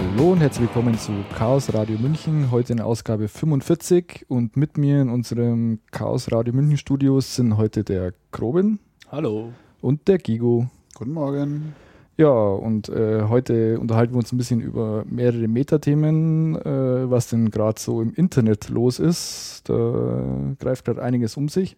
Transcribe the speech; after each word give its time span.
Hallo 0.00 0.32
und 0.32 0.40
herzlich 0.40 0.62
willkommen 0.62 0.96
zu 0.96 1.12
Chaos 1.36 1.74
Radio 1.74 1.98
München, 1.98 2.50
heute 2.50 2.72
in 2.72 2.80
Ausgabe 2.80 3.28
45 3.28 4.24
und 4.28 4.56
mit 4.56 4.78
mir 4.78 5.02
in 5.02 5.10
unserem 5.10 5.80
Chaos 5.90 6.32
Radio 6.32 6.54
München 6.54 6.78
Studios 6.78 7.36
sind 7.36 7.58
heute 7.58 7.84
der 7.84 8.14
Krobin. 8.30 8.78
Hallo. 9.12 9.52
Und 9.82 10.08
der 10.08 10.16
Gigo. 10.16 10.68
Guten 10.94 11.12
Morgen. 11.12 11.74
Ja, 12.16 12.30
und 12.30 12.88
äh, 12.88 13.24
heute 13.28 13.78
unterhalten 13.78 14.14
wir 14.14 14.20
uns 14.20 14.32
ein 14.32 14.38
bisschen 14.38 14.62
über 14.62 15.04
mehrere 15.06 15.48
Metathemen, 15.48 16.56
äh, 16.56 17.10
was 17.10 17.28
denn 17.28 17.50
gerade 17.50 17.78
so 17.78 18.00
im 18.00 18.14
Internet 18.14 18.70
los 18.70 19.00
ist. 19.00 19.64
Da 19.68 20.54
greift 20.58 20.86
gerade 20.86 21.02
einiges 21.02 21.36
um 21.36 21.50
sich. 21.50 21.76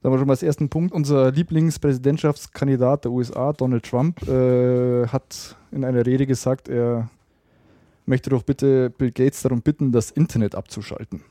Da 0.00 0.06
haben 0.06 0.14
wir 0.14 0.18
schon 0.18 0.26
mal 0.26 0.32
als 0.32 0.42
ersten 0.42 0.70
Punkt. 0.70 0.94
Unser 0.94 1.30
Lieblingspräsidentschaftskandidat 1.32 3.04
der 3.04 3.12
USA, 3.12 3.52
Donald 3.52 3.84
Trump, 3.84 4.26
äh, 4.26 5.06
hat 5.08 5.58
in 5.70 5.84
einer 5.84 6.06
Rede 6.06 6.26
gesagt, 6.26 6.70
er 6.70 7.10
möchte 8.06 8.30
doch 8.30 8.42
bitte 8.42 8.90
Bill 8.90 9.10
Gates 9.10 9.42
darum 9.42 9.62
bitten, 9.62 9.92
das 9.92 10.10
Internet 10.10 10.54
abzuschalten. 10.54 11.22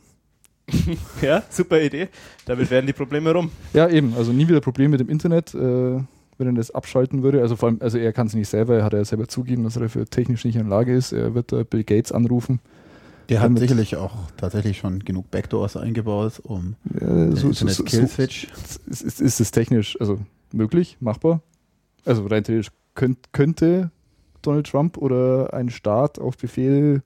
ja, 1.21 1.43
super 1.49 1.81
Idee. 1.81 2.09
Damit 2.45 2.69
wären 2.71 2.85
die 2.85 2.93
Probleme 2.93 3.31
rum. 3.31 3.51
Ja, 3.73 3.89
eben. 3.89 4.13
Also 4.15 4.31
nie 4.31 4.47
wieder 4.47 4.61
Probleme 4.61 4.91
mit 4.91 4.99
dem 4.99 5.09
Internet, 5.09 5.53
äh, 5.53 5.57
wenn 5.57 6.47
er 6.47 6.53
das 6.53 6.71
abschalten 6.71 7.23
würde. 7.23 7.41
Also 7.41 7.55
vor 7.55 7.69
allem, 7.69 7.79
also 7.81 7.97
er 7.97 8.13
kann 8.13 8.27
es 8.27 8.33
nicht 8.33 8.47
selber, 8.47 8.77
er 8.77 8.83
hat 8.85 8.93
ja 8.93 9.03
selber 9.03 9.27
zugegeben, 9.27 9.63
dass 9.63 9.75
er 9.75 9.83
dafür 9.83 10.05
technisch 10.05 10.45
nicht 10.45 10.55
in 10.55 10.61
der 10.61 10.69
Lage 10.69 10.95
ist. 10.95 11.11
Er 11.11 11.35
wird 11.35 11.51
da 11.51 11.63
Bill 11.63 11.83
Gates 11.83 12.11
anrufen 12.11 12.59
der 13.31 13.39
hat 13.39 13.57
sicherlich 13.57 13.95
auch 13.95 14.29
tatsächlich 14.35 14.77
schon 14.77 14.99
genug 14.99 15.31
Backdoors 15.31 15.77
eingebaut, 15.77 16.41
um 16.43 16.75
ja, 16.99 17.31
so, 17.31 17.47
Internet 17.47 17.75
so, 17.75 17.83
Kill 17.85 18.07
Switch. 18.07 18.47
So, 18.67 18.79
ist, 18.91 19.21
ist 19.21 19.39
es 19.39 19.51
technisch 19.51 19.97
also 20.01 20.19
möglich, 20.51 20.97
machbar? 20.99 21.41
Also 22.03 22.27
rein 22.27 22.43
theoretisch 22.43 22.73
könnt, 22.93 23.31
könnte 23.31 23.89
Donald 24.41 24.67
Trump 24.67 24.97
oder 24.97 25.53
ein 25.53 25.69
Staat 25.69 26.19
auf 26.19 26.37
Befehl 26.37 27.03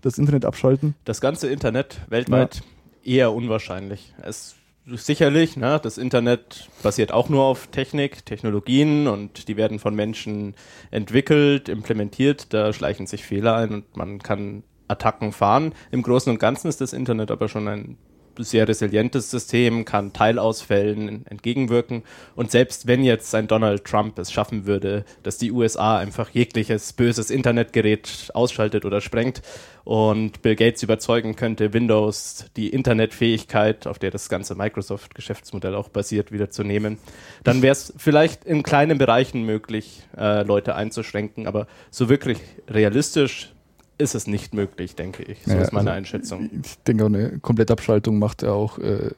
das 0.00 0.18
Internet 0.18 0.44
abschalten? 0.44 0.94
Das 1.04 1.20
ganze 1.20 1.48
Internet 1.48 2.00
weltweit 2.08 2.62
ja. 3.02 3.12
eher 3.12 3.32
unwahrscheinlich. 3.32 4.14
Es 4.22 4.56
sicherlich, 4.86 5.56
ne, 5.56 5.80
das 5.82 5.96
Internet 5.96 6.68
basiert 6.82 7.12
auch 7.12 7.28
nur 7.28 7.44
auf 7.44 7.68
Technik, 7.68 8.26
Technologien 8.26 9.06
und 9.06 9.46
die 9.48 9.56
werden 9.56 9.78
von 9.78 9.94
Menschen 9.94 10.54
entwickelt, 10.90 11.68
implementiert, 11.68 12.52
da 12.52 12.72
schleichen 12.72 13.06
sich 13.06 13.24
Fehler 13.24 13.56
ein 13.56 13.70
und 13.74 13.96
man 13.96 14.18
kann 14.18 14.64
Attacken 14.88 15.32
fahren. 15.32 15.72
Im 15.90 16.02
Großen 16.02 16.30
und 16.30 16.38
Ganzen 16.38 16.68
ist 16.68 16.80
das 16.80 16.92
Internet 16.92 17.30
aber 17.30 17.48
schon 17.48 17.68
ein 17.68 17.96
sehr 18.38 18.68
resilientes 18.68 19.30
System, 19.30 19.84
kann 19.84 20.12
Teilausfällen 20.12 21.26
entgegenwirken. 21.26 22.02
Und 22.34 22.50
selbst 22.50 22.86
wenn 22.86 23.04
jetzt 23.04 23.34
ein 23.34 23.48
Donald 23.48 23.84
Trump 23.84 24.18
es 24.18 24.32
schaffen 24.32 24.66
würde, 24.66 25.04
dass 25.22 25.38
die 25.38 25.52
USA 25.52 25.98
einfach 25.98 26.30
jegliches 26.30 26.92
böses 26.92 27.30
Internetgerät 27.30 28.30
ausschaltet 28.34 28.84
oder 28.84 29.00
sprengt 29.00 29.42
und 29.84 30.42
Bill 30.42 30.56
Gates 30.56 30.82
überzeugen 30.82 31.36
könnte, 31.36 31.72
Windows, 31.72 32.46
die 32.56 32.68
Internetfähigkeit, 32.68 33.86
auf 33.86 33.98
der 33.98 34.10
das 34.10 34.28
ganze 34.28 34.54
Microsoft-Geschäftsmodell 34.54 35.74
auch 35.74 35.88
basiert, 35.88 36.32
wieder 36.32 36.50
zu 36.50 36.62
nehmen, 36.62 36.98
dann 37.44 37.62
wäre 37.62 37.72
es 37.72 37.92
vielleicht 37.96 38.44
in 38.44 38.62
kleinen 38.62 38.98
Bereichen 38.98 39.42
möglich, 39.44 40.02
äh, 40.16 40.42
Leute 40.42 40.74
einzuschränken. 40.74 41.46
Aber 41.46 41.66
so 41.90 42.08
wirklich 42.08 42.38
realistisch 42.68 43.52
ist 44.02 44.14
es 44.14 44.26
nicht 44.26 44.54
möglich, 44.54 44.94
denke 44.94 45.22
ich. 45.22 45.38
So 45.44 45.52
ja, 45.52 45.62
ist 45.62 45.72
meine 45.72 45.90
also 45.90 45.98
Einschätzung. 45.98 46.50
Ich 46.62 46.78
denke, 46.86 47.06
eine 47.06 47.38
Komplettabschaltung 47.38 48.18
macht 48.18 48.42
ja 48.42 48.52
auch 48.52 48.78
äh, 48.78 49.10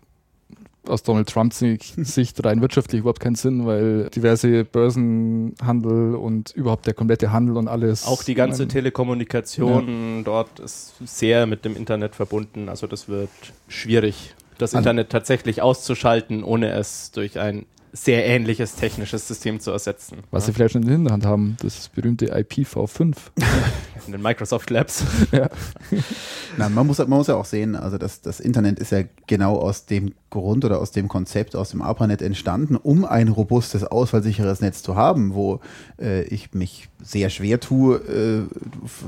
aus 0.88 1.02
Donald 1.02 1.28
Trumps 1.28 1.58
Sicht 1.58 2.44
rein 2.44 2.60
wirtschaftlich 2.60 3.00
überhaupt 3.00 3.20
keinen 3.20 3.34
Sinn, 3.34 3.66
weil 3.66 4.10
diverse 4.10 4.64
Börsenhandel 4.64 6.14
und 6.14 6.52
überhaupt 6.52 6.86
der 6.86 6.94
komplette 6.94 7.32
Handel 7.32 7.56
und 7.56 7.68
alles. 7.68 8.06
Auch 8.06 8.22
die 8.22 8.34
ganze 8.34 8.68
Telekommunikation 8.68 10.18
ja. 10.18 10.22
dort 10.24 10.60
ist 10.60 10.94
sehr 11.04 11.46
mit 11.46 11.64
dem 11.64 11.76
Internet 11.76 12.14
verbunden. 12.14 12.68
Also 12.68 12.86
das 12.86 13.08
wird 13.08 13.30
schwierig, 13.68 14.34
das 14.58 14.74
Internet 14.74 15.10
tatsächlich 15.10 15.62
auszuschalten, 15.62 16.44
ohne 16.44 16.72
es 16.72 17.10
durch 17.10 17.38
ein 17.38 17.66
sehr 17.96 18.26
ähnliches 18.26 18.74
technisches 18.74 19.28
System 19.28 19.60
zu 19.60 19.70
ersetzen. 19.70 20.18
Was 20.32 20.42
ja. 20.42 20.46
sie 20.46 20.52
vielleicht 20.52 20.72
schon 20.72 20.82
in 20.82 20.88
der 20.88 20.96
Hinterhand 20.96 21.24
haben, 21.24 21.56
das 21.62 21.88
berühmte 21.88 22.34
IPv5. 22.34 23.14
in 24.06 24.12
den 24.12 24.20
Microsoft 24.20 24.68
Labs. 24.70 25.04
ja. 25.30 25.48
Nein, 26.56 26.74
man 26.74 26.88
muss, 26.88 26.98
man 26.98 27.08
muss 27.08 27.28
ja 27.28 27.36
auch 27.36 27.44
sehen, 27.44 27.76
also 27.76 27.96
das, 27.96 28.20
das 28.20 28.40
Internet 28.40 28.80
ist 28.80 28.90
ja 28.90 29.04
genau 29.28 29.56
aus 29.56 29.86
dem 29.86 30.12
Grund 30.30 30.64
oder 30.64 30.80
aus 30.80 30.90
dem 30.90 31.06
Konzept, 31.06 31.54
aus 31.54 31.70
dem 31.70 31.82
ARPANET 31.82 32.20
entstanden, 32.20 32.74
um 32.74 33.04
ein 33.04 33.28
robustes, 33.28 33.84
ausfallsicheres 33.84 34.60
Netz 34.60 34.82
zu 34.82 34.96
haben, 34.96 35.34
wo 35.34 35.60
äh, 36.00 36.24
ich 36.24 36.52
mich 36.52 36.88
sehr 37.00 37.30
schwer 37.30 37.60
tue, 37.60 37.98
äh, 37.98 38.42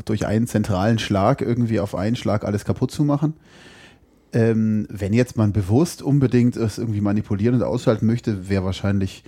durch 0.05 0.27
einen 0.27 0.47
zentralen 0.47 1.01
Schlag 1.01 1.41
irgendwie 1.41 1.81
auf 1.81 1.97
einen 1.97 2.15
Schlag 2.15 2.45
alles 2.45 2.65
kaputt 2.65 2.93
zu 2.93 3.03
machen. 3.03 3.35
Ähm, 4.33 4.87
wenn 4.91 5.13
jetzt 5.13 5.37
man 5.37 5.53
bewusst 5.53 6.03
unbedingt 6.03 6.57
es 6.57 6.79
irgendwie 6.79 7.01
manipulieren 7.01 7.55
und 7.55 7.63
ausschalten 7.63 8.07
möchte, 8.07 8.49
wäre 8.49 8.65
wahrscheinlich 8.65 9.25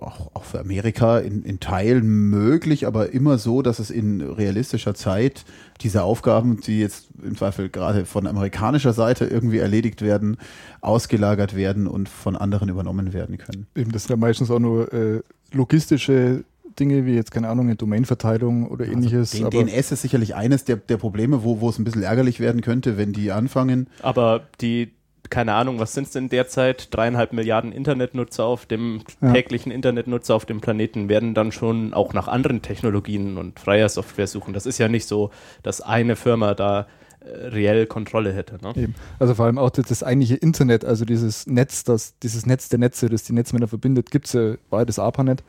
auch, 0.00 0.30
auch 0.34 0.44
für 0.44 0.60
Amerika 0.60 1.18
in, 1.18 1.42
in 1.42 1.60
Teilen 1.60 2.06
möglich, 2.06 2.86
aber 2.86 3.12
immer 3.12 3.38
so, 3.38 3.62
dass 3.62 3.78
es 3.78 3.90
in 3.90 4.20
realistischer 4.20 4.94
Zeit 4.94 5.44
diese 5.80 6.02
Aufgaben, 6.02 6.60
die 6.60 6.80
jetzt 6.80 7.08
im 7.22 7.36
Zweifel 7.36 7.68
gerade 7.68 8.04
von 8.04 8.26
amerikanischer 8.26 8.92
Seite 8.92 9.26
irgendwie 9.26 9.58
erledigt 9.58 10.02
werden, 10.02 10.36
ausgelagert 10.80 11.56
werden 11.56 11.86
und 11.86 12.08
von 12.08 12.36
anderen 12.36 12.68
übernommen 12.68 13.12
werden 13.12 13.38
können. 13.38 13.66
Eben, 13.74 13.92
das 13.92 14.04
sind 14.04 14.10
ja 14.10 14.16
meistens 14.16 14.50
auch 14.50 14.58
nur 14.58 14.92
äh, 14.92 15.20
logistische 15.52 16.44
Dinge 16.78 17.06
wie 17.06 17.14
jetzt, 17.14 17.30
keine 17.30 17.48
Ahnung, 17.48 17.66
eine 17.66 17.76
Domainverteilung 17.76 18.68
oder 18.68 18.84
also 18.84 18.92
ähnliches. 18.92 19.30
Den, 19.32 19.50
DNS 19.50 19.92
ist 19.92 20.02
sicherlich 20.02 20.34
eines 20.34 20.64
der, 20.64 20.76
der 20.76 20.96
Probleme, 20.96 21.44
wo, 21.44 21.60
wo 21.60 21.68
es 21.68 21.78
ein 21.78 21.84
bisschen 21.84 22.02
ärgerlich 22.02 22.40
werden 22.40 22.60
könnte, 22.60 22.96
wenn 22.96 23.12
die 23.12 23.32
anfangen. 23.32 23.88
Aber 24.02 24.46
die, 24.60 24.92
keine 25.30 25.54
Ahnung, 25.54 25.78
was 25.78 25.94
sind 25.94 26.04
es 26.04 26.12
denn 26.12 26.28
derzeit? 26.28 26.94
Dreieinhalb 26.94 27.32
Milliarden 27.32 27.72
Internetnutzer 27.72 28.44
auf 28.44 28.66
dem 28.66 29.02
ja. 29.20 29.32
täglichen 29.32 29.72
Internetnutzer 29.72 30.34
auf 30.34 30.46
dem 30.46 30.60
Planeten 30.60 31.08
werden 31.08 31.34
dann 31.34 31.52
schon 31.52 31.94
auch 31.94 32.12
nach 32.14 32.28
anderen 32.28 32.62
Technologien 32.62 33.36
und 33.36 33.60
freier 33.60 33.88
Software 33.88 34.26
suchen. 34.26 34.54
Das 34.54 34.66
ist 34.66 34.78
ja 34.78 34.88
nicht 34.88 35.06
so, 35.06 35.30
dass 35.62 35.80
eine 35.80 36.16
Firma 36.16 36.54
da 36.54 36.86
äh, 37.20 37.48
reell 37.48 37.86
Kontrolle 37.86 38.32
hätte. 38.32 38.58
Ne? 38.62 38.94
Also 39.18 39.34
vor 39.34 39.46
allem 39.46 39.58
auch 39.58 39.70
das, 39.70 39.86
das, 39.86 40.02
eigentliche 40.02 40.36
Internet, 40.36 40.84
also 40.84 41.04
dieses 41.04 41.46
Netz, 41.46 41.84
das, 41.84 42.18
dieses 42.20 42.46
Netz 42.46 42.68
der 42.68 42.78
Netze, 42.78 43.08
das 43.08 43.24
die 43.24 43.32
Netzmänner 43.32 43.68
verbindet, 43.68 44.10
gibt 44.10 44.26
es 44.26 44.32
ja, 44.32 44.84
das 44.84 44.98
ARPANET. 44.98 45.42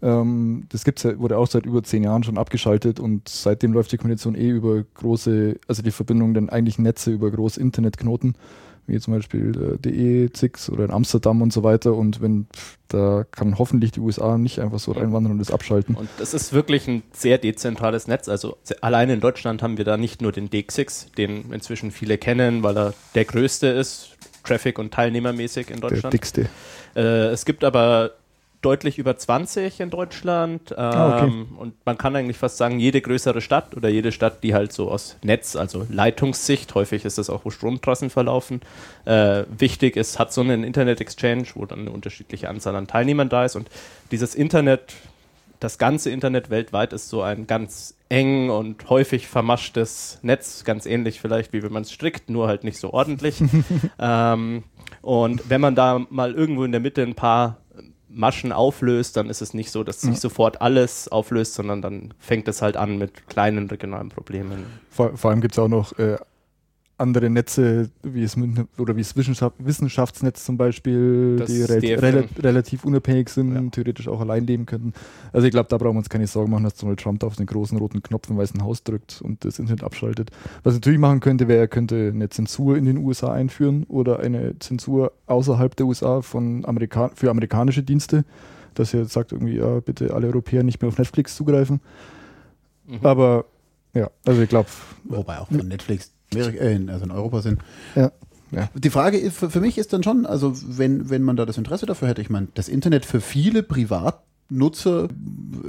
Ähm, 0.00 0.66
das 0.68 0.84
gibt's 0.84 1.02
ja, 1.02 1.18
wurde 1.18 1.38
auch 1.38 1.46
seit 1.46 1.66
über 1.66 1.82
zehn 1.82 2.04
Jahren 2.04 2.22
schon 2.22 2.38
abgeschaltet 2.38 3.00
und 3.00 3.28
seitdem 3.28 3.72
läuft 3.72 3.92
die 3.92 3.96
Kommunikation 3.96 4.34
eh 4.34 4.48
über 4.48 4.82
große, 4.94 5.56
also 5.66 5.82
die 5.82 5.90
Verbindung 5.90 6.34
den 6.34 6.50
eigentlichen 6.50 6.84
Netze 6.84 7.10
über 7.10 7.30
große 7.30 7.60
Internetknoten, 7.60 8.36
wie 8.86 8.98
zum 9.00 9.14
Beispiel 9.14 9.74
äh, 9.74 9.78
DE, 9.78 10.32
ZIX 10.32 10.70
oder 10.70 10.84
in 10.84 10.90
Amsterdam 10.90 11.42
und 11.42 11.52
so 11.52 11.62
weiter. 11.62 11.94
Und 11.94 12.20
wenn 12.20 12.46
da 12.88 13.24
kann 13.30 13.58
hoffentlich 13.58 13.92
die 13.92 14.00
USA 14.00 14.38
nicht 14.38 14.60
einfach 14.60 14.78
so 14.78 14.92
reinwandern 14.92 15.32
und 15.32 15.38
das 15.38 15.50
abschalten. 15.50 15.94
Und 15.94 16.08
das 16.18 16.32
ist 16.32 16.52
wirklich 16.52 16.88
ein 16.88 17.02
sehr 17.12 17.38
dezentrales 17.38 18.06
Netz. 18.06 18.28
Also 18.28 18.56
allein 18.80 19.10
in 19.10 19.20
Deutschland 19.20 19.62
haben 19.62 19.76
wir 19.76 19.84
da 19.84 19.96
nicht 19.96 20.22
nur 20.22 20.32
den 20.32 20.48
DXX, 20.48 21.12
den 21.18 21.52
inzwischen 21.52 21.90
viele 21.90 22.18
kennen, 22.18 22.62
weil 22.62 22.78
er 22.78 22.94
der 23.14 23.24
größte 23.26 23.66
ist, 23.66 24.16
Traffic- 24.44 24.78
und 24.78 24.94
teilnehmermäßig 24.94 25.70
in 25.70 25.80
Deutschland. 25.80 26.04
Der 26.04 26.10
dickste. 26.10 26.48
Äh, 26.96 27.28
es 27.28 27.44
gibt 27.44 27.64
aber 27.64 28.12
deutlich 28.60 28.98
über 28.98 29.16
20 29.16 29.80
in 29.80 29.90
Deutschland. 29.90 30.72
Ähm, 30.72 30.78
ah, 30.78 31.22
okay. 31.22 31.44
Und 31.58 31.74
man 31.84 31.96
kann 31.96 32.16
eigentlich 32.16 32.38
fast 32.38 32.56
sagen, 32.56 32.80
jede 32.80 33.00
größere 33.00 33.40
Stadt 33.40 33.76
oder 33.76 33.88
jede 33.88 34.10
Stadt, 34.10 34.42
die 34.42 34.54
halt 34.54 34.72
so 34.72 34.90
aus 34.90 35.16
Netz, 35.22 35.54
also 35.54 35.86
Leitungssicht, 35.88 36.74
häufig 36.74 37.04
ist 37.04 37.18
das 37.18 37.30
auch, 37.30 37.44
wo 37.44 37.50
Stromtrassen 37.50 38.10
verlaufen, 38.10 38.60
äh, 39.04 39.44
wichtig 39.56 39.96
ist, 39.96 40.18
hat 40.18 40.32
so 40.32 40.40
einen 40.40 40.64
Internet-Exchange, 40.64 41.46
wo 41.54 41.66
dann 41.66 41.80
eine 41.80 41.90
unterschiedliche 41.90 42.48
Anzahl 42.48 42.74
an 42.74 42.88
Teilnehmern 42.88 43.28
da 43.28 43.44
ist. 43.44 43.54
Und 43.54 43.68
dieses 44.10 44.34
Internet, 44.34 44.94
das 45.60 45.78
ganze 45.78 46.10
Internet 46.10 46.50
weltweit 46.50 46.92
ist 46.92 47.08
so 47.08 47.22
ein 47.22 47.46
ganz 47.46 47.94
eng 48.08 48.50
und 48.50 48.88
häufig 48.90 49.28
vermaschtes 49.28 50.18
Netz, 50.22 50.64
ganz 50.64 50.86
ähnlich 50.86 51.20
vielleicht, 51.20 51.52
wie 51.52 51.62
wenn 51.62 51.72
man 51.72 51.82
es 51.82 51.92
strickt, 51.92 52.28
nur 52.28 52.48
halt 52.48 52.64
nicht 52.64 52.78
so 52.78 52.92
ordentlich. 52.92 53.40
ähm, 54.00 54.64
und 55.02 55.48
wenn 55.48 55.60
man 55.60 55.74
da 55.74 56.04
mal 56.10 56.34
irgendwo 56.34 56.64
in 56.64 56.72
der 56.72 56.80
Mitte 56.80 57.02
ein 57.02 57.14
paar 57.14 57.58
Maschen 58.18 58.52
auflöst, 58.52 59.16
dann 59.16 59.30
ist 59.30 59.40
es 59.40 59.54
nicht 59.54 59.70
so, 59.70 59.84
dass 59.84 60.00
sich 60.00 60.14
ja. 60.14 60.16
sofort 60.16 60.60
alles 60.60 61.08
auflöst, 61.08 61.54
sondern 61.54 61.80
dann 61.80 62.14
fängt 62.18 62.48
es 62.48 62.60
halt 62.60 62.76
an 62.76 62.98
mit 62.98 63.28
kleinen 63.28 63.68
regionalen 63.68 64.08
Problemen. 64.08 64.66
Vor, 64.90 65.16
vor 65.16 65.30
allem 65.30 65.40
gibt 65.40 65.54
es 65.54 65.58
auch 65.58 65.68
noch 65.68 65.96
äh, 65.98 66.16
andere 66.98 67.30
Netze, 67.30 67.90
wie 68.02 68.24
es 68.24 68.36
oder 68.76 68.96
wie 68.96 69.02
das 69.02 69.16
Wissenschaft, 69.16 69.54
Wissenschaftsnetz 69.58 70.44
zum 70.44 70.56
Beispiel, 70.56 71.36
das 71.36 71.48
die 71.48 71.62
re 71.62 72.02
rel 72.02 72.28
relativ 72.40 72.84
unabhängig 72.84 73.28
sind, 73.28 73.54
ja. 73.54 73.62
theoretisch 73.70 74.08
auch 74.08 74.20
allein 74.20 74.46
leben 74.46 74.66
könnten. 74.66 74.92
Also 75.32 75.46
ich 75.46 75.52
glaube, 75.52 75.68
da 75.68 75.78
brauchen 75.78 75.94
wir 75.94 75.98
uns 75.98 76.08
keine 76.08 76.26
Sorgen 76.26 76.50
machen, 76.50 76.64
dass 76.64 76.74
Donald 76.74 77.00
Trump 77.00 77.20
da 77.20 77.28
auf 77.28 77.36
den 77.36 77.46
großen 77.46 77.78
roten 77.78 78.02
Knopf 78.02 78.28
im 78.28 78.36
Weißen 78.36 78.62
Haus 78.62 78.82
drückt 78.82 79.22
und 79.22 79.44
das 79.44 79.58
Internet 79.58 79.84
abschaltet. 79.84 80.30
Was 80.64 80.74
er 80.74 80.78
natürlich 80.78 80.98
machen 80.98 81.20
könnte, 81.20 81.46
wäre, 81.46 81.60
er 81.60 81.68
könnte 81.68 82.10
eine 82.12 82.28
Zensur 82.28 82.76
in 82.76 82.84
den 82.84 82.98
USA 82.98 83.32
einführen 83.32 83.84
oder 83.84 84.18
eine 84.18 84.58
Zensur 84.58 85.12
außerhalb 85.26 85.76
der 85.76 85.86
USA 85.86 86.20
von 86.20 86.64
Amerika 86.64 87.12
für 87.14 87.30
amerikanische 87.30 87.84
Dienste, 87.84 88.24
dass 88.74 88.92
er 88.92 89.04
sagt 89.04 89.30
irgendwie, 89.32 89.56
ja, 89.56 89.80
bitte 89.80 90.12
alle 90.14 90.26
Europäer 90.26 90.64
nicht 90.64 90.82
mehr 90.82 90.88
auf 90.88 90.98
Netflix 90.98 91.36
zugreifen. 91.36 91.80
Mhm. 92.88 93.06
Aber 93.06 93.44
Ja, 93.94 94.10
also 94.24 94.42
ich 94.42 94.48
glaube. 94.48 94.68
Wobei 95.04 95.38
auch 95.38 95.48
von 95.48 95.66
Netflix, 95.66 96.12
äh, 96.34 96.78
also 96.88 97.04
in 97.04 97.10
Europa 97.10 97.42
sind. 97.42 97.60
Ja. 97.94 98.12
Ja. 98.50 98.70
Die 98.74 98.90
Frage 98.90 99.18
ist, 99.18 99.36
für, 99.36 99.50
für 99.50 99.60
mich 99.60 99.76
ist 99.76 99.92
dann 99.92 100.02
schon, 100.02 100.24
also 100.24 100.54
wenn, 100.64 101.10
wenn 101.10 101.22
man 101.22 101.36
da 101.36 101.44
das 101.44 101.58
Interesse 101.58 101.86
dafür 101.86 102.08
hätte, 102.08 102.22
ich 102.22 102.30
meine, 102.30 102.48
das 102.54 102.68
Internet 102.68 103.04
für 103.04 103.20
viele 103.20 103.62
Privatnutzer 103.62 105.08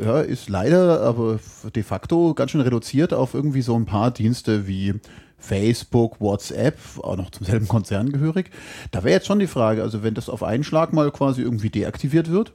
ja, 0.02 0.22
ist 0.22 0.48
leider 0.48 1.02
aber 1.02 1.40
de 1.76 1.84
facto 1.84 2.34
ganz 2.34 2.52
schön 2.52 2.62
reduziert 2.62 3.14
auf 3.14 3.34
irgendwie 3.34 3.62
so 3.62 3.76
ein 3.76 3.86
paar 3.86 4.12
Dienste 4.12 4.66
wie 4.66 4.94
Facebook, 5.38 6.20
WhatsApp, 6.20 6.78
auch 7.02 7.18
noch 7.18 7.32
zum 7.32 7.46
selben 7.46 7.68
Konzern 7.68 8.12
gehörig. 8.12 8.52
Da 8.92 9.04
wäre 9.04 9.16
jetzt 9.16 9.28
schon 9.28 9.40
die 9.40 9.48
Frage, 9.48 9.82
also 9.82 10.04
wenn 10.04 10.14
das 10.14 10.30
auf 10.30 10.44
einen 10.44 10.64
Schlag 10.64 10.94
mal 10.94 11.12
quasi 11.12 11.42
irgendwie 11.42 11.70
deaktiviert 11.70 12.30
wird, 12.32 12.54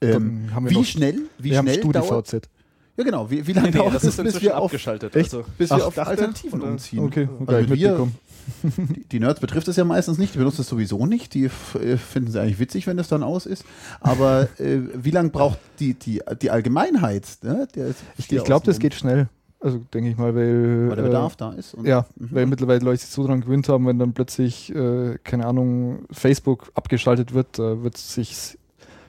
ähm, 0.00 0.50
wie 0.60 0.84
schnell, 0.84 1.20
wie 1.38 1.50
wir 1.50 1.60
schnell 1.60 1.82
haben 1.82 1.92
dauert, 1.92 2.48
ja, 2.96 3.04
genau. 3.04 3.30
Wie, 3.30 3.46
wie 3.46 3.52
lange 3.52 3.68
Nee, 3.68 3.72
nee, 3.72 3.78
dauert 3.78 3.94
das 3.94 4.04
es, 4.04 4.18
ist 4.18 4.22
bis 4.24 4.40
wir 4.42 4.56
auf, 4.58 4.64
abgeschaltet. 4.66 5.14
echt, 5.16 5.32
Also, 5.34 5.44
bis 5.58 5.70
wir 5.70 5.76
Ach, 5.76 5.86
auf 5.86 5.94
dachte? 5.94 6.10
Alternativen 6.10 6.60
Oder? 6.60 6.70
umziehen? 6.72 7.00
Okay, 7.00 7.28
Also 7.32 7.44
gar 7.44 7.58
nicht 7.60 7.70
wir, 7.70 7.76
mitbekommen. 7.90 8.14
die, 8.96 9.08
die 9.08 9.20
Nerds 9.20 9.40
betrifft 9.40 9.68
es 9.68 9.76
ja 9.76 9.84
meistens 9.84 10.18
nicht, 10.18 10.34
die 10.34 10.38
benutzen 10.38 10.60
es 10.60 10.68
sowieso 10.68 11.06
nicht, 11.06 11.32
die 11.32 11.44
äh, 11.46 11.96
finden 11.96 12.28
es 12.28 12.36
eigentlich 12.36 12.58
witzig, 12.58 12.86
wenn 12.86 12.96
das 12.98 13.08
dann 13.08 13.22
aus 13.22 13.46
ist. 13.46 13.64
Aber 14.00 14.48
äh, 14.60 14.80
wie 14.94 15.10
lange 15.10 15.30
braucht 15.30 15.58
die, 15.80 15.94
die, 15.94 16.20
die 16.42 16.50
Allgemeinheit? 16.50 17.26
Ne? 17.42 17.66
Der, 17.74 17.94
Ich, 18.18 18.30
ich 18.30 18.44
glaube, 18.44 18.66
das 18.66 18.78
geht 18.78 18.94
schnell. 18.94 19.28
Also 19.60 19.78
denke 19.94 20.10
ich 20.10 20.18
mal, 20.18 20.34
weil. 20.34 20.88
Weil 20.90 20.96
der 20.96 21.04
äh, 21.06 21.08
Bedarf 21.08 21.36
da 21.36 21.52
ist. 21.52 21.72
Und, 21.72 21.86
Ja, 21.86 22.04
Mhm. 22.16 22.28
weil 22.32 22.44
mittlerweile 22.44 22.80
Leute 22.84 23.00
sich 23.00 23.08
so 23.08 23.26
dran 23.26 23.40
gewöhnt 23.40 23.66
haben, 23.70 23.86
wenn 23.86 23.98
dann 23.98 24.12
plötzlich, 24.12 24.74
äh, 24.74 25.16
keine 25.24 25.46
Ahnung, 25.46 26.04
Facebook 26.10 26.70
abgeschaltet 26.74 27.32
wird, 27.32 27.58
da 27.58 27.82
wird 27.82 27.96
sich, 27.96 28.58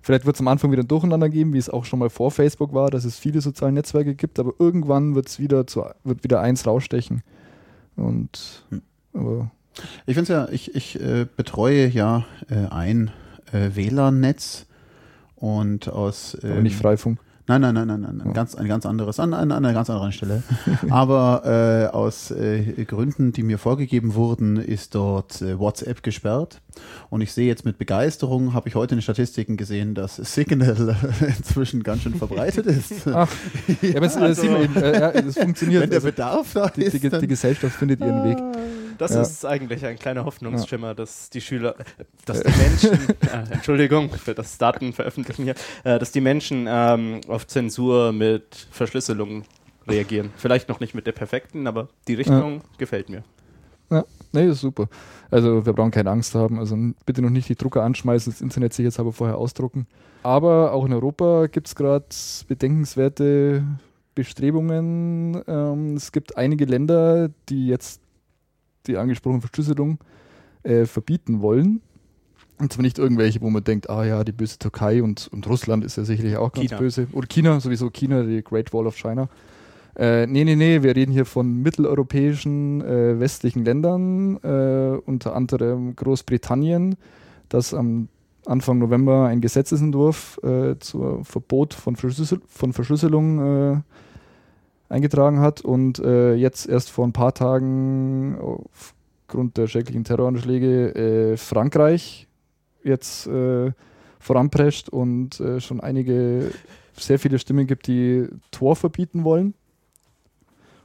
vielleicht 0.05 0.25
wird 0.25 0.35
es 0.35 0.39
am 0.39 0.47
Anfang 0.47 0.71
wieder 0.71 0.83
ein 0.83 0.87
Durcheinander 0.87 1.29
geben, 1.29 1.53
wie 1.53 1.57
es 1.57 1.69
auch 1.69 1.83
schon 1.83 1.97
mal 1.97 2.11
vor 2.11 2.29
Facebook 2.29 2.73
war, 2.73 2.91
dass 2.91 3.05
es 3.05 3.17
viele 3.17 3.41
soziale 3.41 3.73
Netzwerke 3.73 4.13
gibt, 4.13 4.37
aber 4.39 4.53
irgendwann 4.59 5.15
wird's 5.15 5.39
wieder 5.39 5.65
zu, 5.65 5.83
wird 6.03 6.23
wieder 6.23 6.41
eins 6.41 6.67
rausstechen. 6.67 7.23
Und, 7.95 8.63
Hm. 8.69 8.81
aber, 9.13 9.51
Ich 10.05 10.13
finde 10.13 10.21
es 10.21 10.29
ja, 10.29 10.47
ich, 10.49 10.75
ich 10.75 11.01
äh, 11.01 11.25
betreue 11.35 11.87
ja 11.87 12.23
äh, 12.49 12.67
ein 12.71 13.09
äh, 13.51 13.71
WLAN-Netz 13.73 14.67
und 15.35 15.89
aus. 15.89 16.37
aber 16.41 16.57
ähm, 16.57 16.63
nicht 16.63 16.75
Freifunk. 16.75 17.19
Nein, 17.47 17.61
nein, 17.61 17.75
nein, 17.75 17.87
nein, 17.87 18.01
nein, 18.01 18.21
ein 18.25 18.33
ganz, 18.33 18.55
ein 18.55 18.67
ganz 18.67 18.87
anderes, 18.87 19.19
an, 19.19 19.33
an, 19.35 19.51
an 19.51 19.63
einer 19.63 19.73
ganz 19.73 19.87
anderen 19.91 20.11
Stelle. 20.11 20.41
Aber 20.89 21.43
äh, 21.45 21.95
aus 21.95 22.31
äh, 22.31 22.85
Gründen, 22.85 23.33
die 23.33 23.43
mir 23.43 23.59
vorgegeben 23.59 24.15
wurden, 24.15 24.57
ist 24.57 24.95
dort 24.95 25.43
äh, 25.43 25.59
WhatsApp 25.59 26.01
gesperrt. 26.01 26.61
Und 27.11 27.21
ich 27.21 27.31
sehe 27.33 27.45
jetzt 27.45 27.63
mit 27.63 27.77
Begeisterung, 27.77 28.53
habe 28.55 28.67
ich 28.67 28.73
heute 28.73 28.95
in 28.95 28.97
den 28.97 29.03
Statistiken 29.03 29.57
gesehen, 29.57 29.93
dass 29.93 30.15
Signal 30.33 30.95
inzwischen 31.37 31.83
ganz 31.83 32.01
schön 32.01 32.15
verbreitet 32.15 32.65
ist. 32.65 33.07
Ach, 33.13 33.29
ja, 33.81 33.97
aber 33.97 34.05
es, 34.07 34.17
also- 34.17 34.41
äh, 34.41 34.45
sieht 34.47 34.51
man 34.51 34.61
eben, 34.63 34.75
äh, 34.77 34.99
ja, 34.99 35.09
es 35.11 35.37
funktioniert. 35.37 35.83
Wenn 35.83 35.89
der 35.91 35.97
Also, 35.97 36.07
Bedarf 36.07 36.53
da 36.53 36.67
die, 36.69 36.81
ist, 36.81 36.93
die, 37.03 37.09
die 37.09 37.27
Gesellschaft 37.27 37.75
findet 37.75 37.99
ihren 37.99 38.23
Weg. 38.23 38.37
Das 38.97 39.13
Ja. 39.13 39.21
ist 39.21 39.45
eigentlich 39.45 39.85
ein 39.85 39.97
kleiner 39.97 40.25
Hoffnungsschimmer, 40.25 40.95
dass 40.95 41.29
die 41.29 41.41
Schüler, 41.41 41.75
dass 42.25 42.41
die 42.41 42.51
Menschen, 42.57 42.91
äh, 43.21 43.53
Entschuldigung 43.53 44.09
für 44.09 44.33
das 44.33 44.57
Datenveröffentlichen 44.57 45.43
hier, 45.45 45.55
äh, 45.83 45.99
dass 45.99 46.11
die 46.11 46.21
Menschen 46.21 46.65
ähm, 46.69 47.21
auf 47.27 47.47
Zensur 47.47 48.11
mit 48.11 48.67
Verschlüsselung 48.71 49.43
reagieren. 49.87 50.31
Vielleicht 50.37 50.69
noch 50.69 50.79
nicht 50.79 50.95
mit 50.95 51.05
der 51.07 51.11
perfekten, 51.11 51.67
aber 51.67 51.89
die 52.07 52.15
Richtung 52.15 52.61
gefällt 52.77 53.09
mir. 53.09 53.23
Ja, 53.91 54.03
nee, 54.31 54.47
ist 54.47 54.61
super. 54.61 54.87
Also 55.29 55.63
wir 55.65 55.73
brauchen 55.73 55.91
keine 55.91 56.09
Angst 56.09 56.33
haben. 56.33 56.57
Also 56.57 56.75
bitte 57.05 57.21
noch 57.21 57.29
nicht 57.29 57.47
die 57.49 57.55
Drucker 57.55 57.83
anschmeißen, 57.83 58.31
das 58.33 58.41
Internet 58.41 58.73
sicherheitshalber 58.73 59.13
vorher 59.13 59.37
ausdrucken. 59.37 59.85
Aber 60.23 60.73
auch 60.73 60.85
in 60.85 60.93
Europa 60.93 61.45
gibt 61.47 61.67
es 61.67 61.75
gerade 61.75 62.05
bedenkenswerte 62.47 63.63
Bestrebungen. 64.15 65.41
Ähm, 65.47 65.95
es 65.95 66.11
gibt 66.11 66.35
einige 66.37 66.65
Länder, 66.65 67.29
die 67.49 67.67
jetzt 67.67 68.01
die 68.87 68.97
angesprochene 68.97 69.41
Verschlüsselung 69.41 69.99
äh, 70.63 70.85
verbieten 70.85 71.41
wollen. 71.41 71.81
Und 72.57 72.71
zwar 72.71 72.83
nicht 72.83 72.97
irgendwelche, 72.97 73.41
wo 73.41 73.49
man 73.49 73.63
denkt, 73.63 73.89
ah 73.89 74.05
ja, 74.05 74.23
die 74.23 74.31
böse 74.31 74.57
Türkei 74.57 75.03
und, 75.03 75.27
und 75.33 75.47
Russland 75.47 75.83
ist 75.83 75.97
ja 75.97 76.05
sicherlich 76.05 76.37
auch 76.37 76.53
ganz 76.53 76.69
China. 76.69 76.79
böse. 76.79 77.07
Oder 77.11 77.27
China, 77.27 77.59
sowieso 77.59 77.89
China, 77.89 78.23
die 78.23 78.41
Great 78.41 78.73
Wall 78.73 78.87
of 78.87 78.95
China. 78.95 79.27
Äh, 79.97 80.27
nee, 80.27 80.43
nee, 80.43 80.55
nee, 80.55 80.81
wir 80.81 80.95
reden 80.95 81.11
hier 81.11 81.25
von 81.25 81.61
mitteleuropäischen 81.61 82.81
äh, 82.81 83.19
westlichen 83.19 83.63
Ländern, 83.63 84.37
äh, 84.43 84.97
unter 85.05 85.35
anderem 85.35 85.95
Großbritannien, 85.95 86.95
das 87.49 87.73
am 87.73 88.09
Anfang 88.45 88.77
November 88.77 89.25
ein 89.25 89.41
Gesetzesentwurf 89.41 90.39
äh, 90.43 90.77
zum 90.79 91.25
Verbot 91.25 91.73
von, 91.73 91.95
Verschlüssel 91.95 92.41
von 92.47 92.73
Verschlüsselung 92.73 93.39
äh, 93.73 93.81
eingetragen 94.89 95.39
hat 95.39 95.61
und 95.61 95.99
äh, 95.99 96.35
jetzt 96.35 96.67
erst 96.67 96.91
vor 96.91 97.05
ein 97.05 97.13
paar 97.13 97.33
Tagen 97.33 98.37
aufgrund 98.39 99.57
der 99.57 99.67
schrecklichen 99.67 100.03
Terroranschläge 100.03 100.95
äh, 101.33 101.37
Frankreich 101.37 102.27
jetzt 102.83 103.27
äh, 103.27 103.71
voranprescht 104.19 104.89
und 104.89 105.39
äh, 105.39 105.59
schon 105.59 105.81
einige, 105.81 106.51
sehr 106.97 107.19
viele 107.19 107.39
Stimmen 107.39 107.67
gibt, 107.67 107.87
die 107.87 108.27
Tor 108.51 108.75
verbieten 108.75 109.23
wollen. 109.23 109.53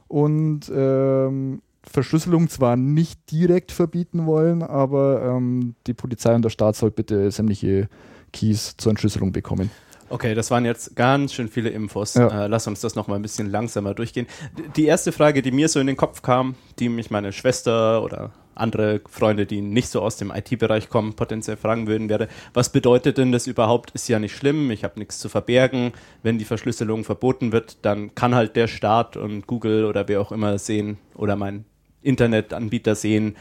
Und 0.07 0.69
ähm, 0.73 1.61
Verschlüsselung 1.83 2.49
zwar 2.49 2.75
nicht 2.75 3.31
direkt 3.31 3.71
verbieten 3.71 4.25
wollen, 4.25 4.61
aber 4.61 5.23
ähm, 5.23 5.75
die 5.87 5.93
Polizei 5.93 6.35
und 6.35 6.43
der 6.43 6.49
Staat 6.49 6.75
soll 6.75 6.91
bitte 6.91 7.31
sämtliche 7.31 7.87
Keys 8.33 8.75
zur 8.77 8.91
Entschlüsselung 8.91 9.31
bekommen. 9.31 9.71
Okay, 10.11 10.35
das 10.35 10.51
waren 10.51 10.65
jetzt 10.65 10.95
ganz 10.95 11.33
schön 11.33 11.47
viele 11.47 11.69
Infos. 11.69 12.15
Ja. 12.15 12.45
Äh, 12.45 12.47
lass 12.47 12.67
uns 12.67 12.81
das 12.81 12.95
nochmal 12.95 13.17
ein 13.17 13.21
bisschen 13.21 13.49
langsamer 13.49 13.93
durchgehen. 13.93 14.27
Die 14.75 14.85
erste 14.85 15.11
Frage, 15.11 15.41
die 15.41 15.51
mir 15.51 15.69
so 15.69 15.79
in 15.79 15.87
den 15.87 15.95
Kopf 15.95 16.21
kam, 16.21 16.55
die 16.79 16.89
mich 16.89 17.11
meine 17.11 17.31
Schwester 17.31 18.03
oder 18.03 18.31
andere 18.53 19.01
Freunde, 19.09 19.45
die 19.45 19.61
nicht 19.61 19.87
so 19.87 20.01
aus 20.01 20.17
dem 20.17 20.31
IT-Bereich 20.31 20.89
kommen, 20.89 21.13
potenziell 21.13 21.55
fragen 21.55 21.87
würden, 21.87 22.09
wäre, 22.09 22.27
was 22.53 22.71
bedeutet 22.71 23.17
denn 23.17 23.31
das 23.31 23.47
überhaupt? 23.47 23.91
Ist 23.91 24.09
ja 24.09 24.19
nicht 24.19 24.35
schlimm, 24.35 24.69
ich 24.71 24.83
habe 24.83 24.99
nichts 24.99 25.19
zu 25.19 25.29
verbergen. 25.29 25.93
Wenn 26.23 26.37
die 26.37 26.45
Verschlüsselung 26.45 27.05
verboten 27.05 27.53
wird, 27.53 27.77
dann 27.83 28.13
kann 28.13 28.35
halt 28.35 28.57
der 28.57 28.67
Staat 28.67 29.15
und 29.15 29.47
Google 29.47 29.85
oder 29.85 30.07
wer 30.09 30.19
auch 30.19 30.33
immer 30.33 30.57
sehen 30.57 30.97
oder 31.15 31.37
mein 31.37 31.63
Internetanbieter 32.01 32.95
sehen, 32.95 33.37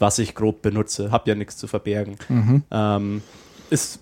was 0.00 0.18
ich 0.18 0.34
grob 0.34 0.62
benutze. 0.62 1.12
Hab 1.12 1.28
ja 1.28 1.36
nichts 1.36 1.56
zu 1.56 1.68
verbergen. 1.68 2.16
Ähm, 2.72 3.22
ist, 3.70 4.00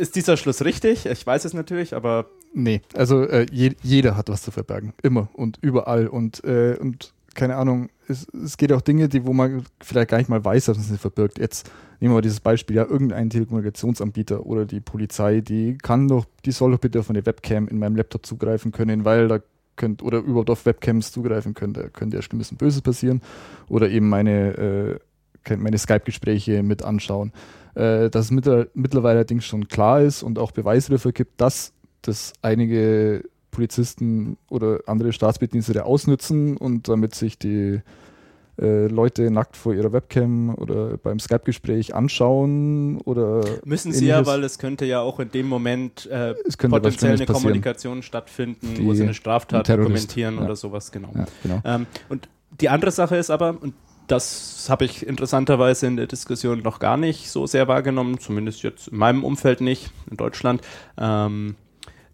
ist 0.00 0.16
dieser 0.16 0.36
Schluss 0.36 0.64
richtig? 0.64 1.06
Ich 1.06 1.26
weiß 1.26 1.44
es 1.44 1.54
natürlich, 1.54 1.94
aber 1.94 2.26
Nee, 2.52 2.80
also 2.94 3.22
äh, 3.22 3.46
je, 3.52 3.72
jeder 3.82 4.16
hat 4.16 4.28
was 4.28 4.42
zu 4.42 4.50
verbergen. 4.50 4.92
Immer 5.02 5.28
und 5.34 5.58
überall. 5.60 6.08
Und, 6.08 6.42
äh, 6.44 6.76
und 6.80 7.12
keine 7.34 7.56
Ahnung, 7.56 7.90
es, 8.08 8.26
es 8.28 8.56
geht 8.56 8.72
auch 8.72 8.80
Dinge, 8.80 9.08
die, 9.08 9.24
wo 9.24 9.32
man 9.32 9.64
vielleicht 9.80 10.10
gar 10.10 10.18
nicht 10.18 10.28
mal 10.28 10.44
weiß, 10.44 10.64
dass 10.64 10.76
man 10.76 10.86
sie 10.86 10.98
verbirgt. 10.98 11.38
Jetzt 11.38 11.70
nehmen 12.00 12.12
wir 12.12 12.16
mal 12.16 12.22
dieses 12.22 12.40
Beispiel, 12.40 12.76
ja, 12.76 12.84
irgendein 12.84 13.30
Telekommunikationsanbieter 13.30 14.44
oder 14.46 14.66
die 14.66 14.80
Polizei, 14.80 15.40
die 15.40 15.78
kann 15.78 16.08
doch, 16.08 16.26
die 16.44 16.50
soll 16.50 16.72
doch 16.72 16.80
bitte 16.80 16.98
auf 16.98 17.10
eine 17.10 17.24
Webcam 17.24 17.68
in 17.68 17.78
meinem 17.78 17.94
Laptop 17.94 18.26
zugreifen 18.26 18.72
können, 18.72 19.04
weil 19.04 19.28
da 19.28 19.38
könnt, 19.76 20.02
oder 20.02 20.18
überhaupt 20.18 20.50
auf 20.50 20.66
Webcams 20.66 21.12
zugreifen 21.12 21.54
können, 21.54 21.74
da 21.74 21.88
könnte 21.88 22.16
ja 22.16 22.22
Schlimmes 22.22 22.50
und 22.50 22.58
Böses 22.58 22.82
passieren. 22.82 23.22
Oder 23.68 23.90
eben 23.90 24.08
meine, 24.08 24.98
äh, 25.46 25.56
meine 25.56 25.78
Skype-Gespräche 25.78 26.64
mit 26.64 26.82
anschauen. 26.82 27.32
Äh, 27.74 28.10
dass 28.10 28.26
es 28.26 28.30
mittler- 28.32 28.66
mittlerweile 28.74 29.16
allerdings 29.18 29.44
schon 29.44 29.68
klar 29.68 30.00
ist 30.00 30.22
und 30.22 30.38
auch 30.38 30.50
Beweise 30.52 30.90
dafür 30.92 31.12
gibt, 31.12 31.40
dass 31.40 31.72
das 32.02 32.32
einige 32.42 33.22
Polizisten 33.50 34.36
oder 34.48 34.80
andere 34.86 35.12
Staatsbedienstete 35.12 35.84
ausnützen 35.84 36.56
und 36.56 36.88
damit 36.88 37.14
sich 37.14 37.38
die 37.38 37.80
äh, 38.60 38.86
Leute 38.88 39.30
nackt 39.30 39.56
vor 39.56 39.74
ihrer 39.74 39.92
Webcam 39.92 40.54
oder 40.54 40.96
beim 40.98 41.18
Skype-Gespräch 41.18 41.94
anschauen 41.94 43.00
oder 43.02 43.42
müssen 43.64 43.92
sie 43.92 44.06
ja, 44.06 44.16
ähnliches. 44.16 44.32
weil 44.34 44.44
es 44.44 44.58
könnte 44.58 44.84
ja 44.84 45.00
auch 45.00 45.18
in 45.20 45.30
dem 45.30 45.48
Moment 45.48 46.06
äh, 46.06 46.34
potenziell 46.68 47.14
eine. 47.16 47.26
Kommunikation 47.26 48.02
stattfinden, 48.02 48.78
wo 48.84 48.90
Die- 48.90 48.98
sie 48.98 49.02
eine 49.04 49.14
Straftat 49.14 49.68
ein 49.70 49.78
dokumentieren 49.78 50.36
ja. 50.36 50.44
oder 50.44 50.56
sowas, 50.56 50.92
genau. 50.92 51.10
Ja, 51.14 51.26
genau. 51.42 51.60
Ähm, 51.64 51.86
und 52.08 52.28
die 52.60 52.68
andere 52.68 52.90
Sache 52.90 53.16
ist 53.16 53.30
aber, 53.30 53.56
und 53.60 53.74
das 54.10 54.66
habe 54.68 54.84
ich 54.84 55.06
interessanterweise 55.06 55.86
in 55.86 55.96
der 55.96 56.06
Diskussion 56.06 56.60
noch 56.62 56.78
gar 56.78 56.96
nicht 56.96 57.30
so 57.30 57.46
sehr 57.46 57.68
wahrgenommen, 57.68 58.18
zumindest 58.18 58.62
jetzt 58.62 58.88
in 58.88 58.98
meinem 58.98 59.24
Umfeld 59.24 59.60
nicht, 59.60 59.90
in 60.10 60.16
Deutschland, 60.16 60.62
ähm, 60.98 61.56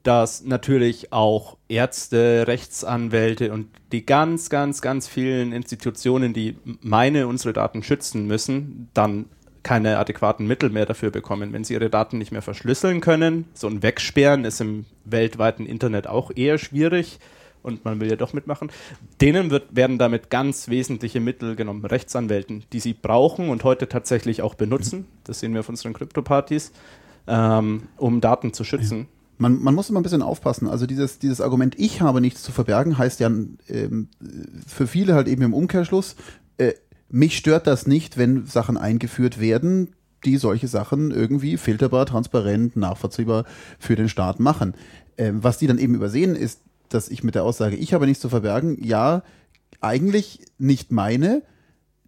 dass 0.02 0.44
natürlich 0.44 1.12
auch 1.12 1.56
Ärzte, 1.68 2.44
Rechtsanwälte 2.46 3.52
und 3.52 3.68
die 3.92 4.06
ganz, 4.06 4.50
ganz, 4.50 4.80
ganz 4.80 5.08
vielen 5.08 5.52
Institutionen, 5.52 6.32
die 6.32 6.56
meine, 6.80 7.26
unsere 7.26 7.52
Daten 7.52 7.82
schützen 7.82 8.26
müssen, 8.26 8.88
dann 8.94 9.26
keine 9.62 9.98
adäquaten 9.98 10.46
Mittel 10.46 10.70
mehr 10.70 10.86
dafür 10.86 11.10
bekommen. 11.10 11.52
Wenn 11.52 11.64
sie 11.64 11.74
ihre 11.74 11.90
Daten 11.90 12.18
nicht 12.18 12.30
mehr 12.30 12.42
verschlüsseln 12.42 13.00
können, 13.00 13.46
so 13.52 13.66
ein 13.66 13.82
Wegsperren 13.82 14.44
ist 14.44 14.60
im 14.60 14.84
weltweiten 15.04 15.66
Internet 15.66 16.06
auch 16.06 16.30
eher 16.34 16.58
schwierig 16.58 17.18
und 17.66 17.84
man 17.84 18.00
will 18.00 18.08
ja 18.08 18.16
doch 18.16 18.32
mitmachen. 18.32 18.70
Denen 19.20 19.50
wird, 19.50 19.74
werden 19.74 19.98
damit 19.98 20.30
ganz 20.30 20.68
wesentliche 20.68 21.20
Mittel 21.20 21.56
genommen, 21.56 21.84
Rechtsanwälten, 21.84 22.64
die 22.72 22.80
sie 22.80 22.94
brauchen 22.94 23.48
und 23.48 23.64
heute 23.64 23.88
tatsächlich 23.88 24.40
auch 24.40 24.54
benutzen. 24.54 25.06
Das 25.24 25.40
sehen 25.40 25.52
wir 25.52 25.60
auf 25.60 25.68
unseren 25.68 25.92
Krypto-Partys, 25.92 26.72
ähm, 27.26 27.82
um 27.96 28.20
Daten 28.20 28.52
zu 28.52 28.64
schützen. 28.64 29.08
Man, 29.38 29.62
man 29.62 29.74
muss 29.74 29.90
immer 29.90 30.00
ein 30.00 30.04
bisschen 30.04 30.22
aufpassen. 30.22 30.68
Also 30.68 30.86
dieses, 30.86 31.18
dieses 31.18 31.40
Argument, 31.42 31.78
ich 31.78 32.00
habe 32.00 32.20
nichts 32.20 32.42
zu 32.42 32.52
verbergen, 32.52 32.96
heißt 32.96 33.20
ja 33.20 33.26
ähm, 33.26 34.08
für 34.66 34.86
viele 34.86 35.14
halt 35.14 35.28
eben 35.28 35.42
im 35.42 35.52
Umkehrschluss, 35.52 36.16
äh, 36.56 36.72
mich 37.08 37.36
stört 37.36 37.66
das 37.66 37.86
nicht, 37.86 38.16
wenn 38.16 38.46
Sachen 38.46 38.76
eingeführt 38.76 39.40
werden, 39.40 39.94
die 40.24 40.38
solche 40.38 40.68
Sachen 40.68 41.10
irgendwie 41.10 41.56
filterbar, 41.56 42.06
transparent, 42.06 42.76
nachvollziehbar 42.76 43.44
für 43.78 43.94
den 43.96 44.08
Staat 44.08 44.40
machen. 44.40 44.74
Ähm, 45.18 45.42
was 45.42 45.58
die 45.58 45.66
dann 45.66 45.78
eben 45.78 45.94
übersehen, 45.94 46.34
ist, 46.34 46.60
dass 46.88 47.08
ich 47.08 47.22
mit 47.22 47.34
der 47.34 47.44
Aussage, 47.44 47.76
ich 47.76 47.94
habe 47.94 48.06
nichts 48.06 48.20
zu 48.20 48.28
verbergen, 48.28 48.82
ja, 48.82 49.22
eigentlich 49.80 50.40
nicht 50.58 50.92
meine, 50.92 51.42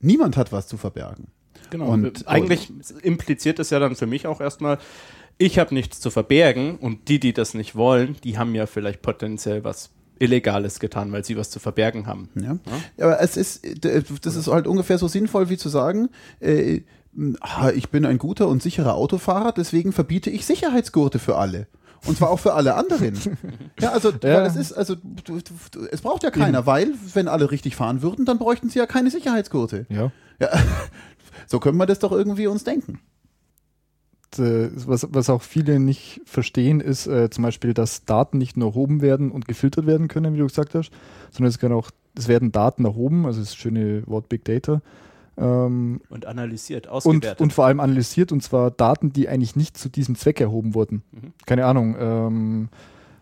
niemand 0.00 0.37
hat 0.37 0.52
was 0.52 0.66
zu 0.66 0.76
verbergen. 0.76 1.28
Genau. 1.70 1.87
Und 1.87 2.26
eigentlich 2.26 2.73
impliziert 3.02 3.58
es 3.58 3.70
ja 3.70 3.78
dann 3.78 3.94
für 3.97 4.06
mich 4.06 4.26
auch 4.26 4.40
erstmal, 4.40 4.78
ich 5.37 5.58
habe 5.58 5.75
nichts 5.75 6.00
zu 6.00 6.11
verbergen 6.11 6.76
und 6.76 7.08
die, 7.08 7.20
die 7.20 7.32
das 7.32 7.54
nicht 7.54 7.76
wollen, 7.76 8.16
die 8.25 8.38
haben 8.38 8.54
ja 8.54 8.66
vielleicht 8.66 9.02
potenziell 9.02 9.64
was 9.64 9.90
Illegales 10.18 10.80
getan, 10.80 11.12
weil 11.12 11.25
sie 11.25 11.37
was 11.37 11.50
zu 11.50 11.61
verbergen 11.61 12.06
haben. 12.06 12.28
Ja. 12.35 12.58
ja. 12.97 13.04
Aber 13.04 13.20
es 13.20 13.37
ist, 13.37 13.64
das 13.80 14.35
ist 14.35 14.49
halt 14.49 14.66
ungefähr 14.66 14.99
so 14.99 15.06
sinnvoll 15.06 15.49
wie 15.49 15.56
zu 15.56 15.68
sagen, 15.68 16.08
äh, 16.40 16.80
ich 17.75 17.88
bin 17.88 18.04
ein 18.04 18.18
guter 18.18 18.49
und 18.49 18.62
sicherer 18.62 18.94
Autofahrer, 18.94 19.52
deswegen 19.52 19.92
verbiete 19.92 20.30
ich 20.30 20.44
Sicherheitsgurte 20.44 21.18
für 21.18 21.37
alle. 21.37 21.66
Und 22.06 22.16
zwar 22.16 22.30
auch 22.30 22.38
für 22.38 22.54
alle 22.54 22.74
anderen. 22.74 23.14
ja, 23.80 23.92
also, 23.92 24.12
ja. 24.22 24.44
es 24.46 24.56
ist, 24.56 24.72
also, 24.72 24.94
du, 24.94 25.40
du, 25.40 25.86
es 25.90 26.00
braucht 26.00 26.22
ja 26.22 26.30
keiner, 26.30 26.58
Eben. 26.58 26.66
weil, 26.66 26.92
wenn 27.14 27.28
alle 27.28 27.50
richtig 27.50 27.76
fahren 27.76 28.02
würden, 28.02 28.24
dann 28.24 28.38
bräuchten 28.38 28.70
sie 28.70 28.78
ja 28.78 28.86
keine 28.86 29.10
Sicherheitsgurte. 29.10 29.86
Ja. 29.88 30.12
ja. 30.40 30.48
So 31.46 31.60
können 31.60 31.78
wir 31.78 31.86
das 31.86 31.98
doch 31.98 32.12
irgendwie 32.12 32.46
uns 32.46 32.64
denken. 32.64 33.00
Was, 34.36 35.06
was 35.10 35.30
auch 35.30 35.40
viele 35.40 35.80
nicht 35.80 36.20
verstehen, 36.26 36.80
ist 36.80 37.06
äh, 37.06 37.30
zum 37.30 37.44
Beispiel, 37.44 37.72
dass 37.72 38.04
Daten 38.04 38.36
nicht 38.36 38.58
nur 38.58 38.68
erhoben 38.68 39.00
werden 39.00 39.30
und 39.30 39.48
gefiltert 39.48 39.86
werden 39.86 40.06
können, 40.08 40.34
wie 40.34 40.38
du 40.38 40.46
gesagt 40.46 40.74
hast, 40.74 40.90
sondern 41.30 41.48
es, 41.48 41.58
kann 41.58 41.72
auch, 41.72 41.90
es 42.14 42.28
werden 42.28 42.52
Daten 42.52 42.84
erhoben, 42.84 43.24
also 43.24 43.40
das 43.40 43.56
schöne 43.56 44.06
Wort 44.06 44.28
Big 44.28 44.44
Data. 44.44 44.82
Ähm, 45.38 46.00
und 46.09 46.26
analysiert, 46.26 46.88
ausgewertet. 46.88 47.40
Und, 47.40 47.47
und, 47.47 47.52
vor 47.52 47.66
allem 47.66 47.80
analysiert, 47.80 48.33
und 48.33 48.42
zwar 48.42 48.71
Daten, 48.71 49.12
die 49.12 49.28
eigentlich 49.28 49.57
nicht 49.57 49.76
zu 49.76 49.88
diesem 49.88 50.16
Zweck 50.16 50.40
erhoben 50.40 50.75
wurden. 50.75 51.02
Mhm. 51.12 51.33
Keine 51.47 51.66
Ahnung. 51.66 51.97
Ähm, 51.99 52.68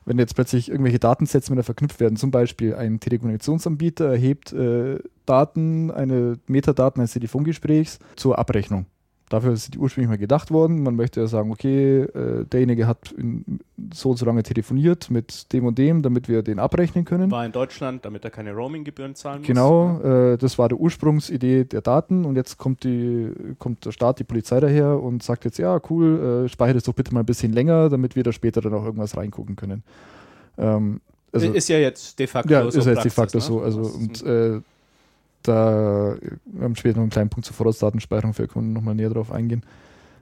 wenn 0.07 0.19
jetzt 0.19 0.35
plötzlich 0.35 0.71
irgendwelche 0.71 1.01
Datensets 1.01 1.47
miteinander 1.51 1.65
verknüpft 1.65 2.01
werden, 2.01 2.17
zum 2.17 2.31
Beispiel 2.31 2.75
ein 2.75 3.01
Telekommunikationsanbieter 3.01 4.07
erhebt 4.07 4.53
äh, 4.53 4.99
Daten, 5.27 5.91
eine 5.91 6.39
Metadaten 6.47 7.01
eines 7.01 7.13
Telefongesprächs 7.13 7.99
zur 8.15 8.39
Abrechnung. 8.39 8.87
Dafür 9.29 9.53
ist 9.53 9.75
die 9.75 9.79
ursprünglich 9.79 10.09
mal 10.09 10.19
gedacht 10.19 10.53
worden. 10.53 10.85
Man 10.85 10.95
möchte 10.95 11.21
ja 11.21 11.27
sagen, 11.27 11.51
okay, 11.51 12.03
äh, 12.03 12.45
derjenige 12.45 12.87
hat 12.87 13.11
in, 13.11 13.59
so 13.93 14.11
und 14.11 14.19
so 14.19 14.25
lange 14.25 14.45
telefoniert 14.45 15.11
mit 15.11 15.53
dem 15.53 15.67
und 15.67 15.79
dem, 15.79 16.03
damit 16.03 16.29
wir 16.29 16.43
den 16.43 16.61
abrechnen 16.61 17.05
können. 17.05 17.31
War 17.33 17.45
in 17.45 17.51
Deutschland, 17.51 18.05
damit 18.05 18.25
er 18.25 18.31
keine 18.31 18.53
Roaming-Gebühren 18.53 19.17
zahlen 19.17 19.41
muss. 19.41 19.47
Genau, 19.49 20.01
äh, 20.01 20.39
das 20.39 20.59
war 20.59 20.69
die 20.69 20.77
Ursprungsidee 20.77 21.65
der 21.65 21.81
Daten 21.81 22.25
und 22.25 22.37
jetzt 22.37 22.57
kommt, 22.57 22.85
die, 22.85 23.33
kommt 23.59 23.85
der 23.85 23.91
Staat, 23.91 24.21
die 24.21 24.25
Polizei 24.25 24.61
daher 24.61 25.03
und 25.03 25.25
sagt 25.25 25.45
jetzt, 25.45 25.59
ja, 25.59 25.81
cool, 25.91 26.45
äh, 26.45 26.49
speichere 26.49 26.75
das 26.75 26.85
doch 26.85 26.95
bitte 26.95 27.13
mal 27.13 27.21
ein 27.21 27.27
bisschen 27.27 27.53
länger, 27.53 27.89
damit 27.89 28.15
wir 28.15 28.23
da 28.23 28.31
später 28.31 28.61
dann 28.61 28.75
auch 28.75 28.85
irgendwas 28.85 29.17
reingucken 29.17 29.57
können. 29.57 29.83
Ähm, 30.57 31.01
also, 31.33 31.53
ist 31.53 31.69
ja 31.69 31.79
jetzt 31.79 32.19
de 32.19 32.27
facto 32.29 32.53
ja, 32.53 32.71
so. 32.71 32.79
Ja, 32.79 32.79
ist 32.79 32.87
jetzt 32.87 33.05
de 33.05 33.11
facto 33.11 33.39
ne? 33.39 33.43
so. 33.43 33.61
Also, 33.61 33.81
und 33.81 34.23
äh, 34.23 34.61
da 35.49 36.17
wir 36.45 36.65
haben 36.65 36.77
später 36.77 36.97
noch 36.97 37.03
einen 37.03 37.11
kleinen 37.11 37.31
Punkt 37.31 37.47
zur 37.47 37.55
Vorausdatenspeicherung 37.55 38.35
für 38.35 38.49
Kunden 38.49 38.73
nochmal 38.73 38.95
näher 38.95 39.11
drauf 39.11 39.33
eingehen. 39.33 39.63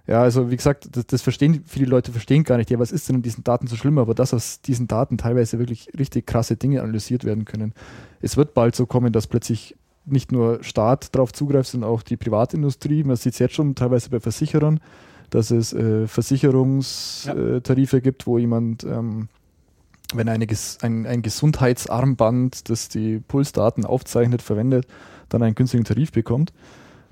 Ja, 0.06 0.20
also 0.22 0.50
wie 0.50 0.56
gesagt, 0.56 0.88
das, 0.92 1.06
das, 1.06 1.22
verstehen 1.22 1.64
viele 1.66 1.86
Leute 1.86 2.12
verstehen 2.12 2.44
gar 2.44 2.58
nicht. 2.58 2.70
Ja, 2.70 2.78
was 2.78 2.92
ist 2.92 3.08
denn 3.08 3.16
in 3.16 3.22
diesen 3.22 3.42
Daten 3.42 3.66
so 3.66 3.76
schlimm? 3.76 3.98
Aber 3.98 4.14
dass 4.14 4.34
aus 4.34 4.60
diesen 4.60 4.86
Daten 4.86 5.16
teilweise 5.16 5.58
wirklich 5.58 5.88
richtig 5.98 6.26
krasse 6.26 6.56
Dinge 6.56 6.82
analysiert 6.82 7.24
werden 7.24 7.46
können. 7.46 7.72
Es 8.20 8.36
wird 8.36 8.52
bald 8.52 8.76
so 8.76 8.84
kommen, 8.84 9.12
dass 9.12 9.26
plötzlich 9.26 9.76
nicht 10.04 10.30
nur 10.30 10.62
Staat 10.62 11.14
darauf 11.14 11.32
zugreift, 11.32 11.70
sondern 11.70 11.88
auch 11.88 12.02
die 12.02 12.18
Privatindustrie. 12.18 13.04
Man 13.04 13.16
sieht 13.16 13.32
es 13.32 13.38
jetzt 13.38 13.54
schon 13.54 13.74
teilweise 13.74 14.10
bei 14.10 14.20
Versicherern, 14.20 14.80
dass 15.30 15.50
es 15.50 15.72
äh, 15.72 16.06
Versicherungstarife 16.06 17.96
ja. 17.96 18.00
gibt, 18.00 18.26
wo 18.26 18.36
jemand 18.36 18.84
ähm, 18.84 19.28
wenn 20.12 20.28
eine, 20.28 20.46
ein, 20.82 21.06
ein 21.06 21.22
Gesundheitsarmband, 21.22 22.68
das 22.68 22.88
die 22.88 23.20
Pulsdaten 23.20 23.84
aufzeichnet, 23.84 24.42
verwendet, 24.42 24.86
dann 25.28 25.42
einen 25.42 25.54
günstigen 25.54 25.84
Tarif 25.84 26.12
bekommt. 26.12 26.52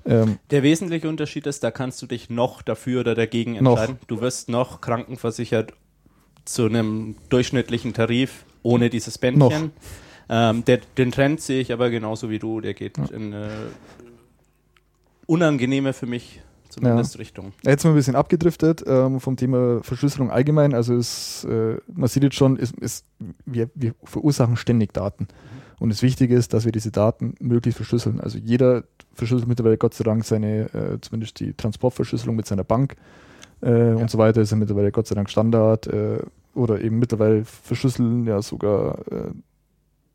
Ähm, 0.05 0.37
der 0.51 0.63
wesentliche 0.63 1.07
Unterschied 1.07 1.47
ist, 1.47 1.63
da 1.63 1.71
kannst 1.71 2.01
du 2.01 2.07
dich 2.07 2.29
noch 2.29 2.61
dafür 2.61 3.01
oder 3.01 3.15
dagegen 3.15 3.55
entscheiden. 3.55 3.97
Noch. 3.99 4.07
Du 4.07 4.21
wirst 4.21 4.49
noch 4.49 4.81
krankenversichert 4.81 5.73
zu 6.45 6.65
einem 6.65 7.15
durchschnittlichen 7.29 7.93
Tarif 7.93 8.45
ohne 8.63 8.89
dieses 8.89 9.17
Bändchen. 9.17 9.71
Ähm, 10.29 10.65
der, 10.65 10.79
den 10.97 11.11
Trend 11.11 11.41
sehe 11.41 11.61
ich 11.61 11.71
aber 11.71 11.89
genauso 11.89 12.29
wie 12.29 12.39
du. 12.39 12.61
Der 12.61 12.73
geht 12.73 12.97
ja. 12.97 13.05
in 13.05 13.33
eine 13.33 13.49
unangenehme 15.25 15.93
für 15.93 16.05
mich 16.05 16.41
zumindest 16.73 17.15
ja. 17.15 17.19
Richtung. 17.19 17.53
Jetzt 17.63 17.83
mal 17.83 17.91
ein 17.91 17.95
bisschen 17.95 18.15
abgedriftet 18.15 18.83
ähm, 18.85 19.19
vom 19.19 19.37
Thema 19.37 19.81
Verschlüsselung 19.83 20.31
allgemein. 20.31 20.73
Also 20.73 20.95
es, 20.95 21.45
äh, 21.45 21.77
man 21.93 22.09
sieht 22.09 22.23
jetzt 22.23 22.35
schon, 22.35 22.57
es, 22.57 22.73
es, 22.81 23.05
wir, 23.45 23.69
wir 23.75 23.93
verursachen 24.03 24.55
ständig 24.55 24.93
Daten. 24.93 25.23
Mhm. 25.23 25.63
Und 25.79 25.89
das 25.89 26.01
Wichtige 26.01 26.35
ist, 26.35 26.53
dass 26.53 26.65
wir 26.65 26.71
diese 26.71 26.91
Daten 26.91 27.35
möglichst 27.39 27.77
verschlüsseln. 27.77 28.19
Also 28.19 28.37
jeder 28.37 28.83
verschlüsselt 29.13 29.47
mittlerweile 29.47 29.77
Gott 29.77 29.93
sei 29.93 30.03
Dank 30.03 30.23
seine, 30.25 30.73
äh, 30.73 31.01
zumindest 31.01 31.39
die 31.39 31.53
Transportverschlüsselung 31.53 32.35
mit 32.35 32.45
seiner 32.45 32.63
Bank 32.63 32.95
äh, 33.61 33.89
ja. 33.89 33.95
und 33.95 34.09
so 34.09 34.17
weiter, 34.17 34.41
ist 34.41 34.51
ja 34.51 34.57
mittlerweile 34.57 34.91
Gott 34.91 35.07
sei 35.07 35.15
Dank 35.15 35.29
Standard. 35.29 35.87
Äh, 35.87 36.19
oder 36.55 36.81
eben 36.81 36.99
mittlerweile 36.99 37.45
verschlüsseln 37.45 38.25
ja 38.25 38.41
sogar 38.41 38.99
äh, 39.11 39.31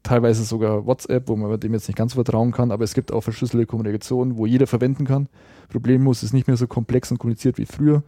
teilweise 0.03 0.45
sogar 0.45 0.87
WhatsApp, 0.87 1.29
wo 1.29 1.37
man 1.37 1.59
dem 1.61 1.75
jetzt 1.75 1.89
nicht 1.89 1.97
ganz 1.97 2.15
vertrauen 2.15 2.53
kann, 2.53 2.71
aber 2.71 2.85
es 2.85 2.95
gibt 2.95 3.13
auch 3.13 3.21
verschlüsselte 3.21 3.67
Kommunikation, 3.67 4.37
wo 4.37 4.47
jeder 4.47 4.67
verwenden 4.67 5.05
kann. 5.05 5.29
Problem 5.69 6.03
muss, 6.03 6.23
ist 6.23 6.33
nicht 6.33 6.47
mehr 6.47 6.57
so 6.57 6.67
komplex 6.67 7.11
und 7.11 7.19
kompliziert 7.19 7.59
wie 7.59 7.67
früher. 7.67 8.03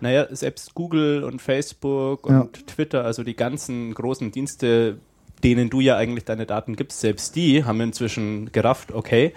Naja, 0.00 0.26
selbst 0.30 0.74
Google 0.74 1.22
und 1.22 1.40
Facebook 1.40 2.26
und 2.26 2.34
ja. 2.34 2.48
Twitter, 2.66 3.04
also 3.04 3.22
die 3.22 3.36
ganzen 3.36 3.94
großen 3.94 4.32
Dienste, 4.32 4.98
denen 5.44 5.70
du 5.70 5.80
ja 5.80 5.96
eigentlich 5.96 6.24
deine 6.24 6.46
Daten 6.46 6.74
gibst, 6.74 7.00
selbst 7.00 7.36
die 7.36 7.64
haben 7.64 7.80
inzwischen 7.80 8.50
gerafft, 8.50 8.92
okay, 8.92 9.32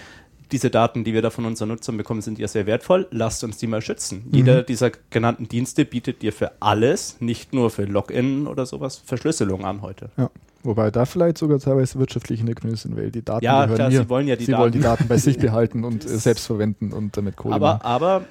diese 0.52 0.70
Daten, 0.70 1.04
die 1.04 1.14
wir 1.14 1.22
da 1.22 1.30
von 1.30 1.46
unseren 1.46 1.70
Nutzern 1.70 1.98
bekommen, 1.98 2.22
sind 2.22 2.40
ja 2.40 2.48
sehr 2.48 2.66
wertvoll. 2.66 3.08
Lasst 3.12 3.44
uns 3.44 3.58
die 3.58 3.68
mal 3.68 3.82
schützen. 3.82 4.24
Mhm. 4.26 4.36
Jeder 4.36 4.64
dieser 4.64 4.92
genannten 5.10 5.48
Dienste 5.48 5.86
bietet 5.86 6.22
dir 6.22 6.32
für 6.32 6.54
alles, 6.62 7.18
nicht 7.20 7.54
nur 7.54 7.70
für 7.70 7.84
Login 7.84 8.48
oder 8.48 8.66
sowas, 8.66 9.02
Verschlüsselung 9.06 9.66
an 9.66 9.82
heute. 9.82 10.10
Ja. 10.18 10.30
Wobei 10.64 10.92
da 10.92 11.06
vielleicht 11.06 11.38
sogar 11.38 11.60
teilweise 11.60 12.00
wirtschaftliche 12.00 12.40
Hintergründe 12.40 12.78
sind, 12.78 12.98
weil 12.98 13.12
die 13.12 13.24
Daten 13.24 13.44
ja, 13.44 13.64
gehören 13.64 13.76
klar, 13.76 13.90
mir. 13.90 14.02
Sie 14.02 14.10
wollen 14.10 14.28
ja 14.28 14.36
die 14.36 14.46
sie 14.46 14.52
Daten. 14.52 14.62
wollen 14.64 14.72
die 14.74 14.80
Daten 14.80 15.08
bei 15.08 15.18
sich 15.18 15.38
behalten 15.40 15.84
und 15.84 16.06
äh, 16.06 16.10
selbst 16.10 16.46
verwenden 16.46 16.92
und 16.94 17.16
damit 17.16 17.36
Kohle 17.36 17.56
aber, 17.56 17.74
machen. 17.74 17.82
Aber 17.84 18.26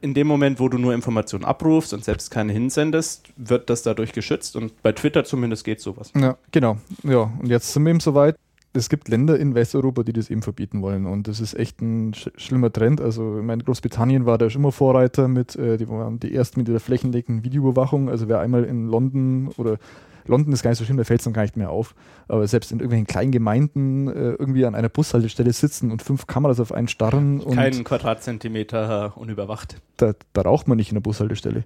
in 0.00 0.14
dem 0.14 0.26
Moment, 0.26 0.60
wo 0.60 0.68
du 0.68 0.78
nur 0.78 0.94
Informationen 0.94 1.44
abrufst 1.44 1.94
und 1.94 2.04
selbst 2.04 2.30
keine 2.30 2.52
hinsendest, 2.52 3.28
wird 3.36 3.70
das 3.70 3.82
dadurch 3.82 4.12
geschützt 4.12 4.56
und 4.56 4.82
bei 4.82 4.92
Twitter 4.92 5.24
zumindest 5.24 5.64
geht 5.64 5.80
sowas. 5.80 6.12
Ja, 6.14 6.36
genau. 6.50 6.76
Ja, 7.04 7.30
und 7.38 7.46
jetzt 7.46 7.72
sind 7.72 7.84
wir 7.84 7.90
eben 7.90 8.00
soweit. 8.00 8.36
Es 8.74 8.88
gibt 8.88 9.08
Länder 9.08 9.38
in 9.38 9.54
Westeuropa, 9.54 10.02
die 10.02 10.12
das 10.12 10.30
eben 10.30 10.42
verbieten 10.42 10.80
wollen 10.80 11.06
und 11.06 11.28
das 11.28 11.40
ist 11.40 11.54
echt 11.54 11.80
ein 11.82 12.14
sch 12.14 12.30
schlimmer 12.36 12.72
Trend. 12.72 13.00
Also 13.00 13.38
ich 13.38 13.44
meine, 13.44 13.62
Großbritannien 13.62 14.24
war 14.24 14.38
da 14.38 14.48
schon 14.48 14.62
immer 14.62 14.72
Vorreiter 14.72 15.28
mit, 15.28 15.56
äh, 15.56 15.76
die 15.76 15.88
waren 15.88 16.18
die 16.18 16.34
ersten 16.34 16.60
mit 16.60 16.68
der 16.68 16.80
flächendeckenden 16.80 17.44
Videoüberwachung. 17.44 18.08
Also 18.08 18.28
wer 18.28 18.40
einmal 18.40 18.64
in 18.64 18.86
London 18.86 19.48
oder 19.56 19.78
London 20.26 20.52
ist 20.52 20.62
gar 20.62 20.70
nicht 20.70 20.78
so 20.78 20.84
schlimm, 20.84 20.96
da 20.96 21.04
fällt 21.04 21.20
es 21.20 21.24
dann 21.24 21.32
gar 21.32 21.42
nicht 21.42 21.56
mehr 21.56 21.70
auf. 21.70 21.94
Aber 22.28 22.46
selbst 22.46 22.72
in 22.72 22.78
irgendwelchen 22.78 23.06
kleinen 23.06 23.32
Gemeinden 23.32 24.08
äh, 24.08 24.32
irgendwie 24.32 24.64
an 24.64 24.74
einer 24.74 24.88
Bushaltestelle 24.88 25.52
sitzen 25.52 25.90
und 25.90 26.02
fünf 26.02 26.26
Kameras 26.26 26.60
auf 26.60 26.72
einen 26.72 26.88
starren. 26.88 27.40
Und 27.40 27.56
Keinen 27.56 27.84
Quadratzentimeter 27.84 29.16
unüberwacht. 29.16 29.76
Da, 29.96 30.12
da 30.32 30.42
raucht 30.42 30.68
man 30.68 30.76
nicht 30.76 30.90
in 30.90 30.94
der 30.94 31.00
Bushaltestelle. 31.00 31.64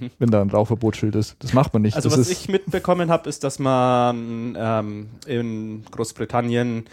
Mhm. 0.00 0.10
Wenn 0.18 0.30
da 0.30 0.40
ein 0.40 0.50
Rauchverbotsschild 0.50 1.14
ist. 1.14 1.36
Das 1.40 1.52
macht 1.52 1.72
man 1.72 1.82
nicht. 1.82 1.96
Also 1.96 2.08
das 2.08 2.18
was 2.18 2.30
ich 2.30 2.48
mitbekommen 2.48 3.10
habe, 3.10 3.28
ist, 3.28 3.44
dass 3.44 3.58
man 3.58 4.56
ähm, 4.58 5.08
in 5.26 5.84
Großbritannien 5.90 6.84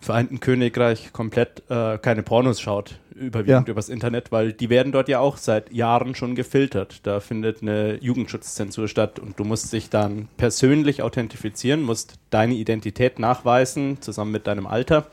Vereinten 0.00 0.38
Königreich 0.38 1.12
komplett 1.12 1.64
äh, 1.68 1.98
keine 1.98 2.22
Pornos 2.22 2.60
schaut, 2.60 3.00
überwiegend 3.16 3.66
ja. 3.66 3.72
übers 3.72 3.88
Internet, 3.88 4.30
weil 4.30 4.52
die 4.52 4.70
werden 4.70 4.92
dort 4.92 5.08
ja 5.08 5.18
auch 5.18 5.36
seit 5.36 5.72
Jahren 5.72 6.14
schon 6.14 6.36
gefiltert. 6.36 7.00
Da 7.04 7.18
findet 7.18 7.62
eine 7.62 7.96
Jugendschutzzensur 8.00 8.86
statt 8.86 9.18
und 9.18 9.40
du 9.40 9.44
musst 9.44 9.72
dich 9.72 9.90
dann 9.90 10.28
persönlich 10.36 11.02
authentifizieren, 11.02 11.82
musst 11.82 12.14
deine 12.30 12.54
Identität 12.54 13.18
nachweisen, 13.18 14.00
zusammen 14.00 14.30
mit 14.30 14.46
deinem 14.46 14.68
Alter, 14.68 15.08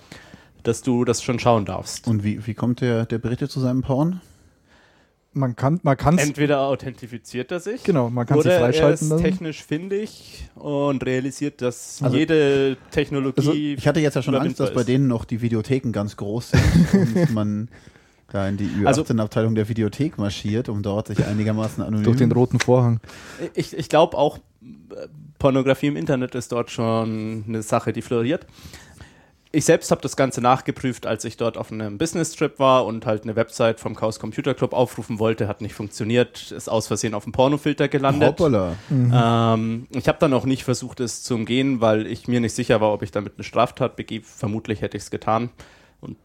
dass 0.62 0.84
du 0.84 1.04
das 1.04 1.24
schon 1.24 1.40
schauen 1.40 1.66
darfst. 1.66 2.08
Und 2.08 2.24
wie, 2.24 2.46
wie 2.46 2.54
kommt 2.54 2.82
der, 2.82 3.08
der 3.08 3.18
Brite 3.18 3.50
zu 3.50 3.60
seinem 3.60 3.82
Porn? 3.82 4.22
Man 5.36 5.56
kann 5.56 5.80
man 5.84 5.98
kann's 5.98 6.22
entweder 6.22 6.62
authentifiziert 6.62 7.52
er 7.52 7.60
sich 7.60 7.84
genau 7.84 8.10
man 8.10 8.26
kann 8.26 8.40
oder 8.40 8.58
freischalten 8.60 9.12
er 9.12 9.18
ist 9.18 9.22
technisch 9.22 9.64
findig 9.64 10.50
und 10.56 11.06
realisiert 11.06 11.62
dass 11.62 12.02
also, 12.02 12.16
jede 12.16 12.78
Technologie 12.92 13.40
also 13.40 13.54
ich 13.54 13.88
hatte 13.88 14.00
jetzt 14.00 14.16
ja 14.16 14.22
schon 14.22 14.36
Angst 14.36 14.60
dass 14.60 14.74
bei 14.74 14.84
denen 14.84 15.08
noch 15.08 15.26
die 15.26 15.42
Videotheken 15.42 15.92
ganz 15.92 16.16
groß 16.18 16.52
sind 16.52 16.94
und 16.94 17.32
man 17.34 17.70
da 18.32 18.48
in 18.48 18.58
die 18.58 18.66
Ü18-Abteilung 18.66 19.52
also, 19.52 19.56
der 19.56 19.70
Videothek 19.70 20.18
marschiert, 20.18 20.68
um 20.68 20.82
dort 20.82 21.08
sich 21.08 21.24
einigermaßen 21.24 21.84
anonym... 21.84 22.04
Durch 22.04 22.18
den 22.18 22.32
roten 22.32 22.60
Vorhang. 22.60 23.00
Ich, 23.54 23.78
ich 23.78 23.88
glaube 23.88 24.18
auch, 24.18 24.40
Pornografie 25.38 25.88
im 25.88 25.96
Internet 25.96 26.34
ist 26.36 26.52
dort 26.52 26.72
schon 26.72 27.44
eine 27.48 27.62
Sache, 27.62 27.94
die 27.94 28.02
floriert 28.02 28.48
ich 29.56 29.66
selbst 29.66 29.90
habe 29.92 30.02
das 30.02 30.16
Ganze 30.18 30.42
nachgeprüft, 30.42 31.06
als 31.06 31.24
ich 31.24 31.38
dort 31.38 31.58
auf 31.58 31.72
einem 31.72 31.98
Business-Trip 31.98 32.60
war 32.60 32.86
und 32.86 33.06
halt 33.06 33.24
eine 33.24 33.36
Website 33.36 33.80
vom 33.80 33.96
Chaos 33.96 34.20
Computer 34.20 34.54
Club 34.54 34.74
aufrufen 34.74 35.18
wollte, 35.18 35.48
hat 35.48 35.62
nicht 35.62 35.74
funktioniert, 35.74 36.52
ist 36.52 36.68
aus 36.68 36.88
Versehen 36.88 37.14
auf 37.14 37.24
dem 37.24 37.32
Pornofilter 37.32 37.88
gelandet. 37.88 38.28
Hoppala. 38.28 38.76
Mhm. 38.90 39.14
Ähm, 39.16 39.88
ich 39.92 40.08
habe 40.10 40.18
dann 40.20 40.34
auch 40.34 40.46
nicht 40.46 40.66
versucht, 40.66 41.00
es 41.00 41.24
zu 41.24 41.36
umgehen, 41.36 41.80
weil 41.80 42.06
ich 42.06 42.28
mir 42.28 42.42
nicht 42.42 42.54
sicher 42.54 42.82
war, 42.82 42.92
ob 42.92 43.02
ich 43.02 43.12
damit 43.12 43.34
eine 43.38 43.44
Straftat 43.46 43.96
begehe. 43.96 44.22
Vermutlich 44.24 44.82
hätte 44.82 44.98
ich 44.98 45.04
es 45.04 45.10
getan 45.10 45.50
und 46.02 46.18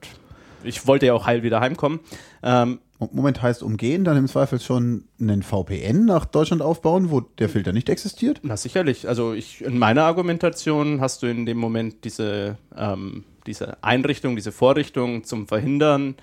ich 0.65 0.87
wollte 0.87 1.07
ja 1.07 1.15
auch 1.15 1.27
heil 1.27 1.43
wieder 1.43 1.61
heimkommen. 1.61 2.01
Ähm, 2.43 2.81
Moment 3.13 3.41
heißt 3.41 3.63
umgehen, 3.63 4.05
dann 4.05 4.17
im 4.17 4.29
Zweifel 4.29 4.61
schon 4.61 5.05
einen 5.19 5.43
VPN 5.43 6.05
nach 6.05 6.27
Deutschland 6.27 6.63
aufbauen, 6.63 7.11
wo 7.11 7.21
der 7.21 7.49
Filter 7.49 7.73
nicht 7.73 7.89
existiert? 7.89 8.41
Na 8.43 8.57
sicherlich. 8.57 9.09
Also 9.09 9.33
ich, 9.33 9.63
in 9.63 9.79
meiner 9.79 10.05
Argumentation 10.05 11.01
hast 11.01 11.23
du 11.23 11.27
in 11.27 11.47
dem 11.47 11.57
Moment 11.57 12.05
diese, 12.05 12.59
ähm, 12.77 13.25
diese 13.47 13.83
Einrichtung, 13.83 14.37
diese 14.37 14.53
Vorrichtung 14.53 15.25
zum 15.25 15.47
Verhindern 15.49 16.15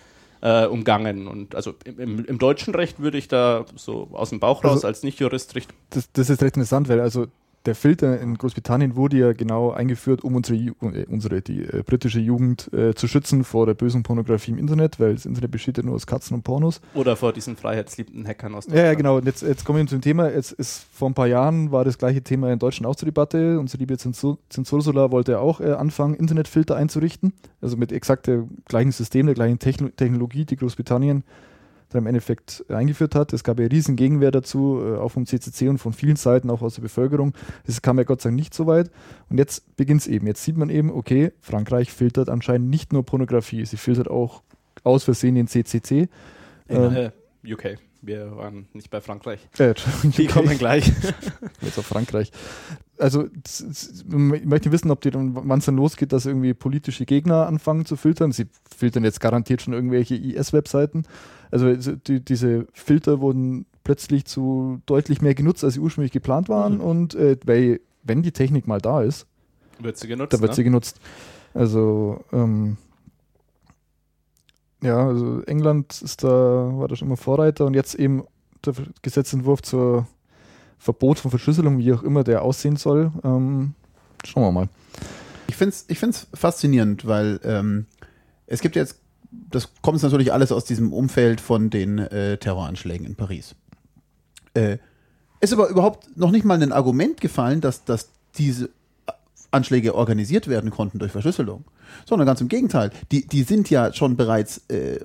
äh, 0.42 0.66
umgangen. 0.66 1.28
Und 1.28 1.56
also 1.56 1.74
im, 1.86 2.26
im, 2.26 2.38
deutschen 2.38 2.76
Recht 2.76 3.00
würde 3.00 3.18
ich 3.18 3.28
da 3.28 3.66
so 3.76 4.10
aus 4.14 4.30
dem 4.30 4.40
Bauch 4.40 4.64
raus 4.64 4.74
also, 4.74 4.88
als 4.88 5.04
Nicht-Jurist 5.04 5.56
richten. 5.56 5.74
Das, 5.90 6.12
das 6.12 6.30
ist 6.30 6.42
recht 6.42 6.56
interessant, 6.56 6.90
weil 6.90 7.00
also 7.00 7.28
der 7.68 7.76
Filter 7.76 8.20
in 8.20 8.38
Großbritannien 8.38 8.96
wurde 8.96 9.18
ja 9.18 9.34
genau 9.34 9.72
eingeführt, 9.72 10.24
um 10.24 10.36
unsere, 10.36 10.58
äh, 10.58 11.06
unsere 11.10 11.42
die 11.42 11.64
äh, 11.64 11.84
britische 11.86 12.20
Jugend 12.20 12.72
äh, 12.74 12.96
zu 12.96 13.08
schützen 13.08 13.44
vor 13.44 13.66
der 13.66 13.74
bösen 13.74 14.04
Pornografie 14.04 14.52
im 14.52 14.58
Internet, 14.58 15.00
weil 15.00 15.14
das 15.14 15.26
Internet 15.26 15.52
besteht 15.52 15.78
ja 15.78 15.84
nur 15.84 15.96
aus 15.96 16.08
Katzen 16.08 16.34
und 16.36 16.44
Pornos. 16.44 16.80
Oder 16.94 17.18
vor 17.18 17.34
diesen 17.34 17.58
freiheitsliebenden 17.58 18.26
Hackern 18.26 18.56
aus 18.56 18.66
Deutschland. 18.66 18.84
Ja, 18.84 18.92
ja 18.92 18.94
genau. 18.96 19.20
Jetzt, 19.20 19.44
jetzt 19.44 19.66
kommen 19.66 19.80
wir 19.80 19.88
zum 19.88 20.02
Thema. 20.02 20.32
Jetzt 20.32 20.54
ist 20.54 20.86
vor 20.92 21.10
ein 21.10 21.14
paar 21.14 21.28
Jahren 21.28 21.72
war 21.72 21.84
das 21.84 21.98
gleiche 21.98 22.22
Thema 22.22 22.52
in 22.52 22.60
Deutschland 22.60 22.88
auch 22.88 22.96
zur 22.96 23.06
Debatte. 23.06 23.60
Unsere 23.60 23.80
liebe 23.80 23.98
Zensur, 23.98 24.38
Zensursula 24.50 25.12
wollte 25.12 25.40
auch 25.40 25.60
äh, 25.60 25.74
anfangen, 25.74 26.14
Internetfilter 26.16 26.78
einzurichten. 26.78 27.34
Also 27.62 27.76
mit 27.76 27.92
exakt 27.92 28.28
dem 28.28 28.50
gleichen 28.66 28.94
System, 28.94 29.26
der 29.26 29.36
gleichen 29.36 29.60
Techno 29.60 29.90
Technologie, 29.90 30.46
die 30.46 30.56
Großbritannien 30.56 31.24
dann 31.90 32.04
im 32.04 32.08
Endeffekt 32.08 32.66
eingeführt 32.70 33.16
hat. 33.16 33.34
Es 33.34 33.44
gab 33.44 33.60
ja 33.60 33.68
riesen 33.68 33.96
Gegenwehr 33.96 34.32
dazu, 34.32 34.82
äh, 34.84 34.98
auch 34.98 35.10
vom 35.10 35.26
CCC 35.26 35.70
und 35.70 35.78
von 35.78 35.94
vielen 35.94 36.16
Seiten, 36.16 36.50
auch 36.50 36.62
aus 36.62 36.76
der 36.76 36.82
Bevölkerung. 36.82 37.34
Es 37.66 37.82
kam 37.82 37.98
ja 37.98 38.04
Gott 38.04 38.22
sei 38.22 38.30
Dank 38.30 38.38
nicht 38.38 38.54
so 38.54 38.68
weit. 38.68 38.92
Und 39.30 39.38
jetzt 39.38 39.76
beginnt 39.78 40.02
es 40.02 40.08
eben. 40.08 40.28
Jetzt 40.28 40.44
sieht 40.44 40.58
man 40.58 40.70
eben, 40.70 40.92
okay, 40.92 41.32
Frankreich 41.40 41.92
filtert 41.92 42.30
anscheinend 42.30 42.70
nicht 42.70 42.94
nur 42.94 43.04
Pornografie, 43.04 43.66
sie 43.66 43.78
filtert 43.78 44.10
auch 44.10 44.44
aus 44.84 45.04
Versehen 45.04 45.36
den 45.36 45.48
CCC. 45.48 46.10
Ähm, 46.70 46.96
äh, 46.96 47.12
UK. 47.54 47.78
Wir 48.02 48.36
waren 48.38 48.68
nicht 48.74 48.90
bei 48.90 49.02
Frankreich. 49.02 49.40
Äh, 49.58 49.74
Die 50.04 50.28
kommen 50.28 50.58
gleich. 50.58 50.92
Jetzt 51.62 51.78
auf 51.78 51.86
Frankreich. 51.86 52.32
Also, 52.98 53.26
ich 53.26 54.06
möchte 54.08 54.72
wissen, 54.72 54.90
ob 54.90 55.02
die 55.02 55.12
dann, 55.12 55.36
wann 55.36 55.60
es 55.60 55.66
dann 55.66 55.76
losgeht, 55.76 56.14
dass 56.14 56.26
irgendwie 56.26 56.54
politische 56.54 57.06
Gegner 57.06 57.46
anfangen 57.46 57.86
zu 57.86 57.96
filtern. 57.96 58.32
Sie 58.32 58.48
filtern 58.76 59.04
jetzt 59.04 59.20
garantiert 59.20 59.62
schon 59.62 59.74
irgendwelche 59.74 60.16
IS-Webseiten. 60.16 61.04
Also 61.52 61.76
die, 61.76 62.20
diese 62.24 62.68
Filter 62.74 63.22
wurden 63.22 63.68
plötzlich 63.84 64.26
zu 64.26 64.82
deutlich 64.88 65.22
mehr 65.22 65.36
genutzt, 65.36 65.64
als 65.64 65.76
sie 65.76 65.80
ursprünglich 65.80 66.12
geplant 66.12 66.50
waren. 66.50 66.76
Mhm. 66.76 66.82
Und 66.82 67.16
äh, 67.16 67.38
weil, 67.46 67.82
wenn 68.04 68.24
die 68.24 68.32
Technik 68.32 68.68
mal 68.68 68.82
da 68.82 69.04
ist, 69.04 69.28
wird 69.80 69.98
sie 69.98 70.08
genutzt. 70.08 70.34
Da 70.34 70.40
wird 70.40 70.52
ne? 70.52 70.56
sie 70.56 70.64
genutzt. 70.64 71.00
Also 71.54 72.24
ähm, 72.32 72.78
ja, 74.82 75.08
also 75.08 75.42
England 75.44 76.02
ist 76.02 76.24
da, 76.24 76.30
war 76.30 76.88
da 76.88 76.96
schon 76.96 77.08
immer 77.08 77.18
Vorreiter 77.18 77.66
und 77.66 77.74
jetzt 77.74 77.96
eben 77.96 78.24
der 78.66 78.74
Gesetzentwurf 79.02 79.62
zur 79.62 80.08
Verbot 80.78 81.20
von 81.20 81.32
Verschlüsselung, 81.32 81.80
wie 81.80 81.94
auch 81.94 82.04
immer 82.04 82.24
der 82.24 82.44
aussehen 82.44 82.76
soll. 82.76 83.12
Ähm, 83.24 83.74
schauen 84.24 84.44
wir 84.44 84.52
mal. 84.52 84.70
Ich 85.48 85.56
finde 85.56 85.74
es 85.74 85.86
ich 85.88 86.00
find's 86.00 86.28
faszinierend, 86.34 87.08
weil 87.08 87.40
ähm, 87.44 87.86
es 88.46 88.62
gibt 88.62 88.76
jetzt 88.76 89.00
das 89.32 89.70
kommt 89.82 90.02
natürlich 90.02 90.32
alles 90.32 90.52
aus 90.52 90.66
diesem 90.66 90.94
Umfeld 90.94 91.42
von 91.42 91.70
den 91.70 92.00
äh, 92.00 92.38
Terroranschlägen 92.38 93.06
in 93.06 93.16
Paris. 93.16 93.56
Äh, 94.54 94.78
ist 95.40 95.54
aber 95.54 95.70
überhaupt 95.70 96.18
noch 96.18 96.32
nicht 96.32 96.46
mal 96.46 96.62
ein 96.62 96.72
Argument 96.72 97.22
gefallen, 97.22 97.62
dass, 97.62 97.84
dass 97.86 98.10
diese 98.38 98.70
Anschläge 99.58 99.94
organisiert 99.96 100.48
werden 100.48 100.72
konnten 100.72 101.00
durch 101.00 101.12
Verschlüsselung. 101.12 101.66
Sondern 102.06 102.26
ganz 102.26 102.40
im 102.40 102.48
Gegenteil. 102.48 102.92
Die, 103.12 103.28
die 103.28 103.44
sind 103.44 103.70
ja 103.70 103.92
schon 103.92 104.16
bereits, 104.16 104.62
äh, 104.70 105.00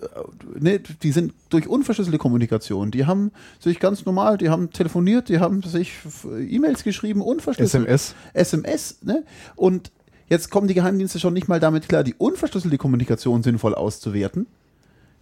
ne, 0.58 0.78
die 0.78 1.12
sind 1.12 1.32
durch 1.50 1.66
unverschlüsselte 1.66 2.18
Kommunikation. 2.18 2.90
Die 2.90 3.06
haben 3.06 3.32
sich 3.58 3.80
ganz 3.80 4.04
normal, 4.04 4.38
die 4.38 4.48
haben 4.48 4.70
telefoniert, 4.70 5.28
die 5.28 5.40
haben 5.40 5.62
sich 5.62 5.92
E-Mails 6.24 6.84
geschrieben, 6.84 7.20
unverschlüsselt. 7.20 7.86
SMS. 7.86 8.14
SMS, 8.34 8.98
ne? 9.02 9.24
Und 9.56 9.90
Jetzt 10.28 10.48
kommen 10.48 10.66
die 10.66 10.72
Geheimdienste 10.72 11.20
schon 11.20 11.34
nicht 11.34 11.48
mal 11.48 11.60
damit 11.60 11.90
klar, 11.90 12.04
die 12.04 12.14
unverschlüsselte 12.14 12.78
Kommunikation 12.78 13.42
sinnvoll 13.42 13.74
auszuwerten. 13.74 14.46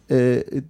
Äh, 0.09 0.63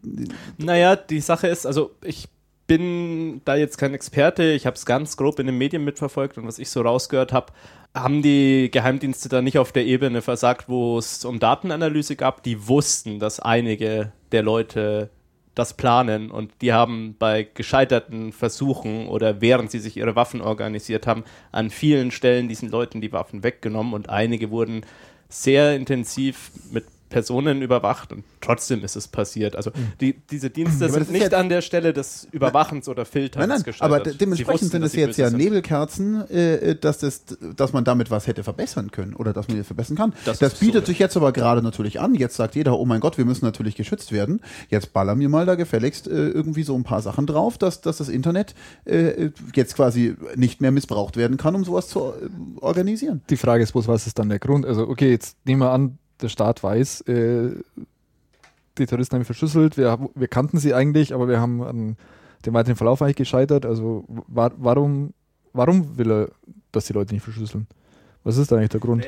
naja, 0.57 0.97
die 0.97 1.21
Sache 1.21 1.49
ist, 1.49 1.67
also 1.67 1.91
ich 2.03 2.27
bin 2.71 3.41
da 3.45 3.57
jetzt 3.57 3.79
kein 3.79 3.95
Experte, 3.95 4.53
ich 4.53 4.65
habe 4.65 4.77
es 4.77 4.87
ganz 4.87 5.17
grob 5.17 5.41
in 5.41 5.47
den 5.47 5.59
Medien 5.59 5.83
mitverfolgt 5.83 6.39
und 6.39 6.47
was 6.47 6.61
ich 6.61 6.71
so 6.71 6.83
rausgehört 6.83 7.33
habe, 7.33 7.53
haben 7.97 8.23
die 8.23 8.71
Geheimdienste 8.71 9.29
da 9.29 9.43
nicht 9.43 9.59
auf 9.59 9.73
der 9.73 9.87
Ebene 9.87 10.23
versagt, 10.23 10.69
wo 10.69 10.97
es 10.97 11.25
um 11.25 11.41
Datenanalyse 11.41 12.15
gab. 12.15 12.45
Die 12.45 12.69
wussten, 12.69 13.19
dass 13.19 13.41
einige 13.41 14.13
der 14.31 14.45
Leute 14.45 15.11
das 15.57 15.75
planen 15.77 16.31
und 16.31 16.53
die 16.61 16.73
haben 16.73 17.17
bei 17.19 17.43
gescheiterten 17.43 18.31
Versuchen 18.31 19.09
oder 19.09 19.41
während 19.41 19.73
sie 19.73 19.81
sich 19.81 19.97
ihre 19.97 20.15
Waffen 20.15 20.41
organisiert 20.41 21.09
haben, 21.09 21.25
an 21.51 21.71
vielen 21.71 22.13
Stellen 22.13 22.47
diesen 22.47 22.69
Leuten 22.69 23.01
die 23.01 23.11
Waffen 23.11 23.43
weggenommen 23.43 23.95
und 23.95 24.09
einige 24.11 24.53
wurden 24.53 24.83
sehr 25.29 25.75
intensiv 25.75 26.53
mit 26.71 26.85
Personen 27.11 27.61
überwacht 27.61 28.13
und 28.13 28.25
trotzdem 28.41 28.83
ist 28.83 28.97
es 28.97 29.09
passiert. 29.09 29.57
Also 29.57 29.73
hm. 29.75 29.93
die, 30.01 30.15
diese 30.31 30.49
Dienste 30.49 30.87
ja, 30.87 30.91
sind 30.91 31.11
nicht 31.11 31.35
an 31.35 31.49
der 31.49 31.61
Stelle 31.61 31.93
des 31.93 32.27
Überwachens 32.33 32.89
oder 32.89 33.05
Filterns 33.05 33.47
nein, 33.47 33.57
nein, 33.57 33.63
gescheitert. 33.65 34.07
Aber 34.07 34.15
dementsprechend 34.15 34.63
wussten, 34.63 34.71
sind 34.71 34.83
es 34.85 34.95
jetzt 34.95 35.19
ja 35.19 35.29
Nebelkerzen, 35.29 36.31
äh, 36.31 36.77
dass, 36.77 36.99
das, 36.99 37.25
dass 37.57 37.73
man 37.73 37.85
damit 37.85 38.11
was 38.11 38.27
hätte 38.27 38.45
verbessern 38.45 38.91
können 38.91 39.15
oder 39.15 39.33
dass 39.33 39.49
man 39.49 39.59
das 39.59 39.67
verbessern 39.67 39.97
kann. 39.97 40.15
Das, 40.25 40.39
das 40.39 40.55
bietet 40.55 40.87
so, 40.87 40.93
sich 40.93 40.99
jetzt 40.99 41.17
aber 41.17 41.33
gerade 41.33 41.63
natürlich 41.63 42.01
an. 42.01 42.15
Jetzt 42.15 42.37
sagt 42.37 42.55
jeder, 42.55 42.79
oh 42.79 42.87
mein 42.87 43.01
Gott, 43.01 43.19
wir 43.19 43.25
müssen 43.25 43.45
natürlich 43.45 43.75
geschützt 43.75 44.13
werden. 44.13 44.41
Jetzt 44.69 44.93
ballern 44.93 45.19
wir 45.19 45.29
mal 45.29 45.45
da 45.45 45.57
gefälligst 45.57 46.07
äh, 46.07 46.29
irgendwie 46.29 46.63
so 46.63 46.77
ein 46.77 46.85
paar 46.85 47.03
Sachen 47.03 47.27
drauf, 47.27 47.59
dass, 47.59 47.81
dass 47.81 47.99
das 47.99 48.09
Internet 48.09 48.55
äh, 48.85 49.31
jetzt 49.55 49.75
quasi 49.75 50.15
nicht 50.37 50.61
mehr 50.61 50.71
missbraucht 50.71 51.17
werden 51.17 51.37
kann, 51.37 51.57
um 51.57 51.65
sowas 51.65 51.89
zu 51.89 52.01
äh, 52.01 52.13
organisieren. 52.61 53.23
Die 53.29 53.37
Frage 53.37 53.65
ist 53.65 53.73
bloß, 53.73 53.89
was 53.89 54.07
ist 54.07 54.19
dann 54.19 54.29
der 54.29 54.39
Grund? 54.39 54.65
Also 54.65 54.89
okay, 54.89 55.11
jetzt 55.11 55.37
nehmen 55.45 55.61
wir 55.61 55.73
an, 55.73 55.99
der 56.23 56.29
Staat 56.29 56.63
weiß, 56.63 57.03
äh, 57.03 57.51
die 58.79 58.87
Terroristen 58.87 59.17
haben 59.17 59.25
verschlüsselt, 59.25 59.77
wir, 59.77 59.99
wir 60.15 60.29
kannten 60.29 60.59
sie 60.59 60.75
eigentlich, 60.75 61.15
aber 61.15 61.29
wir 61.29 61.41
haben 61.41 61.63
an 61.63 61.97
dem 62.47 62.55
weiteren 62.55 62.77
Verlauf 62.77 63.03
eigentlich 63.03 63.17
gescheitert. 63.17 63.67
Also 63.67 64.05
wa 64.09 64.51
warum, 64.57 65.13
warum 65.53 65.99
will 65.99 66.11
er, 66.11 66.29
dass 66.73 66.87
die 66.87 66.93
Leute 66.93 67.15
nicht 67.15 67.23
verschlüsseln? 67.23 67.67
Was 68.25 68.37
ist 68.37 68.51
da 68.51 68.57
eigentlich 68.57 68.71
der 68.71 68.81
Grund? 68.81 69.07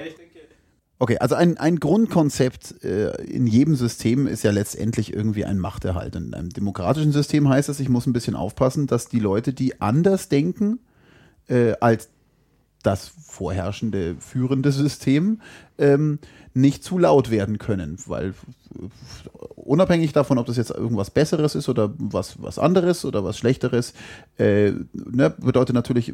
Okay, 0.98 1.18
also 1.18 1.34
ein, 1.34 1.58
ein 1.58 1.80
Grundkonzept 1.80 2.84
äh, 2.84 3.10
in 3.24 3.48
jedem 3.48 3.74
System 3.74 4.28
ist 4.28 4.44
ja 4.44 4.52
letztendlich 4.52 5.12
irgendwie 5.12 5.44
ein 5.44 5.58
Machterhalt. 5.58 6.14
In 6.14 6.32
einem 6.32 6.50
demokratischen 6.50 7.10
System 7.10 7.48
heißt 7.48 7.68
es, 7.68 7.80
ich 7.80 7.88
muss 7.88 8.06
ein 8.06 8.12
bisschen 8.12 8.36
aufpassen, 8.36 8.86
dass 8.86 9.08
die 9.08 9.18
Leute, 9.18 9.52
die 9.52 9.80
anders 9.80 10.28
denken 10.28 10.78
äh, 11.48 11.72
als 11.80 12.08
das 12.82 13.12
vorherrschende 13.26 14.16
führende 14.18 14.72
System, 14.72 15.40
ähm, 15.78 16.18
nicht 16.54 16.84
zu 16.84 16.98
laut 16.98 17.30
werden 17.30 17.58
können, 17.58 17.96
weil 18.06 18.34
unabhängig 19.54 20.12
davon, 20.12 20.38
ob 20.38 20.46
das 20.46 20.56
jetzt 20.56 20.70
irgendwas 20.70 21.10
Besseres 21.10 21.54
ist 21.54 21.68
oder 21.68 21.94
was, 21.98 22.42
was 22.42 22.58
anderes 22.58 23.04
oder 23.04 23.24
was 23.24 23.38
Schlechteres, 23.38 23.94
äh, 24.38 24.72
ne, 24.92 25.34
bedeutet 25.38 25.74
natürlich 25.74 26.12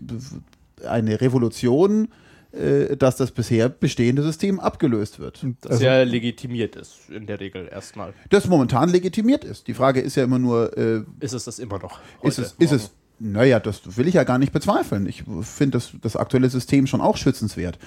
eine 0.86 1.20
Revolution, 1.20 2.08
äh, 2.52 2.96
dass 2.96 3.16
das 3.16 3.30
bisher 3.30 3.68
bestehende 3.68 4.22
System 4.22 4.60
abgelöst 4.60 5.18
wird. 5.18 5.44
Das 5.60 5.72
also, 5.72 5.84
ja 5.84 6.02
legitimiert 6.02 6.76
ist, 6.76 7.10
in 7.10 7.26
der 7.26 7.40
Regel 7.40 7.68
erstmal. 7.70 8.14
Das 8.30 8.46
momentan 8.46 8.88
legitimiert 8.88 9.44
ist. 9.44 9.66
Die 9.66 9.74
Frage 9.74 10.00
ist 10.00 10.16
ja 10.16 10.24
immer 10.24 10.38
nur. 10.38 10.76
Äh, 10.76 11.02
ist 11.20 11.34
es 11.34 11.44
das 11.44 11.58
immer 11.58 11.78
noch? 11.78 12.00
Heute, 12.22 12.28
ist 12.28 12.38
es, 12.38 12.52
ist 12.58 12.72
es 12.72 12.90
naja, 13.20 13.60
das 13.60 13.96
will 13.96 14.06
ich 14.06 14.14
ja 14.14 14.24
gar 14.24 14.38
nicht 14.38 14.52
bezweifeln. 14.52 15.06
Ich 15.06 15.24
finde 15.42 15.78
das, 15.78 15.92
das 16.00 16.16
aktuelle 16.16 16.48
System 16.50 16.86
schon 16.86 17.00
auch 17.00 17.16
schützenswert. 17.16 17.78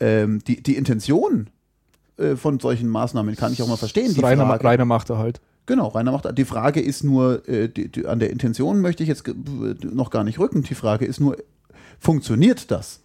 Ähm, 0.00 0.42
die, 0.46 0.62
die 0.62 0.76
Intention 0.76 1.48
äh, 2.16 2.36
von 2.36 2.60
solchen 2.60 2.88
Maßnahmen 2.88 3.36
kann 3.36 3.52
ich 3.52 3.62
auch 3.62 3.68
mal 3.68 3.76
verstehen. 3.76 4.14
Die 4.14 4.20
reiner, 4.20 4.46
Frage, 4.46 4.64
reiner 4.64 4.84
Machterhalt. 4.84 5.40
Genau, 5.66 5.88
reiner 5.88 6.12
Macht. 6.12 6.26
Die 6.36 6.44
Frage 6.44 6.80
ist 6.80 7.04
nur, 7.04 7.48
äh, 7.48 7.68
die, 7.68 7.88
die, 7.88 8.06
an 8.06 8.18
der 8.18 8.30
Intention 8.30 8.80
möchte 8.80 9.02
ich 9.02 9.08
jetzt 9.08 9.24
noch 9.82 10.10
gar 10.10 10.24
nicht 10.24 10.38
rücken. 10.38 10.62
Die 10.62 10.74
Frage 10.74 11.04
ist 11.04 11.20
nur, 11.20 11.36
funktioniert 11.98 12.70
das? 12.70 13.00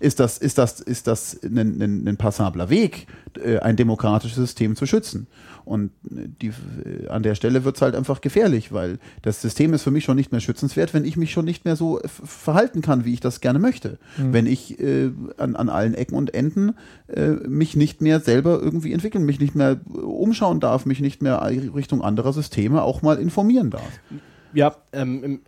Ist 0.00 0.20
das, 0.20 0.38
ist 0.38 0.58
das, 0.58 0.80
ist 0.80 1.06
das 1.06 1.40
ein, 1.42 1.58
ein, 1.58 2.08
ein 2.08 2.16
passabler 2.16 2.70
Weg, 2.70 3.06
äh, 3.42 3.58
ein 3.58 3.76
demokratisches 3.76 4.36
System 4.36 4.76
zu 4.76 4.86
schützen. 4.86 5.26
Und 5.64 5.92
die, 6.02 6.48
äh, 6.48 7.08
an 7.08 7.22
der 7.22 7.34
Stelle 7.34 7.64
wird 7.64 7.76
es 7.76 7.82
halt 7.82 7.94
einfach 7.94 8.20
gefährlich, 8.20 8.72
weil 8.72 8.98
das 9.22 9.40
System 9.40 9.72
ist 9.72 9.82
für 9.82 9.90
mich 9.90 10.04
schon 10.04 10.16
nicht 10.16 10.30
mehr 10.30 10.40
schützenswert, 10.40 10.92
wenn 10.92 11.04
ich 11.04 11.16
mich 11.16 11.32
schon 11.32 11.44
nicht 11.44 11.64
mehr 11.64 11.76
so 11.76 12.00
verhalten 12.04 12.82
kann, 12.82 13.04
wie 13.04 13.14
ich 13.14 13.20
das 13.20 13.40
gerne 13.40 13.58
möchte. 13.58 13.98
Mhm. 14.18 14.32
Wenn 14.32 14.46
ich 14.46 14.78
äh, 14.80 15.10
an, 15.38 15.56
an 15.56 15.68
allen 15.68 15.94
Ecken 15.94 16.16
und 16.16 16.34
Enden 16.34 16.74
äh, 17.08 17.30
mich 17.30 17.76
nicht 17.76 18.02
mehr 18.02 18.20
selber 18.20 18.60
irgendwie 18.60 18.92
entwickeln, 18.92 19.24
mich 19.24 19.40
nicht 19.40 19.54
mehr 19.54 19.80
umschauen 19.86 20.60
darf, 20.60 20.86
mich 20.86 21.00
nicht 21.00 21.22
mehr 21.22 21.40
Richtung 21.74 22.02
anderer 22.02 22.32
Systeme 22.32 22.82
auch 22.82 23.02
mal 23.02 23.18
informieren 23.18 23.70
darf. 23.70 24.00
Ja, 24.52 24.76
ähm, 24.92 25.40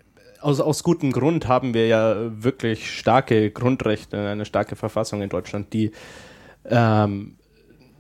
aus, 0.46 0.60
aus 0.60 0.84
gutem 0.84 1.10
Grund 1.10 1.48
haben 1.48 1.74
wir 1.74 1.88
ja 1.88 2.14
wirklich 2.42 2.96
starke 2.96 3.50
Grundrechte, 3.50 4.28
eine 4.28 4.44
starke 4.44 4.76
Verfassung 4.76 5.20
in 5.20 5.28
Deutschland, 5.28 5.72
die 5.72 5.90
ähm, 6.64 7.34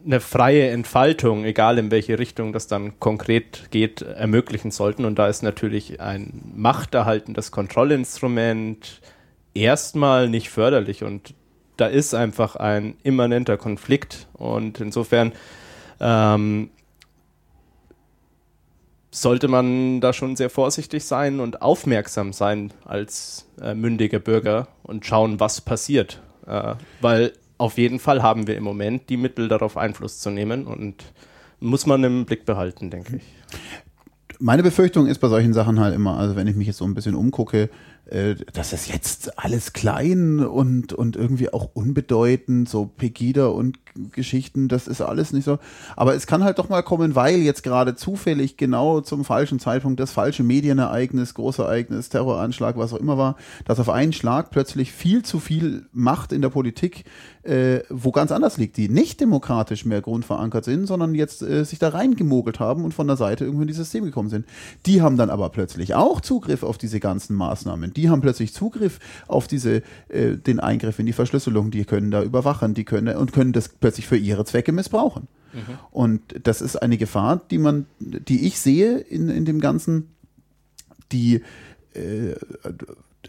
eine 0.04 0.20
freie 0.20 0.70
Entfaltung, 0.70 1.44
egal 1.44 1.76
in 1.78 1.90
welche 1.90 2.20
Richtung 2.20 2.52
das 2.52 2.68
dann 2.68 3.00
konkret 3.00 3.72
geht, 3.72 4.02
ermöglichen 4.02 4.70
sollten. 4.70 5.04
Und 5.04 5.18
da 5.18 5.26
ist 5.26 5.42
natürlich 5.42 6.00
ein 6.00 6.52
machterhaltendes 6.54 7.50
Kontrollinstrument 7.50 9.00
erstmal 9.52 10.28
nicht 10.28 10.48
förderlich. 10.48 11.02
Und 11.02 11.34
da 11.76 11.86
ist 11.86 12.14
einfach 12.14 12.54
ein 12.54 12.94
immanenter 13.02 13.56
Konflikt. 13.56 14.28
Und 14.34 14.80
insofern 14.80 15.32
ähm, 15.98 16.70
sollte 19.16 19.48
man 19.48 20.00
da 20.02 20.12
schon 20.12 20.36
sehr 20.36 20.50
vorsichtig 20.50 21.04
sein 21.04 21.40
und 21.40 21.62
aufmerksam 21.62 22.34
sein 22.34 22.72
als 22.84 23.48
äh, 23.60 23.74
mündiger 23.74 24.18
Bürger 24.18 24.68
und 24.82 25.06
schauen, 25.06 25.40
was 25.40 25.62
passiert. 25.62 26.20
Äh, 26.46 26.74
weil 27.00 27.32
auf 27.56 27.78
jeden 27.78 27.98
Fall 27.98 28.22
haben 28.22 28.46
wir 28.46 28.56
im 28.56 28.64
Moment 28.64 29.08
die 29.08 29.16
Mittel 29.16 29.48
darauf 29.48 29.78
Einfluss 29.78 30.18
zu 30.18 30.28
nehmen 30.28 30.66
und 30.66 31.02
muss 31.60 31.86
man 31.86 32.04
im 32.04 32.26
Blick 32.26 32.44
behalten, 32.44 32.90
denke 32.90 33.16
ich. 33.16 33.22
Meine 34.38 34.62
Befürchtung 34.62 35.06
ist 35.06 35.18
bei 35.18 35.28
solchen 35.28 35.54
Sachen 35.54 35.80
halt 35.80 35.94
immer, 35.94 36.18
also 36.18 36.36
wenn 36.36 36.46
ich 36.46 36.54
mich 36.54 36.66
jetzt 36.66 36.76
so 36.76 36.84
ein 36.84 36.92
bisschen 36.92 37.14
umgucke, 37.14 37.70
äh, 38.06 38.36
das 38.52 38.72
ist 38.72 38.88
jetzt 38.88 39.38
alles 39.38 39.72
klein 39.72 40.40
und, 40.40 40.92
und 40.92 41.16
irgendwie 41.16 41.52
auch 41.52 41.70
unbedeutend, 41.74 42.68
so 42.68 42.86
Pegida 42.86 43.46
und 43.46 43.78
Geschichten, 44.12 44.68
das 44.68 44.86
ist 44.86 45.00
alles 45.00 45.32
nicht 45.32 45.44
so. 45.44 45.58
Aber 45.96 46.14
es 46.14 46.26
kann 46.26 46.44
halt 46.44 46.58
doch 46.58 46.68
mal 46.68 46.82
kommen, 46.82 47.14
weil 47.14 47.38
jetzt 47.38 47.62
gerade 47.62 47.96
zufällig 47.96 48.56
genau 48.56 49.00
zum 49.00 49.24
falschen 49.24 49.58
Zeitpunkt 49.58 49.98
das 49.98 50.12
falsche 50.12 50.42
Medienereignis, 50.42 51.34
Großereignis, 51.34 52.08
Terroranschlag, 52.08 52.76
was 52.76 52.92
auch 52.92 52.98
immer 52.98 53.18
war, 53.18 53.36
dass 53.64 53.80
auf 53.80 53.88
einen 53.88 54.12
Schlag 54.12 54.50
plötzlich 54.50 54.92
viel 54.92 55.24
zu 55.24 55.40
viel 55.40 55.86
Macht 55.92 56.32
in 56.32 56.42
der 56.42 56.50
Politik 56.50 57.04
äh, 57.46 57.82
wo 57.88 58.12
ganz 58.12 58.32
anders 58.32 58.56
liegt, 58.56 58.76
die 58.76 58.88
nicht 58.88 59.20
demokratisch 59.20 59.84
mehr 59.84 60.00
grundverankert 60.00 60.64
sind, 60.64 60.86
sondern 60.86 61.14
jetzt 61.14 61.42
äh, 61.42 61.64
sich 61.64 61.78
da 61.78 61.88
reingemogelt 61.88 62.60
haben 62.60 62.84
und 62.84 62.92
von 62.92 63.06
der 63.06 63.16
Seite 63.16 63.44
irgendwie 63.44 63.62
in 63.62 63.68
dieses 63.68 63.86
System 63.86 64.04
gekommen 64.04 64.28
sind. 64.28 64.46
Die 64.84 65.02
haben 65.02 65.16
dann 65.16 65.30
aber 65.30 65.50
plötzlich 65.50 65.94
auch 65.94 66.20
Zugriff 66.20 66.62
auf 66.62 66.78
diese 66.78 67.00
ganzen 67.00 67.36
Maßnahmen. 67.36 67.94
Die 67.94 68.10
haben 68.10 68.20
plötzlich 68.20 68.52
Zugriff 68.52 68.98
auf 69.28 69.46
diese, 69.46 69.82
äh, 70.08 70.36
den 70.36 70.60
Eingriff 70.60 70.98
in 70.98 71.06
die 71.06 71.12
Verschlüsselung. 71.12 71.70
Die 71.70 71.84
können 71.84 72.10
da 72.10 72.22
überwachen, 72.22 72.74
die 72.74 72.84
können 72.84 73.16
und 73.16 73.32
können 73.32 73.52
das 73.52 73.68
plötzlich 73.68 74.06
für 74.06 74.16
ihre 74.16 74.44
Zwecke 74.44 74.72
missbrauchen. 74.72 75.28
Mhm. 75.52 75.78
Und 75.90 76.20
das 76.42 76.60
ist 76.60 76.76
eine 76.76 76.98
Gefahr, 76.98 77.40
die 77.50 77.58
man, 77.58 77.86
die 78.00 78.46
ich 78.46 78.58
sehe 78.60 78.98
in, 78.98 79.28
in 79.28 79.44
dem 79.44 79.60
Ganzen, 79.60 80.10
die 81.12 81.42
äh, 81.94 82.34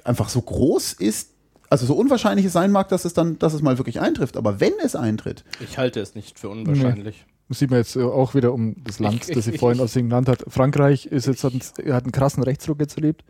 einfach 0.03 0.29
so 0.29 0.41
groß 0.41 0.93
ist, 0.93 1.31
also 1.69 1.85
so 1.85 1.93
unwahrscheinlich 1.95 2.45
es 2.45 2.53
sein 2.53 2.71
mag, 2.71 2.89
dass 2.89 3.05
es 3.05 3.13
dann, 3.13 3.39
dass 3.39 3.53
es 3.53 3.61
mal 3.61 3.77
wirklich 3.77 3.99
eintrifft, 3.99 4.37
aber 4.37 4.59
wenn 4.59 4.73
es 4.83 4.95
eintritt. 4.95 5.43
Ich 5.59 5.77
halte 5.77 5.99
es 5.99 6.15
nicht 6.15 6.39
für 6.39 6.49
unwahrscheinlich. 6.49 7.25
Nee. 7.27 7.33
Das 7.49 7.59
sieht 7.59 7.69
man 7.69 7.79
jetzt 7.79 7.95
äh, 7.95 8.03
auch 8.03 8.35
wieder 8.35 8.53
um 8.53 8.75
das 8.83 8.99
Land, 8.99 9.27
ich, 9.27 9.35
das 9.35 9.45
sie 9.45 9.57
vorhin 9.57 9.81
aus 9.81 9.93
dem 9.93 10.09
genannt 10.09 10.27
hat. 10.27 10.43
Frankreich 10.47 11.05
ist 11.05 11.27
jetzt, 11.27 11.43
hat, 11.43 11.53
einen, 11.53 11.93
hat 11.93 12.03
einen 12.03 12.11
krassen 12.11 12.43
Rechtsruck 12.43 12.79
jetzt 12.79 12.97
erlebt. 12.97 13.23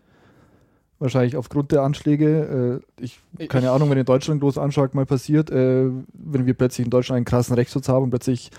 Wahrscheinlich 1.00 1.38
aufgrund 1.38 1.72
der 1.72 1.84
Anschläge. 1.84 2.82
Äh, 3.00 3.04
ich, 3.04 3.20
keine 3.48 3.68
ich, 3.68 3.72
Ahnung, 3.72 3.92
wenn 3.92 3.98
in 4.00 4.06
Deutschland 4.06 4.42
großer 4.42 4.62
Anschlag 4.62 4.96
mal 4.96 5.06
passiert, 5.06 5.52
äh, 5.52 5.86
wenn 6.14 6.46
wir 6.48 6.56
plötzlich 6.56 6.86
in 6.86 6.90
Deutschland 6.90 7.18
einen 7.18 7.26
krassen 7.26 7.54
Rechtsschutz 7.54 7.88
haben 7.90 8.06
und 8.06 8.10
plötzlich 8.10 8.50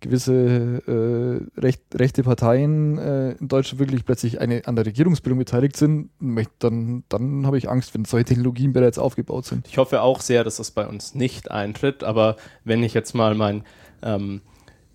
gewisse 0.00 0.82
äh, 0.86 1.60
recht, 1.60 1.82
rechte 1.94 2.22
Parteien 2.22 2.98
äh, 2.98 3.32
in 3.32 3.48
Deutschland 3.48 3.80
wirklich 3.80 4.04
plötzlich 4.04 4.40
eine, 4.40 4.66
an 4.66 4.76
der 4.76 4.86
Regierungsbildung 4.86 5.38
beteiligt 5.38 5.76
sind, 5.76 6.10
dann, 6.58 7.04
dann 7.08 7.46
habe 7.46 7.58
ich 7.58 7.68
Angst, 7.68 7.94
wenn 7.94 8.04
solche 8.04 8.26
Technologien 8.26 8.72
bereits 8.72 8.98
aufgebaut 8.98 9.46
sind. 9.46 9.66
Ich 9.68 9.78
hoffe 9.78 10.02
auch 10.02 10.20
sehr, 10.20 10.44
dass 10.44 10.56
das 10.56 10.70
bei 10.70 10.86
uns 10.86 11.14
nicht 11.14 11.50
eintritt, 11.50 12.04
aber 12.04 12.36
wenn 12.64 12.82
ich 12.82 12.94
jetzt 12.94 13.14
mal 13.14 13.34
mein 13.34 13.64
ähm, 14.02 14.40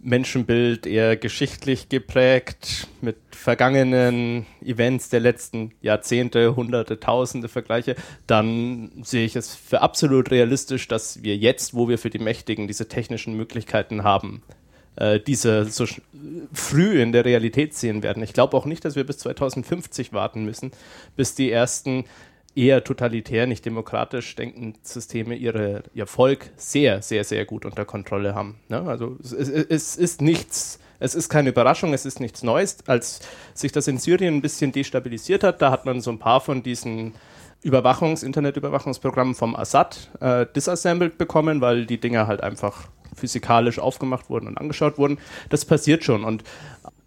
Menschenbild 0.04 0.86
eher 0.86 1.16
geschichtlich 1.16 1.88
geprägt 1.88 2.88
mit 3.02 3.16
vergangenen 3.32 4.46
Events 4.64 5.10
der 5.10 5.22
letzten 5.22 5.72
Jahrzehnte, 5.82 6.56
Hunderte, 6.56 7.00
Tausende 7.00 7.48
vergleiche, 7.48 7.96
dann 8.28 8.92
sehe 9.04 9.26
ich 9.26 9.36
es 9.36 9.56
für 9.56 9.82
absolut 9.82 10.30
realistisch, 10.30 10.88
dass 10.90 11.24
wir 11.24 11.38
jetzt, 11.38 11.74
wo 11.74 11.88
wir 11.88 11.98
für 11.98 12.10
die 12.10 12.20
Mächtigen 12.20 12.68
diese 12.68 12.90
technischen 12.90 13.36
Möglichkeiten 13.38 14.04
haben, 14.04 14.44
äh, 14.96 15.20
diese 15.20 15.66
so 15.66 15.86
früh 16.54 17.02
in 17.02 17.12
der 17.12 17.26
Realität 17.26 17.74
sehen 17.74 18.04
werden. 18.04 18.24
Ich 18.24 18.34
glaube 18.34 18.56
auch 18.58 18.66
nicht, 18.66 18.86
dass 18.86 18.96
wir 18.96 19.06
bis 19.06 19.18
2050 19.20 20.14
warten 20.14 20.46
müssen, 20.46 20.72
bis 21.16 21.36
die 21.36 21.52
ersten 21.52 22.06
eher 22.56 22.84
totalitär, 22.84 23.48
nicht 23.48 23.66
demokratisch 23.66 24.36
denkenden 24.36 24.76
Systeme 24.84 25.36
ihre, 25.36 25.84
ihr 25.94 26.06
Volk 26.06 26.52
sehr, 26.56 27.02
sehr, 27.02 27.24
sehr 27.24 27.46
gut 27.46 27.66
unter 27.66 27.86
Kontrolle 27.86 28.36
haben. 28.36 28.60
Ne? 28.70 28.82
Also 28.82 29.18
es, 29.24 29.32
es, 29.32 29.66
es 29.70 29.96
ist 29.96 30.22
nichts, 30.22 30.80
es 31.00 31.16
ist 31.16 31.30
keine 31.30 31.50
Überraschung, 31.50 31.94
es 31.94 32.06
ist 32.06 32.20
nichts 32.20 32.44
Neues. 32.44 32.78
Als 32.88 33.22
sich 33.54 33.72
das 33.72 33.88
in 33.88 33.98
Syrien 33.98 34.36
ein 34.36 34.42
bisschen 34.42 34.72
destabilisiert 34.72 35.44
hat, 35.44 35.62
da 35.62 35.72
hat 35.72 35.86
man 35.86 36.02
so 36.02 36.12
ein 36.12 36.20
paar 36.20 36.42
von 36.42 36.62
diesen 36.62 37.14
Überwachungs-, 37.64 38.24
Internetüberwachungsprogrammen 38.24 39.36
vom 39.36 39.56
Assad 39.56 40.12
äh, 40.20 40.46
disassembled 40.56 41.18
bekommen, 41.18 41.62
weil 41.62 41.86
die 41.86 42.00
Dinger 42.00 42.28
halt 42.28 42.42
einfach 42.42 42.90
physikalisch 43.16 43.80
aufgemacht 43.80 44.30
wurden 44.30 44.48
und 44.48 44.58
angeschaut 44.58 44.98
wurden. 44.98 45.18
Das 45.50 45.66
passiert 45.66 46.04
schon 46.04 46.24
und 46.24 46.44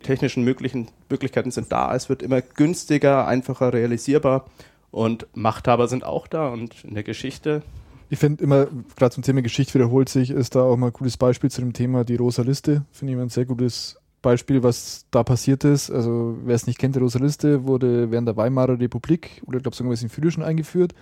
technischen 0.02 0.44
möglichen 0.44 0.88
Möglichkeiten 1.10 1.50
sind 1.50 1.72
da. 1.72 1.94
Es 1.94 2.08
wird 2.08 2.22
immer 2.22 2.40
günstiger, 2.40 3.26
einfacher 3.26 3.72
realisierbar 3.72 4.46
und 4.90 5.26
Machthaber 5.34 5.88
sind 5.88 6.04
auch 6.04 6.26
da 6.26 6.48
und 6.48 6.84
in 6.84 6.94
der 6.94 7.02
Geschichte. 7.02 7.62
Ich 8.08 8.18
finde 8.18 8.44
immer, 8.44 8.68
gerade 8.96 9.14
zum 9.14 9.24
Thema 9.24 9.42
Geschichte 9.42 9.74
wiederholt 9.74 10.08
sich, 10.08 10.30
ist 10.30 10.54
da 10.54 10.62
auch 10.62 10.76
mal 10.76 10.88
ein 10.88 10.92
gutes 10.92 11.16
Beispiel 11.16 11.50
zu 11.50 11.60
dem 11.60 11.72
Thema 11.72 12.04
die 12.04 12.14
Rosa 12.14 12.42
Liste. 12.42 12.84
Finde 12.92 13.14
ich 13.14 13.18
ein 13.18 13.28
sehr 13.28 13.46
gutes 13.46 13.98
Beispiel, 14.22 14.62
was 14.62 15.06
da 15.10 15.24
passiert 15.24 15.64
ist. 15.64 15.90
Also, 15.90 16.36
wer 16.44 16.54
es 16.54 16.68
nicht 16.68 16.78
kennt, 16.78 16.94
die 16.94 17.00
Rosa 17.00 17.18
Liste 17.18 17.66
wurde 17.66 18.10
während 18.10 18.28
der 18.28 18.36
Weimarer 18.36 18.78
Republik 18.78 19.42
oder 19.46 19.56
ich 19.56 19.64
glaube 19.64 19.76
sogar 19.76 19.92
in 19.92 20.08
Frühjahr 20.08 20.30
schon 20.30 20.44
eingeführt 20.44 20.94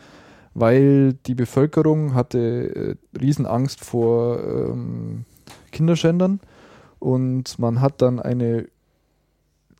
weil 0.54 1.14
die 1.26 1.34
Bevölkerung 1.34 2.14
hatte 2.14 2.96
äh, 3.14 3.18
Riesenangst 3.18 3.84
vor 3.84 4.38
ähm, 4.42 5.24
Kinderschändern 5.72 6.40
und 6.98 7.58
man 7.58 7.80
hat 7.80 8.00
dann 8.00 8.20
eine 8.20 8.66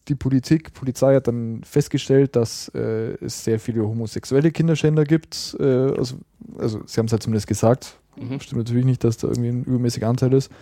die 0.08 0.14
Politik, 0.14 0.74
Polizei 0.74 1.14
hat 1.14 1.28
dann 1.28 1.62
festgestellt, 1.64 2.36
dass 2.36 2.68
äh, 2.74 3.14
es 3.24 3.44
sehr 3.44 3.58
viele 3.58 3.82
homosexuelle 3.82 4.50
Kinderschänder 4.50 5.04
gibt. 5.04 5.56
Äh, 5.58 5.64
also, 5.64 6.16
also, 6.58 6.80
sie 6.86 6.98
haben 6.98 7.06
es 7.06 7.12
halt 7.12 7.22
zumindest 7.22 7.46
gesagt. 7.46 7.98
Mhm. 8.16 8.38
Stimmt 8.40 8.58
natürlich 8.58 8.84
nicht, 8.84 9.02
dass 9.02 9.16
da 9.16 9.28
irgendwie 9.28 9.48
ein 9.48 9.64
übermäßiger 9.64 10.06
Anteil 10.06 10.34
ist. 10.34 10.52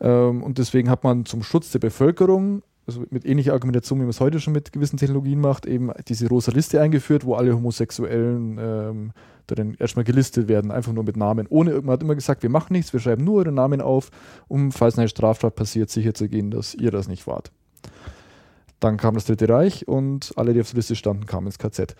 Ähm, 0.00 0.42
und 0.42 0.58
deswegen 0.58 0.88
hat 0.88 1.04
man 1.04 1.26
zum 1.26 1.42
Schutz 1.42 1.70
der 1.72 1.78
Bevölkerung 1.78 2.62
also 2.86 3.04
mit 3.10 3.24
ähnlicher 3.24 3.52
Argumentation, 3.52 3.98
wie 3.98 4.04
man 4.04 4.10
es 4.10 4.20
heute 4.20 4.40
schon 4.40 4.52
mit 4.52 4.72
gewissen 4.72 4.96
Technologien 4.96 5.40
macht, 5.40 5.66
eben 5.66 5.90
diese 6.08 6.28
rosa 6.28 6.52
Liste 6.52 6.80
eingeführt, 6.80 7.24
wo 7.24 7.34
alle 7.34 7.54
Homosexuellen 7.54 8.58
ähm, 8.60 9.12
dann 9.46 9.74
erstmal 9.74 10.04
gelistet 10.04 10.48
werden, 10.48 10.70
einfach 10.70 10.92
nur 10.92 11.04
mit 11.04 11.16
Namen. 11.16 11.46
Ohne, 11.48 11.80
man 11.80 11.90
hat 11.90 12.02
immer 12.02 12.14
gesagt, 12.14 12.42
wir 12.42 12.50
machen 12.50 12.72
nichts, 12.72 12.92
wir 12.92 13.00
schreiben 13.00 13.24
nur 13.24 13.38
eure 13.38 13.52
Namen 13.52 13.80
auf, 13.80 14.10
um, 14.48 14.72
falls 14.72 14.98
eine 14.98 15.08
Straftat 15.08 15.54
passiert, 15.54 15.90
sicherzugehen, 15.90 16.50
dass 16.50 16.74
ihr 16.74 16.90
das 16.90 17.08
nicht 17.08 17.26
wart. 17.26 17.50
Dann 18.80 18.96
kam 18.96 19.14
das 19.14 19.26
Dritte 19.26 19.48
Reich 19.48 19.86
und 19.86 20.32
alle, 20.36 20.54
die 20.54 20.60
auf 20.60 20.70
der 20.70 20.76
Liste 20.76 20.96
standen, 20.96 21.26
kamen 21.26 21.46
ins 21.46 21.58
KZ. 21.58 21.94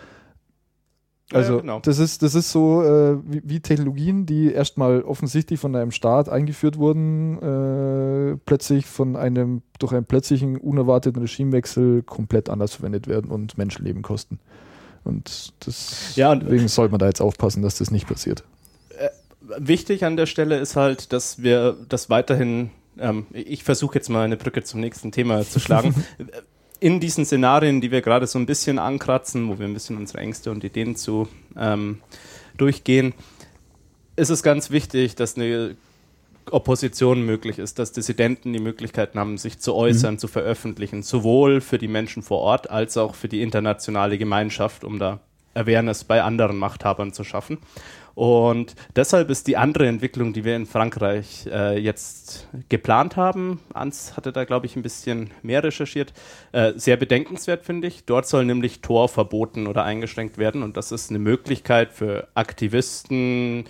Also 1.32 1.54
ja, 1.54 1.60
genau. 1.60 1.80
das, 1.80 1.98
ist, 1.98 2.22
das 2.22 2.34
ist 2.34 2.50
so 2.50 2.82
äh, 2.82 3.18
wie, 3.24 3.42
wie, 3.44 3.60
Technologien, 3.60 4.26
die 4.26 4.52
erstmal 4.52 5.02
offensichtlich 5.02 5.60
von 5.60 5.76
einem 5.76 5.92
Staat 5.92 6.28
eingeführt 6.28 6.76
wurden, 6.76 7.38
äh, 7.38 8.36
plötzlich 8.46 8.86
von 8.86 9.14
einem 9.16 9.62
durch 9.78 9.92
einen 9.92 10.04
plötzlichen 10.04 10.56
unerwarteten 10.56 11.22
Regimewechsel 11.22 12.02
komplett 12.02 12.48
anders 12.48 12.74
verwendet 12.74 13.06
werden 13.06 13.30
und 13.30 13.56
Menschenleben 13.58 14.02
kosten. 14.02 14.40
Und 15.04 15.54
das, 15.60 16.16
ja, 16.16 16.32
und 16.32 16.42
deswegen 16.42 16.68
sollte 16.68 16.90
man 16.90 16.98
da 16.98 17.06
jetzt 17.06 17.22
aufpassen, 17.22 17.62
dass 17.62 17.78
das 17.78 17.90
nicht 17.90 18.08
passiert. 18.08 18.44
Äh, 18.98 19.08
wichtig 19.58 20.04
an 20.04 20.16
der 20.16 20.26
Stelle 20.26 20.58
ist 20.58 20.76
halt, 20.76 21.12
dass 21.12 21.42
wir 21.42 21.76
das 21.88 22.10
weiterhin, 22.10 22.70
ähm, 22.98 23.26
ich 23.32 23.62
versuche 23.62 23.94
jetzt 23.94 24.08
mal 24.08 24.24
eine 24.24 24.36
Brücke 24.36 24.64
zum 24.64 24.80
nächsten 24.80 25.12
Thema 25.12 25.42
zu 25.42 25.60
schlagen. 25.60 25.94
in 26.80 26.98
diesen 26.98 27.24
Szenarien, 27.24 27.80
die 27.80 27.90
wir 27.90 28.00
gerade 28.00 28.26
so 28.26 28.38
ein 28.38 28.46
bisschen 28.46 28.78
ankratzen, 28.78 29.48
wo 29.48 29.58
wir 29.58 29.66
ein 29.66 29.74
bisschen 29.74 29.98
unsere 29.98 30.18
Ängste 30.18 30.50
und 30.50 30.64
Ideen 30.64 30.96
zu 30.96 31.28
ähm, 31.56 32.00
durchgehen, 32.56 33.12
ist 34.16 34.30
es 34.30 34.42
ganz 34.42 34.70
wichtig, 34.70 35.14
dass 35.14 35.36
eine 35.36 35.76
Opposition 36.50 37.22
möglich 37.22 37.58
ist, 37.58 37.78
dass 37.78 37.92
Dissidenten 37.92 38.52
die 38.52 38.60
Möglichkeiten 38.60 39.18
haben, 39.18 39.38
sich 39.38 39.58
zu 39.58 39.74
äußern, 39.74 40.14
mhm. 40.14 40.18
zu 40.18 40.28
veröffentlichen, 40.28 41.02
sowohl 41.02 41.60
für 41.60 41.78
die 41.78 41.88
Menschen 41.88 42.22
vor 42.22 42.38
Ort 42.38 42.70
als 42.70 42.96
auch 42.96 43.14
für 43.14 43.28
die 43.28 43.42
internationale 43.42 44.18
Gemeinschaft, 44.18 44.82
um 44.82 44.98
da 44.98 45.20
Awareness 45.54 46.04
bei 46.04 46.22
anderen 46.22 46.56
Machthabern 46.56 47.12
zu 47.12 47.24
schaffen. 47.24 47.58
Und 48.14 48.74
deshalb 48.96 49.30
ist 49.30 49.46
die 49.46 49.56
andere 49.56 49.86
Entwicklung, 49.86 50.32
die 50.32 50.44
wir 50.44 50.56
in 50.56 50.66
Frankreich 50.66 51.46
äh, 51.46 51.78
jetzt 51.78 52.48
geplant 52.68 53.16
haben, 53.16 53.60
Ans 53.72 54.16
hatte 54.16 54.32
da, 54.32 54.44
glaube 54.44 54.66
ich, 54.66 54.76
ein 54.76 54.82
bisschen 54.82 55.30
mehr 55.42 55.62
recherchiert, 55.62 56.12
äh, 56.52 56.72
sehr 56.76 56.96
bedenkenswert, 56.96 57.64
finde 57.64 57.88
ich. 57.88 58.04
Dort 58.04 58.26
soll 58.26 58.44
nämlich 58.44 58.80
Tor 58.80 59.08
verboten 59.08 59.66
oder 59.66 59.84
eingeschränkt 59.84 60.38
werden. 60.38 60.62
Und 60.62 60.76
das 60.76 60.92
ist 60.92 61.10
eine 61.10 61.18
Möglichkeit 61.18 61.92
für 61.92 62.28
Aktivisten, 62.34 63.64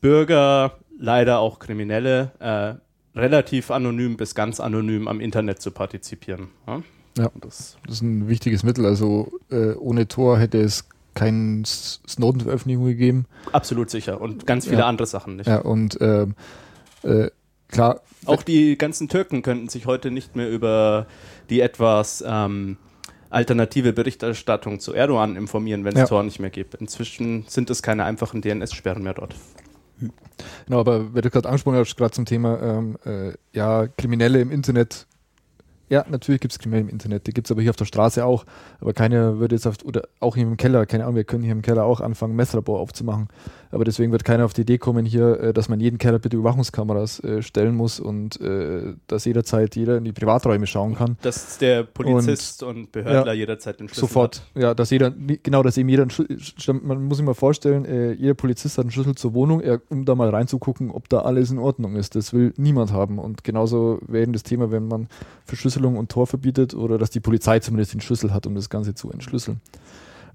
Bürger, 0.00 0.78
leider 0.98 1.38
auch 1.38 1.58
Kriminelle, 1.58 2.32
äh, 2.38 3.18
relativ 3.18 3.70
anonym 3.70 4.16
bis 4.16 4.34
ganz 4.34 4.60
anonym 4.60 5.08
am 5.08 5.20
Internet 5.20 5.62
zu 5.62 5.70
partizipieren. 5.70 6.48
Ja, 6.66 6.82
ja 7.18 7.30
das, 7.40 7.78
das, 7.86 7.96
ist 7.96 8.02
ein 8.02 8.28
wichtiges 8.28 8.64
Mittel. 8.64 8.84
Also 8.86 9.32
äh, 9.50 9.72
ohne 9.74 10.08
Tor 10.08 10.38
hätte 10.38 10.60
es 10.60 10.88
keine 11.14 11.62
Snowden-Veröffentlichung 11.64 12.86
gegeben. 12.86 13.26
Absolut 13.52 13.90
sicher. 13.90 14.20
Und 14.20 14.46
ganz 14.46 14.66
viele 14.66 14.80
ja. 14.80 14.86
andere 14.86 15.06
Sachen 15.06 15.36
nicht. 15.36 15.46
Ja, 15.46 15.58
und 15.58 16.00
äh, 16.00 16.26
äh, 17.02 17.30
klar. 17.68 18.00
Auch 18.26 18.42
die 18.42 18.76
ganzen 18.78 19.08
Türken 19.08 19.42
könnten 19.42 19.68
sich 19.68 19.86
heute 19.86 20.10
nicht 20.10 20.36
mehr 20.36 20.50
über 20.50 21.06
die 21.50 21.60
etwas 21.60 22.24
ähm, 22.26 22.78
alternative 23.30 23.92
Berichterstattung 23.92 24.80
zu 24.80 24.94
Erdogan 24.94 25.36
informieren, 25.36 25.84
wenn 25.84 25.94
es 25.94 26.00
ja. 26.00 26.06
Tor 26.06 26.22
nicht 26.22 26.40
mehr 26.40 26.50
gibt. 26.50 26.74
Inzwischen 26.76 27.44
sind 27.48 27.68
es 27.70 27.82
keine 27.82 28.04
einfachen 28.04 28.40
DNS-Sperren 28.40 29.02
mehr 29.02 29.14
dort. 29.14 29.34
Genau, 30.66 30.80
aber 30.80 31.14
wer 31.14 31.22
du 31.22 31.30
gerade 31.30 31.48
angesprochen 31.48 31.76
hast, 31.76 31.96
gerade 31.96 32.12
zum 32.12 32.24
Thema, 32.24 32.60
ähm, 32.60 32.96
äh, 33.04 33.32
ja, 33.52 33.86
Kriminelle 33.86 34.40
im 34.40 34.50
Internet 34.50 35.06
ja, 35.88 36.04
natürlich 36.08 36.40
gibt 36.40 36.52
es 36.52 36.58
Kriminelle 36.58 36.84
im 36.84 36.88
Internet, 36.88 37.26
die 37.26 37.32
gibt 37.32 37.46
es 37.46 37.50
aber 37.50 37.60
hier 37.60 37.70
auf 37.70 37.76
der 37.76 37.84
Straße 37.84 38.24
auch. 38.24 38.44
Aber 38.80 38.92
keiner 38.92 39.38
würde 39.38 39.54
jetzt 39.54 39.66
auf, 39.66 39.76
oder 39.84 40.02
auch 40.20 40.34
hier 40.34 40.44
im 40.44 40.56
Keller, 40.56 40.86
keine 40.86 41.04
Ahnung, 41.04 41.16
wir 41.16 41.24
können 41.24 41.42
hier 41.42 41.52
im 41.52 41.62
Keller 41.62 41.84
auch 41.84 42.00
anfangen, 42.00 42.36
Messlabor 42.36 42.80
aufzumachen. 42.80 43.28
Aber 43.74 43.84
deswegen 43.84 44.12
wird 44.12 44.24
keiner 44.24 44.44
auf 44.44 44.52
die 44.52 44.60
Idee 44.60 44.78
kommen 44.78 45.04
hier, 45.04 45.40
äh, 45.40 45.52
dass 45.52 45.68
man 45.68 45.80
jeden 45.80 45.98
Keller 45.98 46.20
bitte 46.20 46.36
Überwachungskameras 46.36 47.22
äh, 47.24 47.42
stellen 47.42 47.74
muss 47.74 47.98
und 47.98 48.40
äh, 48.40 48.94
dass 49.08 49.24
jederzeit 49.24 49.74
jeder 49.74 49.98
in 49.98 50.04
die 50.04 50.12
Privaträume 50.12 50.66
schauen 50.66 50.94
kann. 50.94 51.16
Dass 51.22 51.58
der 51.58 51.82
Polizist 51.82 52.62
und, 52.62 52.76
und 52.76 52.92
Behördler 52.92 53.32
ja, 53.32 53.40
jederzeit 53.40 53.80
den 53.80 53.88
Schlüssel 53.88 54.02
Sofort, 54.02 54.42
hat. 54.54 54.62
ja, 54.62 54.74
dass 54.74 54.90
jeder, 54.90 55.10
genau, 55.10 55.64
dass 55.64 55.76
eben 55.76 55.88
jeder, 55.88 56.06
man 56.82 57.04
muss 57.04 57.16
sich 57.16 57.26
mal 57.26 57.34
vorstellen, 57.34 58.14
jeder 58.16 58.34
Polizist 58.34 58.78
hat 58.78 58.84
einen 58.84 58.92
Schlüssel 58.92 59.16
zur 59.16 59.34
Wohnung, 59.34 59.60
um 59.88 60.04
da 60.04 60.14
mal 60.14 60.30
reinzugucken, 60.30 60.90
ob 60.90 61.08
da 61.08 61.20
alles 61.20 61.50
in 61.50 61.58
Ordnung 61.58 61.96
ist. 61.96 62.14
Das 62.14 62.32
will 62.32 62.52
niemand 62.56 62.92
haben. 62.92 63.18
Und 63.18 63.42
genauso 63.44 63.98
wäre 64.06 64.22
eben 64.22 64.32
das 64.32 64.44
Thema, 64.44 64.70
wenn 64.70 64.86
man 64.86 65.08
Verschlüsselung 65.46 65.96
und 65.96 66.10
Tor 66.10 66.26
verbietet 66.26 66.74
oder 66.74 66.98
dass 66.98 67.10
die 67.10 67.20
Polizei 67.20 67.58
zumindest 67.58 67.94
den 67.94 68.00
Schlüssel 68.00 68.32
hat, 68.32 68.46
um 68.46 68.54
das 68.54 68.70
Ganze 68.70 68.94
zu 68.94 69.10
entschlüsseln. 69.10 69.60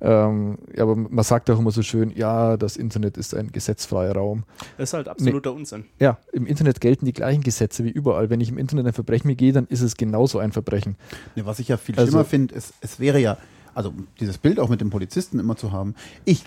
Ähm, 0.02 0.58
ja, 0.76 0.84
aber 0.84 0.96
man 0.96 1.24
sagt 1.24 1.50
auch 1.50 1.60
immer 1.60 1.72
so 1.72 1.82
schön, 1.82 2.12
ja, 2.16 2.58
das 2.58 2.78
Internet 2.78 3.18
ist 3.18 3.34
ein 3.34 3.52
gesetzfreier 3.52 4.14
Raum. 4.14 4.44
Das 4.78 4.90
ist 4.90 4.94
halt 4.94 5.08
absoluter 5.08 5.52
nee, 5.52 5.58
Unsinn. 5.58 5.86
Ja, 6.00 6.18
im 6.32 6.46
Internet 6.46 6.80
gelten 6.80 7.06
die 7.06 7.14
gleichen 7.14 7.42
Gesetze 7.42 7.84
wie 7.84 7.90
überall. 7.90 8.30
Wenn 8.30 8.42
ich 8.42 8.50
im 8.50 8.58
Internet 8.58 8.88
ein 8.88 8.94
Verbrechen 8.94 9.28
begehe, 9.28 9.52
dann 9.52 9.68
ist 9.68 9.82
es 9.82 9.98
genauso 9.98 10.40
ein 10.40 10.52
Verbrechen. 10.52 10.96
Nee, 11.36 11.44
was 11.46 11.60
ich 11.60 11.68
ja 11.68 11.78
viel 11.78 11.96
also, 11.96 12.12
schlimmer 12.12 12.26
finde, 12.26 12.56
ist, 12.56 12.74
es 12.82 13.00
wäre 13.00 13.20
ja, 13.20 13.38
also 13.74 13.94
dieses 14.20 14.38
Bild 14.38 14.60
auch 14.60 14.70
mit 14.70 14.82
dem 14.82 14.90
Polizisten 14.90 15.40
immer 15.40 15.56
zu 15.56 15.72
haben, 15.72 15.96
ich 16.26 16.44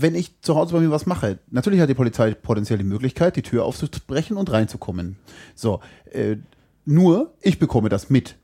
wenn 0.00 0.14
ich 0.14 0.40
zu 0.42 0.54
Hause 0.54 0.74
bei 0.74 0.80
mir 0.80 0.90
was 0.90 1.06
mache, 1.06 1.38
natürlich 1.50 1.80
hat 1.80 1.88
die 1.88 1.94
Polizei 1.94 2.32
potenziell 2.32 2.78
die 2.78 2.84
Möglichkeit, 2.84 3.34
die 3.34 3.42
Tür 3.42 3.64
aufzubrechen 3.64 4.36
und 4.36 4.50
reinzukommen. 4.52 5.16
So, 5.56 5.80
äh, 6.12 6.36
nur 6.84 7.34
ich 7.40 7.58
bekomme 7.58 7.88
das 7.88 8.08
mit. 8.08 8.36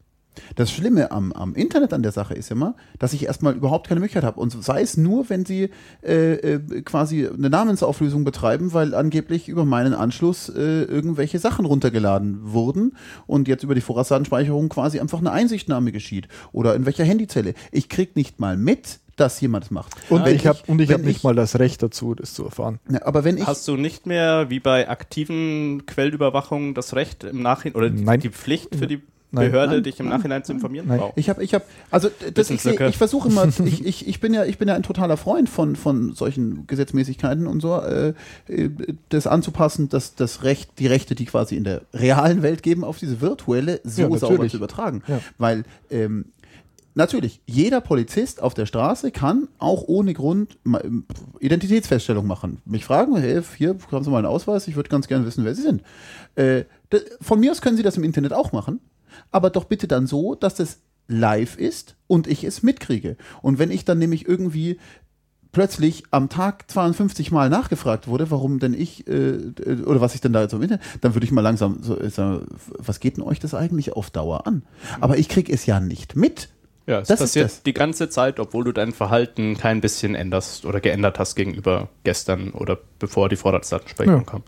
Das 0.55 0.71
Schlimme 0.71 1.11
am, 1.11 1.33
am 1.33 1.55
Internet 1.55 1.93
an 1.93 2.03
der 2.03 2.13
Sache 2.13 2.35
ist 2.35 2.51
immer, 2.51 2.75
dass 2.99 3.13
ich 3.13 3.27
erstmal 3.27 3.55
überhaupt 3.55 3.89
keine 3.89 4.01
Möglichkeit 4.01 4.25
habe. 4.25 4.41
Und 4.41 4.63
sei 4.63 4.83
es 4.83 4.97
nur, 4.97 5.29
wenn 5.31 5.45
sie 5.45 5.71
äh, 6.03 6.35
äh, 6.35 6.83
quasi 6.83 7.27
eine 7.27 7.51
Namensauflösung 7.51 8.25
betreiben, 8.25 8.73
weil 8.73 8.95
angeblich 8.95 9.49
über 9.49 9.65
meinen 9.65 9.95
Anschluss 9.95 10.49
äh, 10.49 10.83
irgendwelche 10.83 11.39
Sachen 11.39 11.67
runtergeladen 11.67 12.53
wurden 12.53 12.97
und 13.27 13.49
jetzt 13.49 13.65
über 13.65 13.75
die 13.75 13.81
Vorratsdatenspeicherung 13.81 14.69
quasi 14.69 15.01
einfach 15.01 15.19
eine 15.19 15.33
Einsichtnahme 15.33 15.93
geschieht. 15.93 16.29
Oder 16.53 16.75
in 16.75 16.87
welcher 16.87 17.05
Handyzelle. 17.05 17.55
Ich 17.73 17.89
krieg 17.89 18.17
nicht 18.17 18.41
mal 18.41 18.57
mit, 18.57 19.01
dass 19.17 19.41
jemand 19.41 19.65
es 19.65 19.71
macht. 19.71 19.95
Und 20.11 20.27
ich 20.27 20.47
habe 20.47 20.59
und 20.67 20.81
ich 20.81 20.93
habe 20.93 21.05
nicht 21.05 21.23
mal 21.23 21.35
das 21.35 21.59
Recht 21.59 21.83
dazu, 21.83 22.15
das 22.15 22.35
zu 22.35 22.45
erfahren. 22.45 22.81
Ja, 22.91 23.05
aber 23.05 23.25
wenn 23.25 23.39
ich 23.39 23.47
hast 23.47 23.67
du 23.69 23.77
nicht 23.77 24.07
mehr 24.07 24.51
wie 24.51 24.61
bei 24.61 24.89
aktiven 24.89 25.87
Quellüberwachungen 25.87 26.75
das 26.75 26.95
Recht 26.95 27.25
im 27.25 27.43
Nachhinein 27.43 27.77
oder 27.77 27.91
Nein. 27.91 28.21
die 28.21 28.31
Pflicht 28.31 28.75
für 28.75 28.87
die 28.87 29.03
Nein, 29.35 29.51
Behörde, 29.51 29.75
nein, 29.75 29.83
dich 29.83 30.01
im 30.01 30.09
Nachhinein 30.09 30.45
zu 30.45 30.53
informieren? 30.53 30.87
Nein. 30.89 31.01
Wow. 31.01 31.13
Ich 31.17 31.29
habe, 31.29 31.43
ich 31.43 31.55
habe, 31.55 31.65
also 31.91 32.09
das, 32.33 32.51
ich, 32.51 32.65
ich 32.65 32.97
versuche 32.97 33.29
immer, 33.29 33.47
ich, 33.65 33.85
ich, 33.85 34.09
ich 34.09 34.21
bin 34.21 34.33
ja, 34.33 34.45
ich 34.45 34.59
bin 34.59 34.69
ja 34.69 34.75
ein 34.75 34.83
totaler 34.83 35.17
Freund 35.17 35.49
von, 35.49 35.77
von 35.77 36.15
solchen 36.15 36.67
Gesetzmäßigkeiten 36.67 37.47
und 37.47 37.61
so, 37.61 37.81
äh, 37.81 38.15
das 39.09 39.27
anzupassen, 39.27 39.89
dass 39.89 40.15
das 40.15 40.45
Recht, 40.45 40.79
die 40.79 40.87
Rechte, 40.87 41.15
die 41.15 41.25
quasi 41.25 41.57
in 41.57 41.65
der 41.65 41.83
realen 41.93 42.43
Welt 42.43 42.63
geben, 42.63 42.85
auf 42.85 42.99
diese 42.99 43.21
virtuelle 43.21 43.81
so 43.85 44.03
ja, 44.03 44.19
sauber 44.19 44.49
zu 44.49 44.57
übertragen. 44.57 45.03
Ja. 45.09 45.21
Weil 45.39 45.65
ähm, 45.91 46.27
Natürlich, 46.97 47.41
jeder 47.45 47.81
Polizist 47.81 48.41
auf 48.41 48.55
der 48.55 48.67
Straße 48.67 49.11
kann 49.11 49.49
auch 49.59 49.83
ohne 49.89 50.15
Grund 50.15 50.59
Identitätsfeststellung 51.41 52.25
machen. 52.25 52.63
Mich 52.65 52.85
fragen, 52.85 53.17
hey, 53.17 53.43
hier 53.59 53.77
haben 53.91 54.05
Sie 54.05 54.11
mal 54.11 54.19
einen 54.19 54.27
Ausweis, 54.27 54.69
ich 54.69 54.77
würde 54.77 54.91
ganz 54.91 55.09
gerne 55.09 55.27
wissen, 55.27 55.45
wer 55.45 55.57
Sie 55.57 55.63
sind. 55.63 55.83
Äh, 56.37 56.65
von 57.21 57.41
mir 57.41 57.51
aus 57.51 57.61
können 57.61 57.77
Sie 57.77 57.83
das 57.83 57.97
im 57.97 58.05
Internet 58.05 58.33
auch 58.33 58.53
machen 58.53 58.81
aber 59.31 59.51
doch 59.51 59.65
bitte 59.65 59.89
dann 59.89 60.07
so, 60.07 60.35
dass 60.35 60.55
das 60.55 60.79
live 61.09 61.57
ist 61.57 61.97
und 62.07 62.27
ich 62.27 62.45
es 62.45 62.63
mitkriege. 62.63 63.17
Und 63.43 63.59
wenn 63.59 63.71
ich 63.71 63.85
dann 63.85 63.99
nämlich 63.99 64.27
irgendwie 64.27 64.79
plötzlich 65.55 66.03
am 66.11 66.29
Tag 66.29 66.71
52 66.71 67.31
Mal 67.31 67.49
nachgefragt 67.49 68.09
wurde, 68.09 68.31
warum 68.31 68.59
denn 68.59 68.75
ich 68.75 69.07
äh, 69.07 69.39
oder 69.87 70.01
was 70.01 70.15
ich 70.15 70.21
denn 70.21 70.33
da 70.33 70.43
jetzt 70.43 70.53
im 70.53 70.63
Internet, 70.63 70.83
dann 71.01 71.15
würde 71.15 71.25
ich 71.25 71.33
mal 71.33 71.41
langsam 71.41 71.79
so 71.83 71.99
äh, 71.99 72.11
sagen, 72.11 72.47
was 72.77 73.01
geht 73.01 73.17
denn 73.17 73.25
euch 73.25 73.39
das 73.39 73.55
eigentlich 73.55 73.93
auf 73.93 74.11
Dauer 74.11 74.47
an? 74.47 74.63
Aber 75.01 75.17
ich 75.17 75.29
kriege 75.29 75.53
es 75.53 75.65
ja 75.65 75.81
nicht 75.81 76.17
mit. 76.17 76.49
Ja, 76.87 77.01
es 77.01 77.09
das 77.09 77.21
passiert 77.21 77.65
die 77.65 77.73
ganze 77.73 78.11
Zeit, 78.11 78.39
obwohl 78.39 78.65
du 78.65 78.73
dein 78.73 78.93
Verhalten 78.93 79.57
kein 79.57 79.81
bisschen 79.81 80.15
änderst 80.15 80.67
oder 80.67 80.81
geändert 80.81 81.19
hast 81.19 81.35
gegenüber 81.35 81.89
gestern 82.03 82.51
oder 82.51 82.79
bevor 82.99 83.31
die 83.31 83.37
Vorratsdatenspeicherung 83.37 84.21
ja. 84.21 84.31
kam. 84.31 84.43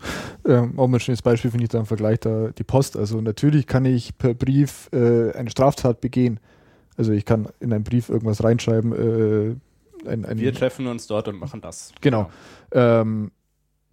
Ähm, 0.45 0.77
auch 0.77 0.87
ein 0.87 0.99
schönes 0.99 1.23
Beispiel 1.23 1.49
finde 1.49 1.63
ich 1.63 1.69
da 1.69 1.79
im 1.79 1.87
Vergleich 1.87 2.19
da 2.19 2.49
die 2.49 2.63
Post. 2.63 2.95
Also 2.95 3.21
natürlich 3.21 3.65
kann 3.65 3.85
ich 3.85 4.17
per 4.19 4.35
Brief 4.35 4.89
äh, 4.93 5.31
eine 5.31 5.49
Straftat 5.49 5.99
begehen. 5.99 6.39
Also 6.95 7.11
ich 7.11 7.25
kann 7.25 7.47
in 7.59 7.73
einen 7.73 7.83
Brief 7.83 8.09
irgendwas 8.09 8.43
reinschreiben. 8.43 8.93
Äh, 8.93 9.55
ein, 10.07 10.25
ein 10.25 10.37
Wir 10.37 10.53
treffen 10.53 10.85
uns 10.85 11.07
dort 11.07 11.27
und 11.27 11.39
machen 11.39 11.61
das. 11.61 11.91
Genau. 12.01 12.29
genau. 12.69 13.01
Ähm, 13.01 13.31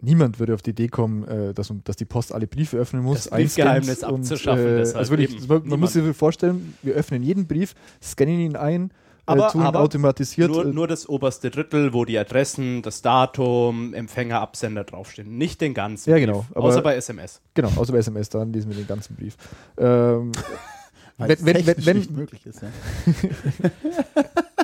niemand 0.01 0.39
würde 0.39 0.53
auf 0.53 0.61
die 0.61 0.71
Idee 0.71 0.87
kommen, 0.87 1.27
äh, 1.27 1.53
dass, 1.53 1.73
dass, 1.83 1.95
die 1.95 2.05
Post 2.05 2.33
alle 2.33 2.47
Briefe 2.47 2.77
öffnen 2.77 3.03
muss. 3.03 3.23
Das 3.23 3.29
Briefgeheimnis 3.29 4.03
abzuschaffen. 4.03 4.65
Äh, 4.65 4.91
also 4.93 5.11
wirklich, 5.11 5.47
man 5.47 5.63
niemand. 5.63 5.81
muss 5.81 5.93
sich 5.93 6.15
vorstellen, 6.15 6.75
wir 6.81 6.93
öffnen 6.93 7.23
jeden 7.23 7.47
Brief, 7.47 7.75
scannen 8.01 8.39
ihn 8.39 8.55
ein, 8.55 8.91
äh, 9.27 9.31
aber, 9.31 9.47
tun 9.49 9.63
aber 9.63 9.79
automatisiert. 9.79 10.51
Nur, 10.51 10.65
äh, 10.65 10.73
nur, 10.73 10.87
das 10.87 11.09
oberste 11.09 11.49
Drittel, 11.49 11.93
wo 11.93 12.05
die 12.05 12.17
Adressen, 12.17 12.81
das 12.81 13.01
Datum, 13.01 13.93
Empfänger, 13.93 14.39
Absender 14.41 14.83
draufstehen. 14.83 15.37
Nicht 15.37 15.61
den 15.61 15.73
ganzen 15.73 16.11
ja, 16.11 16.19
genau, 16.19 16.45
Brief. 16.53 16.63
außer 16.63 16.81
bei 16.81 16.95
SMS. 16.95 17.41
Genau, 17.53 17.71
außer 17.75 17.91
bei 17.91 17.99
SMS, 17.99 18.29
dann 18.29 18.53
lesen 18.53 18.69
wir 18.69 18.77
den 18.77 18.87
ganzen 18.87 19.15
Brief. 19.15 19.35
Ähm, 19.77 20.31
wenn, 21.17 21.45
wenn, 21.45 21.65
wenn, 21.65 21.85
wenn, 21.85 21.97
nicht 21.97 22.11
möglich 22.11 22.45
ist, 22.45 22.61
ja. 22.61 22.67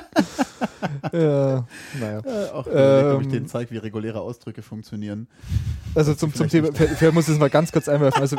ja, 1.12 1.66
naja. 2.00 2.20
Äh, 2.24 2.50
auch 2.50 2.66
ähm, 2.72 3.20
ich 3.22 3.28
denen 3.28 3.46
zeige, 3.46 3.70
wie 3.70 3.78
reguläre 3.78 4.20
Ausdrücke 4.20 4.62
funktionieren. 4.62 5.28
Also 5.94 6.14
zum, 6.14 6.32
zum 6.34 6.48
Thema, 6.48 6.72
vielleicht 6.72 7.14
muss 7.14 7.28
ich 7.28 7.34
es 7.34 7.40
mal 7.40 7.50
ganz 7.50 7.72
kurz 7.72 7.88
einwerfen. 7.88 8.20
Also 8.20 8.36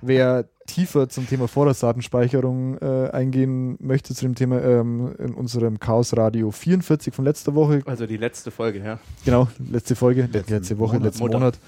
wer 0.00 0.46
tiefer 0.66 1.08
zum 1.08 1.28
Thema 1.28 1.48
Vorratsdatenspeicherung 1.48 2.78
äh, 2.78 3.10
eingehen 3.10 3.76
möchte, 3.80 4.14
zu 4.14 4.24
dem 4.24 4.34
Thema 4.34 4.60
ähm, 4.62 5.14
in 5.18 5.34
unserem 5.34 5.78
Chaos 5.78 6.16
Radio 6.16 6.50
44 6.50 7.14
von 7.14 7.24
letzter 7.24 7.54
Woche. 7.54 7.82
Also 7.86 8.06
die 8.06 8.16
letzte 8.16 8.50
Folge, 8.50 8.80
ja. 8.80 8.98
Genau, 9.24 9.48
letzte 9.70 9.96
Folge, 9.96 10.28
letzten 10.32 10.54
letzte 10.54 10.78
Woche, 10.78 10.94
Monat, 10.94 11.04
letzten 11.04 11.22
Monat. 11.22 11.40
Monat 11.40 11.58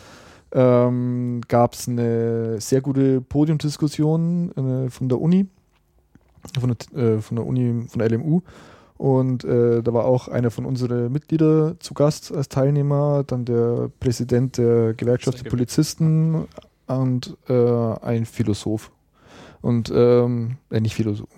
ähm, 0.52 1.40
gab 1.46 1.74
es 1.74 1.88
eine 1.88 2.60
sehr 2.60 2.80
gute 2.80 3.20
Podiumdiskussion 3.20 4.86
äh, 4.86 4.90
von 4.90 5.08
der 5.08 5.20
Uni, 5.20 5.46
von 6.58 6.74
der, 6.74 7.02
äh, 7.02 7.20
von 7.20 7.36
der 7.36 7.46
Uni, 7.46 7.86
von 7.88 7.98
der 7.98 8.10
LMU 8.10 8.42
und 8.98 9.44
äh, 9.44 9.80
da 9.80 9.94
war 9.94 10.04
auch 10.04 10.26
einer 10.26 10.50
von 10.50 10.66
unseren 10.66 11.12
Mitgliedern 11.12 11.76
zu 11.78 11.94
Gast 11.94 12.34
als 12.34 12.48
Teilnehmer, 12.48 13.22
dann 13.24 13.44
der 13.44 13.92
Präsident 14.00 14.58
der 14.58 14.94
Gewerkschaft 14.94 15.44
der 15.44 15.50
Polizisten 15.50 16.48
und 16.88 17.36
äh, 17.48 17.94
ein 18.02 18.26
Philosoph. 18.26 18.90
Und 19.60 19.92
ähm, 19.94 20.56
äh, 20.70 20.80
nicht 20.80 20.96
Philosoph. 20.96 21.28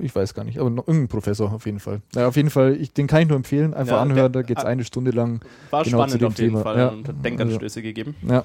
ich 0.00 0.12
weiß 0.14 0.34
gar 0.34 0.42
nicht, 0.42 0.58
aber 0.58 0.70
noch 0.70 0.88
irgendein 0.88 1.08
Professor 1.08 1.52
auf 1.52 1.64
jeden 1.64 1.78
Fall. 1.78 2.02
Ja, 2.14 2.26
auf 2.26 2.34
jeden 2.34 2.50
Fall, 2.50 2.74
ich, 2.74 2.92
den 2.92 3.06
kann 3.06 3.22
ich 3.22 3.28
nur 3.28 3.36
empfehlen, 3.36 3.72
einfach 3.72 3.96
ja, 3.96 4.02
anhören, 4.02 4.32
da 4.32 4.42
geht 4.42 4.58
es 4.58 4.64
eine 4.64 4.82
Stunde 4.82 5.12
lang. 5.12 5.44
War 5.70 5.84
genau 5.84 5.98
spannend 5.98 6.24
auf 6.24 6.36
jeden 6.38 6.54
Thema. 6.54 6.62
Fall 6.62 6.78
ja. 6.78 6.88
und 6.88 7.06
hat 7.06 7.24
Denkanstöße 7.24 7.78
ja. 7.78 7.84
gegeben. 7.84 8.16
Ja. 8.28 8.44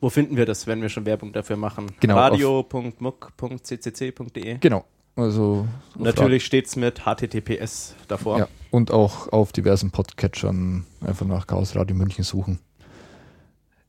Wo 0.00 0.10
finden 0.10 0.36
wir 0.36 0.46
das, 0.46 0.66
wenn 0.66 0.82
wir 0.82 0.88
schon 0.88 1.06
Werbung 1.06 1.32
dafür 1.32 1.56
machen? 1.56 1.86
Genau, 2.00 2.16
Radio.muck.ccc.de 2.16 4.58
Genau. 4.58 4.84
Also 5.14 5.66
natürlich 5.98 6.44
steht 6.44 6.66
es 6.66 6.76
mit 6.76 7.02
HTTPS 7.04 7.94
davor. 8.08 8.38
Ja, 8.38 8.48
und 8.70 8.90
auch 8.90 9.28
auf 9.32 9.52
diversen 9.52 9.90
Podcatchern 9.90 10.86
einfach 11.00 11.26
nach 11.26 11.46
Chaos 11.46 11.76
Radio 11.76 11.94
München 11.94 12.24
suchen. 12.24 12.58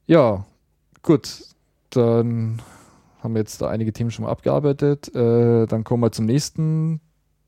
Ja, 0.06 0.46
gut. 1.02 1.30
Dann 1.92 2.62
haben 3.20 3.34
wir 3.36 3.40
jetzt 3.40 3.62
da 3.62 3.70
einige 3.70 3.94
Themen 3.94 4.12
schon 4.12 4.26
mal 4.26 4.32
abgearbeitet. 4.32 5.16
Äh, 5.16 5.66
dann 5.68 5.84
kommen 5.84 6.04
wir 6.04 6.12
zum 6.12 6.26
nächsten, 6.26 7.00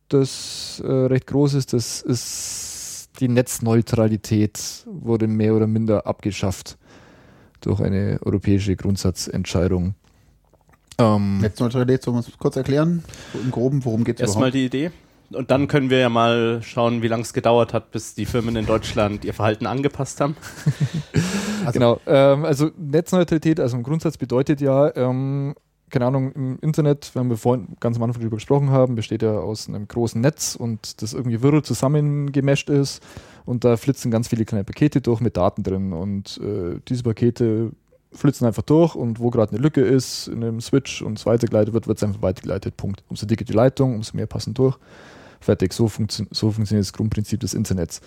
das 0.08 0.82
äh, 0.86 0.90
recht 0.90 1.28
groß 1.28 1.56
ist. 1.56 1.74
Das 1.74 2.02
ist 2.02 3.10
die 3.20 3.28
Netzneutralität, 3.28 4.86
wurde 4.86 5.28
mehr 5.28 5.54
oder 5.54 5.68
minder 5.68 6.08
abgeschafft 6.08 6.78
durch 7.62 7.82
eine 7.82 8.20
europäische 8.24 8.76
Grundsatzentscheidung. 8.76 9.96
Ähm, 10.98 11.40
Netzneutralität, 11.40 12.04
sollen 12.04 12.16
wir 12.16 12.26
uns 12.26 12.38
kurz 12.38 12.56
erklären? 12.56 13.04
Im 13.34 13.52
Groben, 13.52 13.84
worum 13.84 14.04
geht 14.04 14.20
es 14.20 14.22
überhaupt? 14.22 14.46
Erstmal 14.46 14.52
die 14.52 14.66
Idee. 14.66 14.92
Und 15.34 15.52
dann 15.52 15.68
können 15.68 15.90
wir 15.90 15.98
ja 15.98 16.10
mal 16.10 16.62
schauen, 16.62 17.02
wie 17.02 17.08
lange 17.08 17.24
es 17.24 17.34
gedauert 17.34 17.74
hat, 17.74 17.92
bis 17.92 18.14
die 18.14 18.26
Firmen 18.26 18.56
in 18.56 18.66
Deutschland 18.66 19.26
ihr 19.26 19.34
Verhalten 19.34 19.66
angepasst 19.66 20.22
haben. 20.22 20.36
also 21.66 21.72
genau. 21.74 22.00
Ähm, 22.06 22.46
also 22.46 22.70
Netzneutralität, 22.78 23.60
also 23.60 23.76
im 23.76 23.84
Grundsatz 23.84 24.18
bedeutet 24.18 24.62
ja, 24.62 24.96
ähm, 24.96 25.56
keine 25.90 26.06
Ahnung, 26.06 26.32
im 26.34 26.60
Internet, 26.62 27.12
wenn 27.14 27.30
wir 27.30 27.38
vorhin 27.38 27.76
ganz 27.80 27.98
am 27.98 28.04
Anfang 28.04 28.22
darüber 28.22 28.38
gesprochen 28.38 28.70
haben, 28.70 28.96
besteht 28.96 29.22
ja 29.22 29.38
aus 29.38 29.68
einem 29.68 29.88
großen 29.88 30.20
Netz 30.20 30.56
und 30.56 31.02
das 31.02 31.14
irgendwie 31.14 31.42
wirr 31.42 31.64
zusammengemescht 31.64 32.70
ist 32.70 33.04
und 33.46 33.64
da 33.64 33.78
flitzen 33.78 34.12
ganz 34.12 34.28
viele 34.28 34.46
kleine 34.46 34.64
Pakete 34.64 35.02
durch 35.02 35.22
mit 35.22 35.38
Daten 35.38 35.64
drin 35.64 35.94
und 35.94 36.40
äh, 36.44 36.80
diese 36.88 37.04
Pakete 37.04 37.72
flitzen 38.15 38.45
einfach 38.45 38.63
durch 38.63 38.95
und 38.95 39.19
wo 39.19 39.30
gerade 39.30 39.51
eine 39.51 39.62
Lücke 39.62 39.82
ist 39.82 40.28
in 40.28 40.43
einem 40.43 40.62
Switch 40.62 41.01
und 41.01 41.17
es 41.19 41.25
weitergeleitet 41.25 41.73
wird, 41.73 41.88
wird 41.88 41.97
es 41.97 42.04
einfach 42.04 42.21
weitergeleitet. 42.21 42.78
Punkt. 42.78 43.04
Umso 43.10 43.25
dicker 43.25 43.45
die 43.45 43.54
Leitung, 43.54 43.95
umso 43.95 44.15
mehr 44.15 44.28
passen 44.28 44.54
durch. 44.54 44.78
Fertig. 45.39 45.73
So, 45.73 45.88
funktio 45.88 46.25
so 46.32 46.51
funktioniert 46.51 46.86
das 46.86 46.93
Grundprinzip 46.93 47.39
des 47.39 47.54
Internets. 47.54 48.01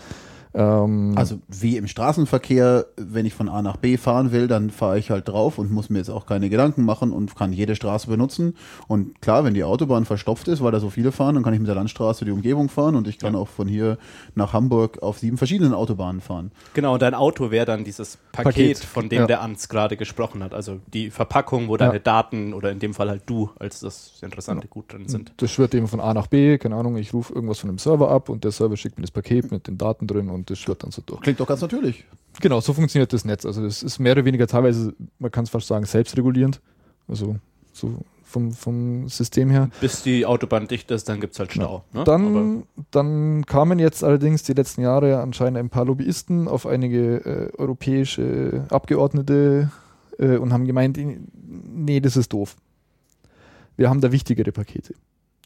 Ähm, 0.54 1.14
also 1.16 1.38
wie 1.48 1.76
im 1.76 1.86
Straßenverkehr, 1.86 2.86
wenn 2.96 3.26
ich 3.26 3.34
von 3.34 3.48
A 3.48 3.62
nach 3.62 3.76
B 3.76 3.96
fahren 3.96 4.32
will, 4.32 4.48
dann 4.48 4.70
fahre 4.70 4.98
ich 4.98 5.10
halt 5.10 5.28
drauf 5.28 5.58
und 5.58 5.70
muss 5.70 5.90
mir 5.90 5.98
jetzt 5.98 6.10
auch 6.10 6.26
keine 6.26 6.48
Gedanken 6.50 6.84
machen 6.84 7.12
und 7.12 7.36
kann 7.36 7.52
jede 7.52 7.76
Straße 7.76 8.08
benutzen. 8.08 8.54
Und 8.86 9.20
klar, 9.20 9.44
wenn 9.44 9.54
die 9.54 9.64
Autobahn 9.64 10.04
verstopft 10.04 10.48
ist, 10.48 10.62
weil 10.62 10.72
da 10.72 10.80
so 10.80 10.90
viele 10.90 11.12
fahren, 11.12 11.34
dann 11.34 11.44
kann 11.44 11.52
ich 11.52 11.60
mit 11.60 11.68
der 11.68 11.74
Landstraße 11.74 12.24
die 12.24 12.30
Umgebung 12.30 12.68
fahren 12.68 12.96
und 12.96 13.08
ich 13.08 13.18
kann 13.18 13.34
ja. 13.34 13.40
auch 13.40 13.48
von 13.48 13.68
hier 13.68 13.98
nach 14.34 14.52
Hamburg 14.52 15.02
auf 15.02 15.18
sieben 15.18 15.36
verschiedenen 15.36 15.74
Autobahnen 15.74 16.20
fahren. 16.20 16.50
Genau, 16.74 16.98
dein 16.98 17.14
Auto 17.14 17.50
wäre 17.50 17.66
dann 17.66 17.84
dieses 17.84 18.18
Paket, 18.32 18.54
Paket. 18.54 18.78
von 18.78 19.08
dem 19.08 19.20
ja. 19.20 19.26
der 19.26 19.42
Ans 19.42 19.68
gerade 19.68 19.96
gesprochen 19.96 20.42
hat. 20.42 20.54
Also 20.54 20.80
die 20.92 21.10
Verpackung, 21.10 21.68
wo 21.68 21.76
deine 21.76 21.94
ja. 21.94 21.98
Daten 21.98 22.54
oder 22.54 22.70
in 22.70 22.78
dem 22.78 22.94
Fall 22.94 23.08
halt 23.08 23.22
du 23.26 23.50
als 23.58 23.80
das 23.80 24.18
interessante 24.22 24.62
genau. 24.62 24.74
Gut 24.74 24.92
drin 24.92 25.08
sind. 25.08 25.32
Das 25.36 25.50
schwirrt 25.50 25.74
eben 25.74 25.88
von 25.88 26.00
A 26.00 26.14
nach 26.14 26.26
B, 26.26 26.58
keine 26.58 26.76
Ahnung, 26.76 26.96
ich 26.96 27.12
rufe 27.12 27.34
irgendwas 27.34 27.58
von 27.58 27.68
dem 27.68 27.78
Server 27.78 28.10
ab 28.10 28.28
und 28.28 28.44
der 28.44 28.50
Server 28.50 28.76
schickt 28.76 28.98
mir 28.98 29.02
das 29.02 29.10
Paket 29.10 29.50
mit 29.50 29.66
den 29.66 29.78
Daten 29.78 30.06
drin 30.06 30.28
und 30.28 30.37
das 30.46 30.58
schwirrt 30.58 30.82
dann 30.82 30.90
so 30.90 31.02
durch. 31.04 31.20
Klingt 31.20 31.40
doch 31.40 31.46
ganz 31.46 31.60
natürlich. 31.60 32.04
Genau, 32.40 32.60
so 32.60 32.72
funktioniert 32.72 33.12
das 33.12 33.24
Netz. 33.24 33.44
Also 33.44 33.64
es 33.64 33.82
ist 33.82 33.98
mehr 33.98 34.12
oder 34.12 34.24
weniger 34.24 34.46
teilweise, 34.46 34.94
man 35.18 35.30
kann 35.30 35.44
es 35.44 35.50
fast 35.50 35.66
sagen, 35.66 35.84
selbstregulierend. 35.84 36.60
Also 37.08 37.36
so 37.72 37.98
vom, 38.28 38.52
vom 38.52 39.08
System 39.08 39.50
her. 39.50 39.70
Bis 39.80 40.02
die 40.02 40.26
Autobahn 40.26 40.68
dicht 40.68 40.90
ist, 40.90 41.08
dann 41.08 41.20
gibt 41.20 41.32
es 41.32 41.38
halt 41.38 41.52
Stau. 41.52 41.84
Ja. 41.92 41.98
Ne? 41.98 42.04
Dann, 42.04 42.62
dann 42.90 43.46
kamen 43.46 43.78
jetzt 43.78 44.04
allerdings 44.04 44.42
die 44.42 44.52
letzten 44.52 44.82
Jahre 44.82 45.20
anscheinend 45.20 45.58
ein 45.58 45.70
paar 45.70 45.86
Lobbyisten 45.86 46.46
auf 46.46 46.66
einige 46.66 47.16
äh, 47.24 47.56
europäische 47.56 48.66
Abgeordnete 48.68 49.70
äh, 50.18 50.36
und 50.36 50.52
haben 50.52 50.66
gemeint, 50.66 50.98
nee, 50.98 52.00
das 52.00 52.16
ist 52.16 52.32
doof. 52.32 52.56
Wir 53.76 53.88
haben 53.88 54.00
da 54.00 54.12
wichtigere 54.12 54.52
Pakete. 54.52 54.94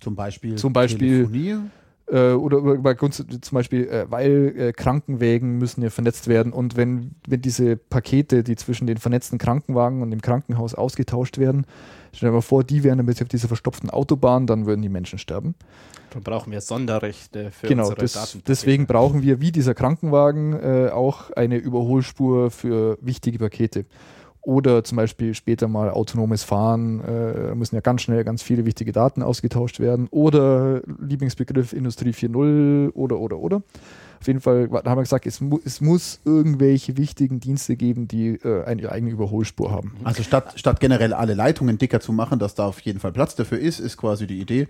Zum 0.01 0.17
Beispiel, 0.17 0.57
Zum 0.57 0.73
Beispiel 0.73 1.27
Telefonie? 1.27 1.71
Äh, 2.13 2.33
oder 2.33 2.61
bei 2.61 2.95
zum 2.95 3.27
Beispiel, 3.53 3.89
äh, 3.89 4.07
weil 4.11 4.55
äh, 4.57 4.73
Krankenwägen 4.73 5.59
müssen 5.59 5.83
ja 5.83 5.91
vernetzt 5.91 6.29
werden 6.29 6.53
und 6.53 6.77
wenn, 6.77 7.13
wenn 7.27 7.41
diese 7.41 7.77
Pakete, 7.77 8.45
die 8.45 8.57
zwischen 8.57 8.87
den 8.87 8.99
vernetzten 8.99 9.39
Krankenwagen 9.39 10.03
und 10.03 10.11
dem 10.11 10.21
Krankenhaus 10.21 10.75
ausgetauscht 10.75 11.39
werden, 11.39 11.67
stell 12.13 12.29
dir 12.29 12.35
mal 12.35 12.43
vor, 12.43 12.65
die 12.65 12.85
wären 12.85 12.99
dann 12.99 13.09
auf 13.09 13.29
dieser 13.29 13.49
verstopften 13.49 13.91
Autobahn, 13.91 14.47
dann 14.47 14.67
würden 14.67 14.83
die 14.83 14.91
Menschen 14.91 15.19
sterben. 15.19 15.55
Dann 16.11 16.23
brauchen 16.23 16.53
wir 16.53 16.61
Sonderrechte 16.61 17.51
für 17.51 17.67
genau, 17.67 17.85
unsere 17.85 18.01
das, 18.03 18.13
Daten. 18.13 18.43
Deswegen 18.47 18.87
brauchen 18.87 19.23
wir, 19.23 19.41
wie 19.41 19.51
dieser 19.51 19.75
Krankenwagen, 19.75 20.53
äh, 20.53 20.91
auch 20.91 21.31
eine 21.31 21.57
Überholspur 21.57 22.51
für 22.51 22.99
wichtige 23.01 23.39
Pakete. 23.39 23.87
Oder 24.43 24.83
zum 24.83 24.97
Beispiel 24.97 25.35
später 25.35 25.69
mal 25.69 25.91
autonomes 25.91 26.43
Fahren, 26.43 27.01
äh, 27.05 27.55
müssen 27.55 27.77
ja 27.77 27.81
ganz 27.81 28.03
schnell 28.03 28.25
ganz 28.25 28.43
viele 28.43 28.67
wichtige 28.67 28.91
Daten 28.93 29.23
ausgetauscht 29.23 29.79
werden. 29.79 30.09
Oder 30.11 30.83
Lieblingsbegriff 31.01 31.73
Industrie 31.73 32.11
4.0 32.11 32.93
oder, 32.95 33.19
oder, 33.19 33.39
oder. 33.39 33.63
Auf 34.21 34.27
jeden 34.27 34.41
Fall 34.41 34.69
haben 34.71 34.85
wir 34.85 35.03
gesagt, 35.03 35.27
es, 35.27 35.41
mu 35.41 35.59
es 35.65 35.81
muss 35.81 36.21
irgendwelche 36.25 36.97
wichtigen 36.97 37.41
Dienste 37.41 37.77
geben, 37.77 38.07
die 38.07 38.35
äh, 38.35 38.65
eine 38.65 38.91
eigene 38.91 39.13
Überholspur 39.13 39.71
haben. 39.71 39.97
Also 40.05 40.23
statt, 40.23 40.55
statt 40.57 40.81
generell 40.81 41.13
alle 41.13 41.35
Leitungen 41.35 41.79
dicker 41.79 42.01
zu 42.01 42.13
machen, 42.13 42.39
dass 42.39 42.55
da 42.55 42.67
auf 42.67 42.81
jeden 42.81 43.01
Fall 43.01 43.13
Platz 43.13 43.35
dafür 43.35 43.59
ist, 43.59 43.81
ist 43.81 43.97
quasi 43.97 44.27
die 44.27 44.41
Idee, 44.41 44.69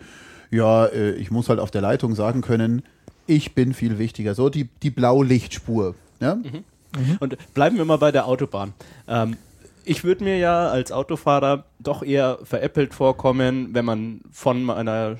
ja, 0.51 0.87
äh, 0.87 1.13
ich 1.13 1.31
muss 1.31 1.49
halt 1.49 1.61
auf 1.61 1.71
der 1.71 1.81
Leitung 1.81 2.15
sagen 2.15 2.43
können, 2.43 2.83
ich 3.27 3.55
bin 3.55 3.73
viel 3.73 3.99
wichtiger. 3.99 4.35
So 4.35 4.49
die, 4.49 4.69
die 4.83 4.91
Blaulichtspur. 4.91 5.95
Ja? 6.21 6.37
Mhm. 6.37 6.65
Mhm. 6.95 7.17
Und 7.21 7.37
bleiben 7.55 7.79
wir 7.79 7.85
mal 7.85 7.97
bei 7.97 8.13
der 8.13 8.27
Autobahn. 8.27 8.75
Ähm, 9.09 9.37
ich 9.85 10.05
würde 10.05 10.25
mir 10.25 10.39
ja 10.39 10.69
als 10.69 10.93
Autofahrer 10.93 11.65
doch 11.79 12.03
eher 12.03 12.39
veräppelt 12.45 12.95
vorkommen, 12.95 13.75
wenn 13.75 13.85
man 13.85 14.21
von 14.31 14.71
einer, 14.71 15.17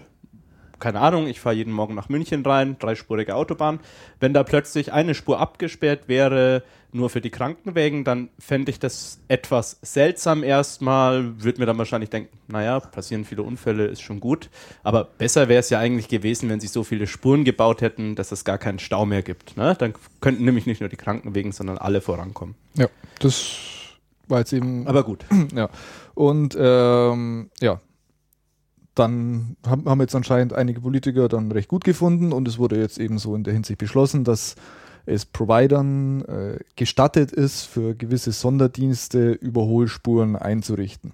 keine 0.79 1.01
Ahnung, 1.01 1.27
ich 1.27 1.41
fahre 1.41 1.57
jeden 1.57 1.73
Morgen 1.73 1.95
nach 1.95 2.09
München 2.09 2.45
rein, 2.45 2.77
dreispurige 2.79 3.35
Autobahn, 3.35 3.81
wenn 4.21 4.33
da 4.33 4.43
plötzlich 4.43 4.93
eine 4.93 5.15
Spur 5.15 5.41
abgesperrt 5.41 6.09
wäre, 6.09 6.63
nur 6.95 7.09
für 7.09 7.23
die 7.23 7.31
Krankenwägen, 7.31 8.05
dann 8.05 8.29
fände 8.39 8.71
ich 8.71 8.79
das 8.79 9.19
etwas 9.29 9.79
seltsam 9.81 10.43
erstmal, 10.45 11.43
würde 11.43 11.59
mir 11.59 11.67
dann 11.67 11.79
wahrscheinlich 11.79 12.11
denken, 12.11 12.37
naja, 12.49 12.81
passieren 12.81 13.25
viele 13.25 13.43
Unfälle, 13.43 13.87
ist 13.87 14.03
schon 14.03 14.21
gut, 14.21 14.51
aber 14.83 15.05
besser 15.05 15.49
wäre 15.49 15.61
es 15.61 15.71
ja 15.71 15.79
eigentlich 15.79 16.09
gewesen, 16.09 16.51
wenn 16.51 16.61
sie 16.61 16.67
so 16.67 16.85
viele 16.85 17.07
Spuren 17.07 17.45
gebaut 17.45 17.81
hätten, 17.81 18.15
dass 18.15 18.31
es 18.31 18.45
gar 18.45 18.59
keinen 18.59 18.79
Stau 18.79 19.07
mehr 19.07 19.23
gibt. 19.23 19.57
Ne? 19.57 19.75
Dann 19.79 19.95
könnten 20.21 20.45
nämlich 20.45 20.67
nicht 20.67 20.81
nur 20.81 20.91
die 20.91 20.97
Krankenwegen, 20.97 21.53
sondern 21.53 21.79
alle 21.79 22.03
vorankommen. 22.03 22.55
Ja, 22.75 22.89
das 23.21 23.82
war 24.29 24.41
jetzt 24.41 24.53
eben. 24.53 24.87
Aber 24.87 25.03
gut. 25.03 25.25
Ja. 25.55 25.69
Und 26.15 26.57
ähm, 26.59 27.51
ja, 27.61 27.81
dann 28.95 29.57
haben, 29.67 29.87
haben 29.87 30.01
jetzt 30.01 30.15
anscheinend 30.15 30.53
einige 30.53 30.81
Politiker 30.81 31.29
dann 31.29 31.51
recht 31.53 31.69
gut 31.69 31.85
gefunden 31.85 32.33
und 32.33 32.47
es 32.47 32.59
wurde 32.59 32.79
jetzt 32.79 32.99
eben 32.99 33.19
so 33.19 33.35
in 33.35 33.45
der 33.45 33.55
Hinsicht 33.55 33.79
beschlossen, 33.79 34.25
dass 34.25 34.55
es 35.07 35.25
Providern 35.25 36.23
äh, 36.23 36.59
gestattet 36.77 37.33
ist, 37.33 37.65
für 37.65 37.95
gewisse 37.95 38.33
Sonderdienste 38.33 39.33
Überholspuren 39.33 40.37
einzurichten. 40.37 41.13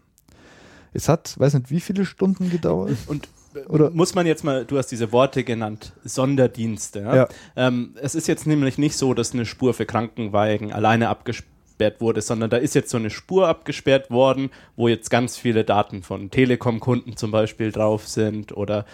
Es 0.92 1.08
hat, 1.08 1.38
weiß 1.38 1.54
nicht, 1.54 1.70
wie 1.70 1.80
viele 1.80 2.04
Stunden 2.04 2.50
gedauert. 2.50 2.96
Und 3.06 3.28
äh, 3.54 3.60
oder 3.68 3.90
muss 3.90 4.14
man 4.14 4.26
jetzt 4.26 4.44
mal, 4.44 4.64
du 4.64 4.76
hast 4.76 4.88
diese 4.88 5.12
Worte 5.12 5.44
genannt, 5.44 5.92
Sonderdienste. 6.04 7.00
Ja? 7.00 7.16
Ja. 7.16 7.28
Ähm, 7.56 7.94
es 8.02 8.14
ist 8.14 8.26
jetzt 8.26 8.46
nämlich 8.46 8.76
nicht 8.76 8.96
so, 8.96 9.14
dass 9.14 9.32
eine 9.32 9.46
Spur 9.46 9.72
für 9.72 9.86
Krankenwagen 9.86 10.72
alleine 10.72 11.09
abgesperrt 11.09 11.54
abgesperrt 11.79 12.01
wurde, 12.01 12.20
sondern 12.20 12.51
da 12.51 12.57
ist 12.57 12.74
jetzt 12.74 12.91
so 12.91 12.97
eine 12.97 13.11
Spur 13.11 13.47
abgesperrt 13.49 14.11
worden, 14.11 14.51
wo 14.76 14.89
jetzt 14.89 15.11
ganz 15.11 15.37
viele 15.37 15.64
Daten 15.64 16.03
von 16.03 16.31
Telekom-Kunden 16.31 17.16
zum 17.16 17.31
Beispiel 17.31 17.70
drauf 17.70 18.09
sind 18.09 18.57
oder 18.57 18.85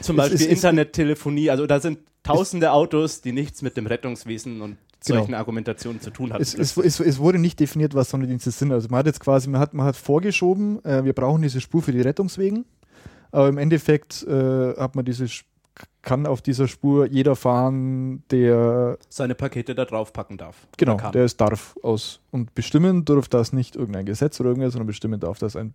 zum 0.00 0.16
Beispiel 0.16 0.40
ist, 0.40 0.46
Internettelefonie. 0.46 1.50
Also 1.50 1.66
da 1.66 1.80
sind 1.80 1.98
tausende 2.22 2.72
Autos, 2.72 3.20
die 3.20 3.32
nichts 3.32 3.60
mit 3.60 3.76
dem 3.76 3.86
Rettungswesen 3.86 4.62
und 4.62 4.70
genau. 4.70 5.18
solchen 5.18 5.26
genau. 5.26 5.38
Argumentationen 5.38 6.00
zu 6.00 6.10
tun 6.10 6.32
hatten. 6.32 6.42
Es, 6.42 6.54
es, 6.54 6.76
es, 6.78 7.00
es, 7.00 7.18
wurde 7.18 7.38
nicht 7.38 7.60
definiert, 7.60 7.94
was 7.94 8.08
Sonderdienste 8.08 8.50
sind. 8.50 8.72
Also 8.72 8.88
man 8.88 9.00
hat 9.00 9.06
jetzt 9.06 9.20
quasi, 9.20 9.50
man 9.50 9.60
hat, 9.60 9.74
man 9.74 9.84
hat 9.84 9.96
vorgeschoben, 9.96 10.82
äh, 10.84 11.04
wir 11.04 11.12
brauchen 11.12 11.42
diese 11.42 11.60
Spur 11.60 11.82
für 11.82 11.92
die 11.92 12.00
Rettungswegen. 12.00 12.64
Aber 13.32 13.48
im 13.48 13.58
Endeffekt 13.58 14.22
äh, 14.26 14.76
hat 14.76 14.94
man 14.94 15.04
diese 15.04 15.28
Spur 15.28 15.51
kann 16.02 16.26
auf 16.26 16.42
dieser 16.42 16.68
Spur 16.68 17.06
jeder 17.06 17.36
fahren, 17.36 18.24
der 18.30 18.98
seine 19.08 19.34
Pakete 19.34 19.74
da 19.74 19.84
drauf 19.84 20.12
packen 20.12 20.36
darf. 20.36 20.66
Genau, 20.76 20.96
der 20.96 21.24
es 21.24 21.36
darf 21.36 21.76
aus. 21.82 22.20
Und 22.30 22.54
bestimmen 22.54 23.04
darf 23.04 23.28
das 23.28 23.52
nicht 23.52 23.76
irgendein 23.76 24.04
Gesetz 24.04 24.40
oder 24.40 24.50
irgendwas, 24.50 24.72
sondern 24.72 24.88
bestimmen 24.88 25.20
darf 25.20 25.38
das 25.38 25.56
ein 25.56 25.74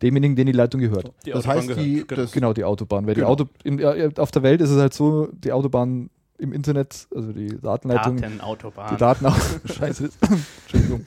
demjenigen, 0.00 0.36
den 0.36 0.46
die 0.46 0.52
Leitung 0.52 0.80
gehört. 0.80 1.12
Die 1.26 1.32
das 1.32 1.46
heißt, 1.46 1.70
die, 1.76 2.04
genau. 2.06 2.22
das 2.22 2.32
genau 2.32 2.52
die 2.52 2.64
Autobahn. 2.64 3.06
Weil 3.06 3.14
genau. 3.14 3.34
die 3.34 3.42
Auto, 3.42 3.50
in, 3.64 4.18
auf 4.18 4.30
der 4.30 4.42
Welt 4.42 4.60
ist 4.60 4.70
es 4.70 4.78
halt 4.78 4.94
so, 4.94 5.28
die 5.32 5.52
Autobahn 5.52 6.10
im 6.38 6.52
Internet, 6.52 7.08
also 7.14 7.32
die 7.32 7.60
Datenleitung. 7.60 8.16
Datenautobahn. 8.16 8.94
Die 8.94 8.96
Daten 8.96 9.26
Scheiße. 9.64 10.10
Entschuldigung. 10.62 11.04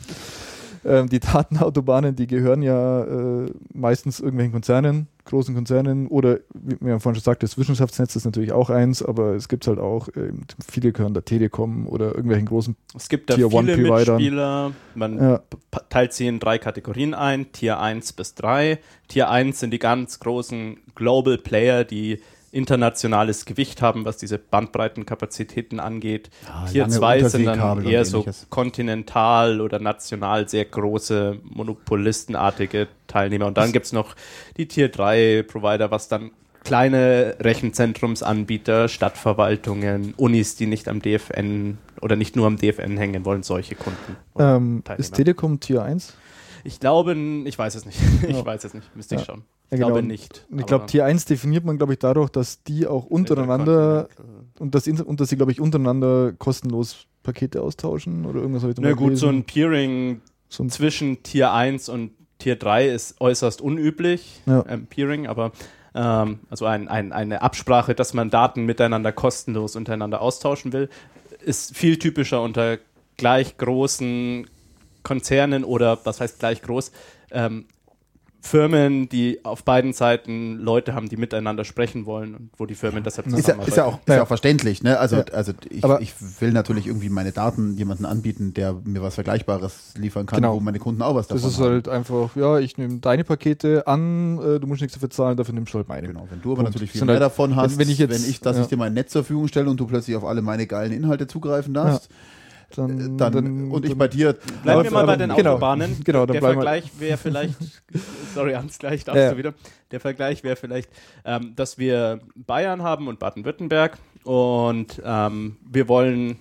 Ähm, 0.84 1.10
die 1.10 1.20
Datenautobahnen, 1.20 2.16
die 2.16 2.28
gehören 2.28 2.62
ja 2.62 3.04
äh, 3.04 3.52
meistens 3.74 4.20
irgendwelchen 4.20 4.52
Konzernen, 4.52 5.08
großen 5.26 5.54
Konzernen 5.54 6.08
oder, 6.08 6.40
wie 6.54 6.78
wir 6.80 7.00
vorhin 7.00 7.16
schon 7.16 7.24
sagte, 7.24 7.46
das 7.46 7.58
Wissenschaftsnetz 7.58 8.16
ist 8.16 8.26
natürlich 8.26 8.52
auch 8.52 8.70
eins, 8.70 9.04
aber 9.04 9.36
es 9.36 9.48
gibt 9.48 9.68
halt 9.68 9.80
auch, 9.80 10.08
äh, 10.10 10.32
viele 10.68 10.92
gehören 10.92 11.14
der 11.14 11.26
Telekom 11.26 11.88
oder 11.88 12.08
irgendwelchen 12.08 12.48
großen 12.48 12.76
Es 12.96 13.10
gibt 13.10 13.30
da 13.30 13.36
Tier 13.36 13.50
viele 13.50 13.78
Mitspieler, 13.78 14.72
man 14.96 15.18
ja. 15.18 15.42
teilt 15.90 16.14
sie 16.14 16.28
in 16.28 16.40
drei 16.40 16.58
Kategorien 16.58 17.14
ein, 17.14 17.52
Tier 17.52 17.80
1 17.80 18.14
bis 18.14 18.36
3. 18.36 18.80
Tier 19.08 19.30
1 19.30 19.60
sind 19.60 19.72
die 19.72 19.80
ganz 19.80 20.20
großen 20.20 20.78
Global 20.96 21.38
Player, 21.38 21.84
die 21.84 22.20
internationales 22.52 23.46
Gewicht 23.46 23.82
haben, 23.82 24.06
was 24.06 24.18
diese 24.18 24.38
Bandbreitenkapazitäten 24.38 25.80
angeht. 25.80 26.30
Ja, 26.48 26.66
Tier 26.66 26.90
2 26.90 27.24
sind 27.24 27.46
dann 27.46 27.86
eher 27.86 28.04
so 28.06 28.26
kontinental 28.50 29.62
oder 29.62 29.80
national 29.80 30.50
sehr 30.50 30.66
große 30.66 31.40
monopolistenartige 31.44 32.88
Teilnehmer. 33.08 33.48
Und 33.48 33.58
dann 33.58 33.72
gibt 33.72 33.86
es 33.86 33.94
noch 33.94 34.16
die 34.58 34.68
Tier 34.68 34.90
3 34.90 35.44
Provider, 35.48 35.92
was 35.92 36.10
dann 36.10 36.32
kleine 36.64 37.36
Rechenzentrumsanbieter, 37.40 38.88
Stadtverwaltungen, 38.88 40.14
Unis, 40.18 40.56
die 40.56 40.68
nicht 40.68 40.88
am 40.88 41.02
DFN 41.02 41.78
oder 42.02 42.16
nicht 42.16 42.36
nur 42.36 42.48
am 42.48 42.58
DFN 42.58 42.98
hängen 42.98 43.26
wollen, 43.26 43.44
solche 43.44 43.76
Kunden. 43.76 44.18
Ähm, 44.38 44.84
ist 44.98 45.16
Telekom 45.16 45.60
Tier 45.60 45.84
1? 45.84 46.16
Ich 46.64 46.80
glaube, 46.80 47.16
ich 47.46 47.58
weiß 47.58 47.76
es 47.76 47.86
nicht. 47.86 48.00
ich 48.28 48.38
ja. 48.38 48.46
weiß 48.46 48.64
es 48.64 48.74
nicht, 48.74 48.96
müsste 48.96 49.16
ich 49.16 49.24
schauen. 49.24 49.44
Ich 49.66 49.80
ja, 49.80 49.86
glaube 49.86 50.02
genau. 50.02 50.12
nicht. 50.12 50.46
Ich 50.58 50.66
glaube, 50.66 50.86
Tier 50.86 51.06
1 51.06 51.26
definiert 51.26 51.64
man, 51.64 51.78
glaube 51.78 51.94
ich, 51.94 52.00
dadurch, 52.00 52.30
dass 52.30 52.64
die 52.64 52.88
auch 52.88 53.06
untereinander 53.06 54.10
und 54.60 54.76
dass, 54.76 54.88
und 54.88 55.20
dass 55.20 55.30
sie, 55.30 55.38
glaube 55.38 55.52
ich, 55.52 55.62
untereinander 55.62 56.34
kostenlos 56.34 57.08
Pakete 57.24 57.62
austauschen 57.62 58.26
oder 58.26 58.42
irgendwas 58.42 58.64
Na 58.80 58.92
gut, 58.92 59.00
gelesen. 59.00 59.16
so 59.16 59.28
ein 59.28 59.44
Peering 59.44 60.22
so 60.52 60.64
ein 60.64 60.70
zwischen 60.70 61.24
Tier 61.24 61.54
1 61.54 61.90
und 61.90 62.12
Tier 62.38 62.58
3 62.58 62.90
ist 62.90 63.22
äußerst 63.22 63.62
unüblich, 63.62 64.42
ja. 64.46 64.66
ähm, 64.68 64.86
Peering, 64.86 65.28
aber 65.28 65.54
ähm, 65.96 66.40
also 66.50 66.66
ein, 66.66 66.88
ein, 66.88 67.14
eine 67.14 67.42
Absprache, 67.42 67.96
dass 67.96 68.14
man 68.14 68.30
Daten 68.30 68.66
miteinander 68.66 69.12
kostenlos 69.12 69.76
untereinander 69.76 70.22
austauschen 70.22 70.74
will, 70.74 70.90
ist 71.44 71.76
viel 71.76 71.98
typischer 71.98 72.42
unter 72.42 72.80
gleich 73.18 73.58
großen 73.58 74.48
Konzernen 75.04 75.64
oder 75.64 76.00
was 76.04 76.22
heißt 76.22 76.40
gleich 76.40 76.62
groß, 76.62 76.92
ähm, 77.32 77.66
Firmen, 78.44 79.08
die 79.08 79.40
auf 79.46 79.64
beiden 79.64 79.94
Seiten 79.94 80.58
Leute 80.58 80.96
haben, 80.96 81.08
die 81.08 81.16
miteinander 81.16 81.64
sprechen 81.64 82.08
wollen 82.08 82.34
und 82.34 82.50
wo 82.58 82.66
die 82.66 82.74
Firmen 82.74 83.04
deshalb 83.04 83.30
zusammenarbeiten. 83.30 83.70
Ist 83.70 83.78
ja, 83.78 83.84
ist 83.84 83.86
ja 83.86 83.86
auch, 83.86 84.00
ist 84.00 84.16
ja 84.16 84.24
auch 84.24 84.28
verständlich. 84.28 84.82
Ne? 84.82 84.98
Also, 84.98 85.18
ja. 85.18 85.26
also 85.32 85.54
ich, 85.70 85.84
ich, 85.84 86.42
will 86.42 86.52
natürlich 86.52 86.88
irgendwie 86.88 87.10
meine 87.10 87.32
Daten 87.32 87.78
jemandem 87.78 88.08
anbieten, 88.08 88.56
der 88.56 88.74
mir 88.84 89.04
was 89.04 89.14
Vergleichbares 89.14 89.94
liefern 89.96 90.26
kann, 90.26 90.42
genau. 90.42 90.56
wo 90.56 90.60
meine 90.60 90.80
Kunden 90.80 91.04
auch 91.04 91.14
was 91.14 91.28
davon 91.28 91.44
haben. 91.44 91.50
Das 91.50 91.54
ist 91.54 91.64
haben. 91.64 91.72
halt 91.72 91.88
einfach, 91.88 92.36
ja, 92.36 92.58
ich 92.58 92.80
nehme 92.80 92.98
deine 92.98 93.24
Pakete 93.24 93.86
an, 93.86 94.40
äh, 94.40 94.60
du 94.60 94.66
musst 94.66 94.82
nichts 94.82 94.96
dafür 94.96 95.12
zahlen, 95.12 95.38
dafür 95.38 95.54
nimmst 95.54 95.72
du 95.76 95.78
halt 95.78 95.88
meine. 95.88 96.08
Genau, 96.08 96.28
wenn 96.32 96.42
du 96.42 96.54
aber 96.54 96.60
und 96.60 96.66
natürlich 96.66 96.92
viel 96.92 97.06
mehr 97.06 97.14
halt, 97.14 97.22
davon 97.22 97.56
hast, 97.56 97.74
wenn, 97.74 97.86
wenn 97.86 97.90
ich, 97.90 98.00
jetzt, 98.00 98.10
wenn 98.10 98.28
ich 98.28 98.40
dass 98.40 98.58
ja. 98.58 98.64
ich 98.64 98.70
dir 98.70 98.78
mein 98.78 98.96
Netz 98.96 99.12
zur 99.12 99.24
Verfügung 99.24 99.50
stelle 99.50 99.70
und 99.70 99.80
du 99.80 99.86
plötzlich 99.86 100.16
auf 100.16 100.26
alle 100.26 100.42
meine 100.42 100.66
geilen 100.66 100.92
Inhalte 100.94 101.28
zugreifen 101.28 101.76
darfst, 101.76 102.10
ja 102.10 102.18
dann, 102.78 103.00
äh, 103.00 103.18
dann, 103.18 103.34
dann, 103.34 103.72
und 103.72 103.86
ich 103.86 103.98
bei 103.98 104.08
dir. 104.08 104.38
Bleiben 104.64 104.84
wir 104.84 104.92
mal 104.92 105.06
bei 105.06 105.16
den 105.16 105.30
genau, 105.36 105.52
Autobahnen. 105.52 105.98
Genau, 106.04 106.26
der 106.26 106.42
Vergleich 106.42 106.86
wäre 107.00 107.18
vielleicht, 107.18 107.56
sorry, 108.34 108.54
Hans, 108.54 108.80
gleich 108.80 109.04
darfst 109.04 109.22
ja. 109.22 109.32
du 109.32 109.38
wieder. 109.38 109.54
Der 109.92 110.00
Vergleich 110.00 110.44
wäre 110.44 110.56
vielleicht, 110.56 110.90
ähm, 111.26 111.54
dass 111.56 111.78
wir 111.78 112.20
Bayern 112.36 112.84
haben 112.84 113.08
und 113.08 113.20
Baden-Württemberg 113.20 113.98
und 114.24 115.02
ähm, 115.04 115.58
wir 115.70 115.88
wollen 115.88 116.38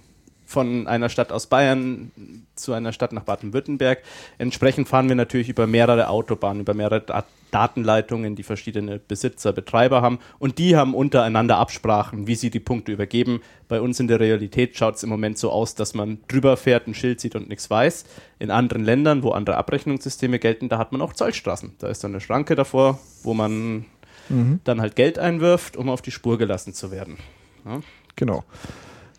von 0.51 0.89
einer 0.89 1.09
Stadt 1.09 1.31
aus 1.31 1.47
Bayern 1.47 2.11
zu 2.57 2.73
einer 2.73 2.93
Stadt 2.93 3.13
nach 3.13 3.23
Baden-Württemberg. 3.23 4.03
Entsprechend 4.37 4.89
fahren 4.89 5.09
wir 5.09 5.15
natürlich 5.15 5.49
über 5.49 5.69
mehrere 5.69 6.09
Autobahnen, 6.09 6.63
über 6.63 6.75
mehrere 6.75 7.01
Dat 7.01 7.27
Datenleitungen, 7.51 8.37
die 8.37 8.45
verschiedene 8.45 9.01
Besitzer, 9.01 9.53
Betreiber 9.53 10.03
haben. 10.03 10.21
Und 10.39 10.59
die 10.59 10.77
haben 10.77 10.95
untereinander 10.95 11.59
Absprachen, 11.59 12.29
wie 12.29 12.37
sie 12.37 12.49
die 12.49 12.61
Punkte 12.61 12.93
übergeben. 12.93 13.43
Bei 13.67 13.81
uns 13.81 13.99
in 13.99 14.07
der 14.07 14.21
Realität 14.21 14.77
schaut 14.77 14.95
es 14.95 15.03
im 15.03 15.09
Moment 15.09 15.37
so 15.37 15.51
aus, 15.51 15.75
dass 15.75 15.93
man 15.93 16.19
drüber 16.29 16.57
fährt, 16.57 16.87
ein 16.87 16.95
Schild 16.95 17.21
sieht 17.21 17.35
und 17.35 17.49
nichts 17.49 17.69
weiß. 17.69 18.05
In 18.39 18.53
anderen 18.53 18.85
Ländern, 18.85 19.25
wo 19.25 19.33
andere 19.33 19.57
Abrechnungssysteme 19.57 20.39
gelten, 20.39 20.69
da 20.69 20.79
hat 20.79 20.93
man 20.93 21.03
auch 21.03 21.13
Zollstraßen. 21.13 21.75
Da 21.79 21.89
ist 21.89 22.05
dann 22.05 22.13
eine 22.13 22.21
Schranke 22.21 22.55
davor, 22.55 23.01
wo 23.25 23.35
man 23.35 23.85
mhm. 24.29 24.61
dann 24.63 24.81
halt 24.81 24.95
Geld 24.95 25.19
einwirft, 25.19 25.77
um 25.77 25.89
auf 25.89 26.03
die 26.03 26.13
Spur 26.13 26.39
gelassen 26.39 26.73
zu 26.73 26.93
werden. 26.93 27.17
Ja? 27.65 27.81
Genau. 28.15 28.45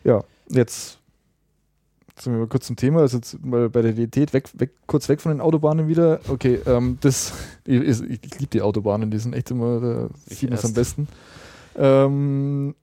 Ja, 0.06 0.24
jetzt 0.48 1.01
mal 2.28 2.48
kurz 2.48 2.68
zum 2.68 2.76
Thema, 2.76 3.02
also 3.02 3.20
mal 3.42 3.70
bei 3.70 3.82
der 3.82 3.92
Realität 3.92 4.34
weg, 4.34 4.50
weg, 4.54 4.72
kurz 4.88 5.10
weg 5.10 5.22
von 5.22 5.32
den 5.32 5.42
Autobahnen 5.42 5.88
wieder. 5.88 6.20
Okay, 6.28 6.60
ähm, 6.66 6.98
das, 7.02 7.34
ich, 7.66 7.82
ich, 7.82 8.02
ich 8.02 8.40
liebe 8.40 8.52
die 8.52 8.62
Autobahnen, 8.62 9.12
die 9.12 9.20
sind 9.20 9.34
echt 9.34 9.52
immer, 9.52 9.80
da 9.80 10.10
sieht 10.26 10.50
man 10.50 10.60
es 10.60 10.66
am 10.66 10.74
besten. 10.74 11.08
Ähm, 11.76 12.76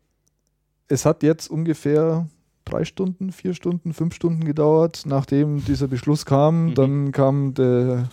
es 0.89 1.05
hat 1.05 1.23
jetzt 1.23 1.51
ungefähr 1.51 2.27
drei 2.65 2.85
Stunden, 2.85 3.33
vier 3.33 3.55
Stunden, 3.55 3.93
fünf 3.93 4.15
Stunden 4.15 4.45
gedauert, 4.45 5.03
nachdem 5.07 5.65
dieser 5.65 5.89
Beschluss 5.89 6.27
kam. 6.27 6.67
Mhm. 6.67 6.75
Dann 6.75 7.13
kam 7.13 7.55
der 7.55 8.09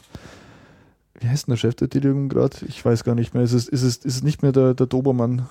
wie 1.20 1.30
heißt 1.30 1.48
denn 1.48 1.54
der 1.54 1.58
Chef 1.58 1.76
der 1.76 1.90
Telekom 1.90 2.30
gerade? 2.30 2.58
Ich 2.68 2.84
weiß 2.84 3.04
gar 3.04 3.16
nicht 3.16 3.34
mehr. 3.34 3.44
Ist 3.44 3.54
es, 3.54 3.68
ist 3.68 3.84
es, 3.84 3.98
ist 3.98 4.16
es 4.18 4.24
nicht 4.24 4.42
mehr 4.42 4.52
der, 4.52 4.74
der 4.74 4.86
Dobermann? 4.86 5.48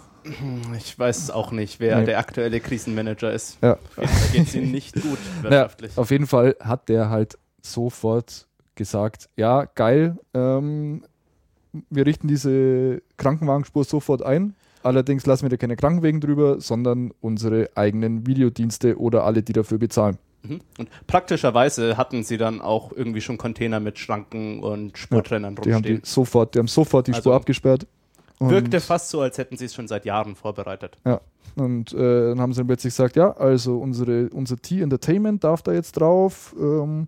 Ich 0.76 0.98
weiß 0.98 1.18
es 1.18 1.30
auch 1.30 1.52
nicht, 1.52 1.80
wer 1.80 1.98
nee. 1.98 2.06
der 2.06 2.18
aktuelle 2.18 2.60
Krisenmanager 2.60 3.32
ist. 3.32 3.58
Ja. 3.62 3.78
Da 3.96 4.02
geht 4.32 4.48
es 4.48 4.54
ihm 4.54 4.70
nicht 4.70 4.94
gut 4.94 5.18
wirtschaftlich. 5.42 5.96
Ja, 5.96 6.02
auf 6.02 6.10
jeden 6.10 6.26
Fall 6.26 6.56
hat 6.60 6.88
der 6.88 7.10
halt 7.10 7.38
sofort 7.62 8.46
gesagt, 8.74 9.28
ja, 9.36 9.64
geil, 9.64 10.18
ähm, 10.32 11.04
wir 11.90 12.06
richten 12.06 12.28
diese 12.28 13.02
Krankenwagenspur 13.16 13.84
sofort 13.84 14.22
ein. 14.22 14.54
Allerdings 14.82 15.24
lassen 15.24 15.44
wir 15.44 15.50
da 15.50 15.56
keine 15.56 15.76
Krankenwegen 15.76 16.20
drüber, 16.20 16.60
sondern 16.60 17.12
unsere 17.20 17.70
eigenen 17.74 18.26
Videodienste 18.26 18.98
oder 18.98 19.24
alle, 19.24 19.42
die 19.42 19.54
dafür 19.54 19.78
bezahlen. 19.78 20.18
Mhm. 20.42 20.60
Und 20.78 20.90
praktischerweise 21.06 21.96
hatten 21.96 22.22
sie 22.22 22.36
dann 22.36 22.60
auch 22.60 22.92
irgendwie 22.92 23.22
schon 23.22 23.38
Container 23.38 23.80
mit 23.80 23.98
Schranken 23.98 24.62
und 24.62 24.98
Sportrennern 24.98 25.56
ja, 25.56 25.62
die 25.62 25.70
rumstehen. 25.70 25.94
Haben 25.96 26.02
die, 26.02 26.08
sofort, 26.08 26.54
die 26.54 26.58
haben 26.58 26.68
sofort 26.68 27.06
die 27.06 27.12
also 27.12 27.22
Spur 27.22 27.34
abgesperrt. 27.34 27.86
Wirkte 28.50 28.80
fast 28.80 29.10
so, 29.10 29.20
als 29.20 29.38
hätten 29.38 29.56
sie 29.56 29.66
es 29.66 29.74
schon 29.74 29.88
seit 29.88 30.04
Jahren 30.04 30.34
vorbereitet. 30.34 30.98
Ja. 31.04 31.20
Und 31.56 31.92
äh, 31.92 32.30
dann 32.30 32.40
haben 32.40 32.52
sie 32.52 32.60
dann 32.60 32.66
plötzlich 32.66 32.92
gesagt, 32.92 33.16
ja, 33.16 33.30
also 33.36 33.78
unsere, 33.78 34.28
unser 34.30 34.56
T-Entertainment 34.56 35.44
darf 35.44 35.62
da 35.62 35.72
jetzt 35.72 35.92
drauf. 35.92 36.54
Ähm, 36.58 37.06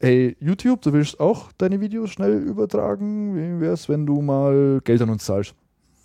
hey, 0.00 0.36
YouTube, 0.40 0.80
du 0.82 0.92
willst 0.92 1.20
auch 1.20 1.52
deine 1.58 1.80
Videos 1.80 2.10
schnell 2.10 2.42
übertragen? 2.42 3.36
Wie 3.36 3.60
wäre 3.60 3.74
es, 3.74 3.88
wenn 3.88 4.06
du 4.06 4.22
mal 4.22 4.80
Geld 4.84 5.02
an 5.02 5.10
uns 5.10 5.24
zahlst? 5.24 5.54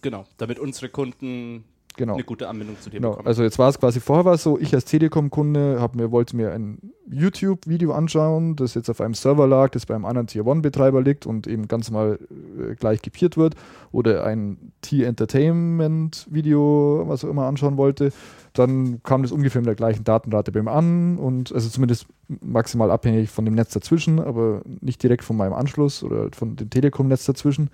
Genau, 0.01 0.25
damit 0.37 0.59
unsere 0.59 0.89
Kunden 0.89 1.63
genau. 1.95 2.13
eine 2.13 2.23
gute 2.23 2.47
Anbindung 2.47 2.77
zu 2.79 2.89
dir 2.89 2.97
genau. 2.97 3.11
bekommen. 3.11 3.27
Also 3.27 3.43
jetzt 3.43 3.59
war 3.59 3.69
es 3.69 3.79
quasi 3.79 3.99
vorher 3.99 4.25
war 4.25 4.33
es 4.33 4.43
so, 4.43 4.57
ich 4.59 4.73
als 4.73 4.85
Telekom-Kunde 4.85 5.87
mir, 5.95 6.11
wollte 6.11 6.35
mir 6.35 6.51
ein 6.51 6.93
YouTube-Video 7.09 7.93
anschauen, 7.93 8.55
das 8.55 8.73
jetzt 8.73 8.89
auf 8.89 9.01
einem 9.01 9.13
Server 9.13 9.47
lag, 9.47 9.69
das 9.71 9.85
bei 9.85 9.95
einem 9.95 10.05
anderen 10.05 10.27
Tier-One-Betreiber 10.27 11.01
liegt 11.01 11.25
und 11.25 11.47
eben 11.47 11.67
ganz 11.67 11.91
mal 11.91 12.19
äh, 12.59 12.75
gleich 12.75 13.01
gepiert 13.01 13.37
wird 13.37 13.55
oder 13.91 14.23
ein 14.25 14.71
Tier-Entertainment-Video, 14.81 17.03
was 17.07 17.25
auch 17.25 17.29
immer 17.29 17.45
anschauen 17.45 17.77
wollte, 17.77 18.11
dann 18.53 19.01
kam 19.03 19.23
das 19.23 19.31
ungefähr 19.31 19.61
mit 19.61 19.67
der 19.67 19.75
gleichen 19.75 20.03
Datenrate 20.03 20.51
bei 20.51 20.59
ihm 20.59 20.67
an 20.67 21.17
und 21.17 21.53
also 21.53 21.69
zumindest 21.69 22.07
maximal 22.41 22.91
abhängig 22.91 23.29
von 23.29 23.45
dem 23.45 23.55
Netz 23.55 23.73
dazwischen, 23.73 24.19
aber 24.19 24.61
nicht 24.81 25.01
direkt 25.03 25.23
von 25.23 25.37
meinem 25.37 25.53
Anschluss 25.53 26.03
oder 26.03 26.29
von 26.31 26.55
dem 26.55 26.69
Telekom-Netz 26.69 27.25
dazwischen. 27.25 27.69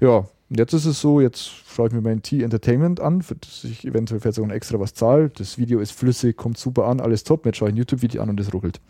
Ja, 0.00 0.24
und 0.50 0.58
jetzt 0.58 0.72
ist 0.72 0.84
es 0.84 1.00
so, 1.00 1.20
jetzt 1.20 1.48
schaue 1.72 1.86
ich 1.86 1.92
mir 1.92 2.00
mein 2.00 2.22
T-Entertainment 2.22 2.98
an, 2.98 3.22
für 3.22 3.36
das 3.36 3.62
ich 3.62 3.86
eventuell 3.86 4.18
vielleicht 4.18 4.34
sogar 4.34 4.54
extra 4.54 4.80
was 4.80 4.94
zahle. 4.94 5.30
Das 5.30 5.58
Video 5.58 5.78
ist 5.78 5.92
flüssig, 5.92 6.36
kommt 6.36 6.58
super 6.58 6.86
an, 6.86 7.00
alles 7.00 7.22
top. 7.22 7.46
Jetzt 7.46 7.58
schaue 7.58 7.68
ich 7.68 7.74
ein 7.74 7.78
YouTube-Video 7.78 8.20
an 8.20 8.30
und 8.30 8.40
es 8.40 8.52
ruckelt. 8.52 8.80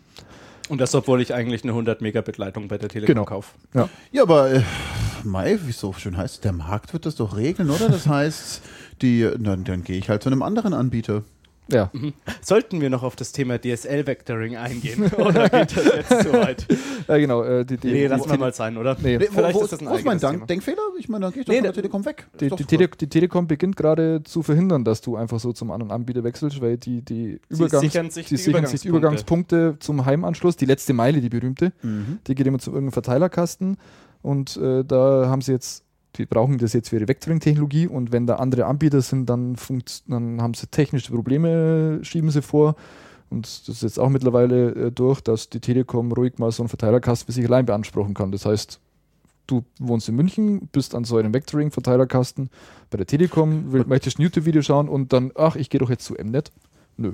Und 0.69 0.81
das, 0.81 0.95
obwohl 0.95 1.21
ich 1.21 1.35
eigentlich 1.35 1.63
eine 1.63 1.73
100 1.73 2.01
Megabit 2.01 2.39
Leitung 2.39 2.67
bei 2.67 2.79
der 2.79 2.89
Telekom 2.89 3.13
genau. 3.13 3.25
kaufe. 3.25 3.53
Ja. 3.75 3.89
ja, 4.11 4.23
aber 4.23 4.51
äh, 4.51 4.63
Mai, 5.23 5.59
wie 5.63 5.69
es 5.69 5.79
so 5.79 5.93
schön 5.93 6.17
heißt, 6.17 6.43
der 6.43 6.53
Markt 6.53 6.93
wird 6.93 7.05
das 7.05 7.15
doch 7.15 7.37
regeln, 7.37 7.69
oder? 7.69 7.89
Das 7.89 8.07
heißt, 8.07 8.63
die, 9.03 9.29
dann, 9.37 9.63
dann 9.63 9.83
gehe 9.83 9.97
ich 9.97 10.09
halt 10.09 10.23
zu 10.23 10.29
einem 10.29 10.41
anderen 10.41 10.73
Anbieter. 10.73 11.23
Ja. 11.71 11.89
Mhm. 11.93 12.13
Sollten 12.41 12.81
wir 12.81 12.89
noch 12.89 13.03
auf 13.03 13.15
das 13.15 13.31
Thema 13.31 13.59
DSL-Vectoring 13.59 14.57
eingehen? 14.57 15.11
oder 15.17 15.49
geht 15.49 15.75
das 15.75 15.85
jetzt 15.85 16.21
zu 16.23 16.33
weit? 16.33 16.67
Ja, 17.07 17.17
genau. 17.17 17.43
Äh, 17.43 17.65
die, 17.65 17.77
die, 17.77 17.91
nee, 17.91 18.07
lassen 18.07 18.29
wir 18.29 18.37
mal 18.37 18.53
sein, 18.53 18.77
oder? 18.77 18.97
Nee. 19.01 19.17
nee 19.17 19.27
Vielleicht 19.31 19.55
wo, 19.55 19.63
ist 19.63 19.73
das 19.73 19.79
ein 19.79 19.89
wo 19.89 19.95
ist 19.95 20.05
mein 20.05 20.19
Dank 20.19 20.47
Denkfehler? 20.47 20.81
Ich 20.99 21.09
meine, 21.09 21.25
dann 21.25 21.33
gehe 21.33 21.41
ich 21.41 21.45
doch 21.45 21.53
nee, 21.53 21.59
von 21.59 21.63
der 21.63 21.73
Telekom 21.73 22.05
weg. 22.05 22.27
Die, 22.39 22.49
die, 22.49 22.65
Tele 22.65 22.87
die, 22.87 23.07
Telekom 23.07 23.47
beginnt 23.47 23.75
gerade 23.75 24.21
zu 24.23 24.43
verhindern, 24.43 24.83
dass 24.83 25.01
du 25.01 25.15
einfach 25.15 25.39
so 25.39 25.53
zum 25.53 25.71
anderen 25.71 25.91
Anbieter 25.91 26.23
wechselst, 26.23 26.61
weil 26.61 26.77
die, 26.77 27.01
die, 27.01 27.39
Übergangs 27.49 27.81
sichern 27.81 28.09
sich 28.09 28.27
die, 28.27 28.37
sichern 28.37 28.65
sich 28.65 28.81
die 28.81 28.87
Übergangspunkte 28.89 29.77
zum 29.79 30.05
Heimanschluss, 30.05 30.55
die 30.55 30.65
letzte 30.65 30.93
Meile, 30.93 31.21
die 31.21 31.29
berühmte, 31.29 31.73
mhm. 31.81 32.19
die 32.27 32.35
geht 32.35 32.47
immer 32.47 32.59
zu 32.59 32.71
irgendeinem 32.71 32.93
Verteilerkasten 32.93 33.77
und 34.21 34.57
äh, 34.57 34.83
da 34.83 35.27
haben 35.27 35.41
sie 35.41 35.51
jetzt 35.51 35.83
die 36.17 36.25
brauchen 36.25 36.57
das 36.57 36.73
jetzt 36.73 36.89
für 36.89 36.97
ihre 36.97 37.07
Vectoring-Technologie 37.07 37.87
und 37.87 38.11
wenn 38.11 38.27
da 38.27 38.35
andere 38.35 38.65
Anbieter 38.65 39.01
sind, 39.01 39.29
dann, 39.29 39.55
dann 40.07 40.41
haben 40.41 40.53
sie 40.53 40.67
technische 40.67 41.11
Probleme, 41.11 41.99
schieben 42.03 42.31
sie 42.31 42.41
vor. 42.41 42.75
Und 43.29 43.45
das 43.45 43.69
ist 43.69 43.83
jetzt 43.83 43.99
auch 43.99 44.09
mittlerweile 44.09 44.71
äh, 44.71 44.91
durch, 44.91 45.21
dass 45.21 45.49
die 45.49 45.61
Telekom 45.61 46.11
ruhig 46.11 46.37
mal 46.37 46.51
so 46.51 46.63
einen 46.63 46.69
Verteilerkasten 46.69 47.27
für 47.27 47.31
sich 47.31 47.45
allein 47.45 47.65
beanspruchen 47.65 48.13
kann. 48.13 48.33
Das 48.33 48.45
heißt, 48.45 48.81
du 49.47 49.63
wohnst 49.79 50.09
in 50.09 50.15
München, 50.15 50.67
bist 50.73 50.95
an 50.95 51.05
so 51.05 51.17
einem 51.17 51.33
Vectoring-Verteilerkasten 51.33 52.49
bei 52.89 52.97
der 52.97 53.07
Telekom, 53.07 53.71
will, 53.71 53.85
möchtest 53.87 54.19
ein 54.19 54.23
YouTube-Video 54.23 54.61
schauen 54.61 54.89
und 54.89 55.13
dann, 55.13 55.31
ach, 55.35 55.55
ich 55.55 55.69
gehe 55.69 55.79
doch 55.79 55.89
jetzt 55.89 56.03
zu 56.03 56.15
Mnet. 56.15 56.51
Nö. 56.97 57.13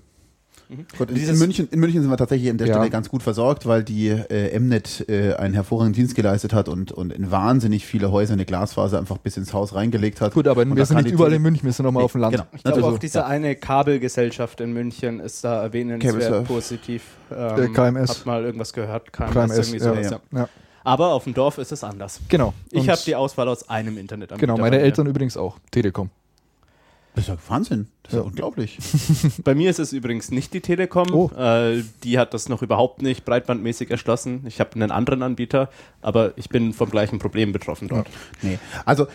Gut, 0.98 1.12
in, 1.12 1.40
München, 1.40 1.70
in 1.72 1.80
München 1.80 2.02
sind 2.02 2.12
wir 2.12 2.18
tatsächlich 2.18 2.50
an 2.50 2.58
der 2.58 2.68
ja. 2.68 2.74
Stelle 2.74 2.90
ganz 2.90 3.08
gut 3.08 3.24
versorgt, 3.24 3.66
weil 3.66 3.84
die 3.84 4.10
äh, 4.10 4.60
Mnet 4.60 5.08
äh, 5.08 5.34
einen 5.36 5.54
hervorragenden 5.54 5.94
Dienst 5.94 6.16
geleistet 6.16 6.54
hat 6.54 6.68
und, 6.68 6.92
und 6.92 7.14
in 7.14 7.32
wahnsinnig 7.32 7.86
viele 7.86 8.12
Häuser 8.12 8.34
eine 8.34 8.44
Glasfaser 8.44 9.00
einfach 9.00 9.18
bis 9.18 9.38
ins 9.38 9.54
Haus 9.54 9.76
reingelegt 9.76 10.20
hat. 10.20 10.34
Gut, 10.34 10.48
aber 10.48 10.66
wir 10.66 10.86
sind 10.86 11.04
nicht 11.04 11.14
überall 11.14 11.32
in 11.32 11.42
München, 11.42 11.66
wir 11.66 11.72
sind 11.72 11.86
nochmal 11.86 12.02
nee, 12.02 12.06
auf 12.06 12.12
dem 12.12 12.22
Land. 12.22 12.36
Genau. 12.36 12.48
Ich 12.54 12.64
glaube 12.64 12.78
also, 12.84 12.96
auch 12.96 13.00
diese 13.00 13.20
ja. 13.20 13.28
eine 13.28 13.56
Kabelgesellschaft 13.56 14.60
in 14.60 14.74
München 14.74 15.22
ist 15.22 15.44
da 15.44 15.64
erwähnenswert 15.64 16.46
positiv. 16.46 17.04
Ähm, 17.32 17.74
KMS. 17.74 18.10
Hat 18.10 18.26
mal 18.26 18.44
irgendwas 18.44 18.74
gehört. 18.74 19.14
KMS, 19.14 19.34
KMS 19.34 19.58
irgendwie 19.58 19.80
sowas, 19.80 20.10
ja. 20.10 20.20
ja. 20.34 20.50
Aber 20.84 21.14
auf 21.14 21.24
dem 21.24 21.34
Dorf 21.34 21.58
ist 21.58 21.72
es 21.72 21.84
anders. 21.84 22.20
Genau. 22.28 22.54
Ich 22.72 22.90
habe 22.90 23.02
die 23.06 23.16
Auswahl 23.16 23.48
aus 23.48 23.70
einem 23.70 23.98
Internet. 23.98 24.38
Genau, 24.38 24.58
meine 24.58 24.80
Eltern 24.80 25.08
übrigens 25.08 25.38
auch. 25.38 25.58
Telekom. 25.72 26.10
Das 27.18 27.28
ist 27.28 27.30
ja 27.30 27.38
Wahnsinn. 27.48 27.88
Das 28.04 28.14
ist 28.14 28.20
ja, 28.20 28.24
unglaublich. 28.24 28.78
Bei 29.44 29.56
mir 29.56 29.72
ist 29.72 29.80
es 29.80 29.92
übrigens 29.92 30.30
nicht 30.30 30.54
die 30.54 30.62
Telekom. 30.62 31.12
Oh. 31.12 31.32
Äh, 31.36 31.84
die 32.04 32.20
hat 32.20 32.36
das 32.36 32.48
noch 32.48 32.62
überhaupt 32.62 33.02
nicht 33.02 33.26
breitbandmäßig 33.26 33.90
erschlossen. 33.90 34.44
Ich 34.46 34.60
habe 34.60 34.76
einen 34.76 34.92
anderen 34.92 35.24
Anbieter, 35.24 35.72
aber 36.04 36.38
ich 36.38 36.50
bin 36.50 36.74
vom 36.74 36.92
gleichen 36.92 37.18
Problem 37.18 37.54
betroffen 37.54 37.88
dort. 37.88 38.06
Nee. 38.44 38.60
Also 38.86 39.08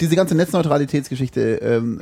diese 0.00 0.16
ganze 0.16 0.34
Netzneutralitätsgeschichte, 0.34 1.56
ähm, 1.62 2.00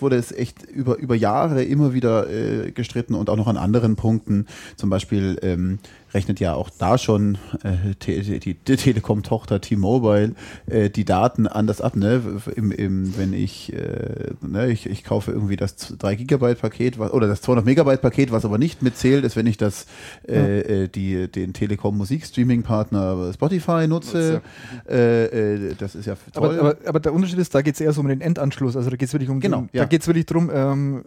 wurde 0.00 0.16
es 0.16 0.32
echt 0.32 0.62
über, 0.62 0.96
über 0.98 1.14
Jahre 1.14 1.62
immer 1.62 1.94
wieder 1.94 2.28
äh, 2.28 2.70
gestritten 2.72 3.14
und 3.14 3.30
auch 3.30 3.36
noch 3.36 3.46
an 3.46 3.56
anderen 3.56 3.96
Punkten. 3.96 4.46
Zum 4.76 4.90
Beispiel 4.90 5.38
ähm, 5.42 5.78
rechnet 6.14 6.40
ja 6.40 6.54
auch 6.54 6.70
da 6.70 6.96
schon 6.96 7.36
äh, 7.64 7.94
die, 8.06 8.38
die, 8.38 8.54
die 8.54 8.76
Telekom-Tochter 8.76 9.60
T-Mobile 9.60 10.34
äh, 10.66 10.88
die 10.88 11.04
Daten 11.04 11.46
anders 11.46 11.80
ab. 11.80 11.96
Ne? 11.96 12.22
Im, 12.54 12.70
im, 12.70 13.18
wenn 13.18 13.32
ich, 13.32 13.72
äh, 13.72 14.32
ne, 14.40 14.70
ich, 14.70 14.86
ich 14.86 15.04
kaufe 15.04 15.32
irgendwie 15.32 15.56
das 15.56 15.76
3 15.76 16.14
Gigabyte 16.14 16.60
Paket 16.60 16.98
was, 16.98 17.12
oder 17.12 17.26
das 17.26 17.42
200 17.42 17.66
Megabyte 17.66 18.00
Paket, 18.00 18.30
was 18.30 18.44
aber 18.44 18.58
nicht 18.58 18.82
mitzählt, 18.82 19.24
ist, 19.24 19.34
wenn 19.36 19.46
ich 19.46 19.56
das 19.56 19.86
äh, 20.28 20.34
ja. 20.34 20.84
Äh, 20.84 20.88
die, 20.88 21.28
den 21.28 21.52
Telekom 21.52 21.98
Musikstreaming 21.98 22.62
Partner 22.62 23.32
Spotify 23.34 23.88
nutze. 23.88 24.40
Äh, 24.88 25.24
äh, 25.24 25.74
das 25.76 25.96
ist 25.96 26.06
ja 26.06 26.16
toll. 26.32 26.58
Aber, 26.58 26.76
aber, 26.86 26.98
aber 27.00 27.12
Unterschied 27.14 27.38
ist, 27.38 27.54
da 27.54 27.62
geht 27.62 27.74
es 27.74 27.80
eher 27.80 27.92
so 27.92 28.00
um 28.00 28.08
den 28.08 28.20
Endanschluss. 28.20 28.76
Also 28.76 28.90
da 28.90 28.96
geht 28.96 29.08
es 29.08 29.14
wirklich 29.14 29.30
um 29.30 29.40
genau, 29.40 29.62
den, 29.62 29.70
ja. 29.72 29.82
da 29.82 29.88
geht 29.88 30.02
es 30.02 30.06
wirklich 30.06 30.26
darum, 30.26 30.50
ähm, 30.52 31.04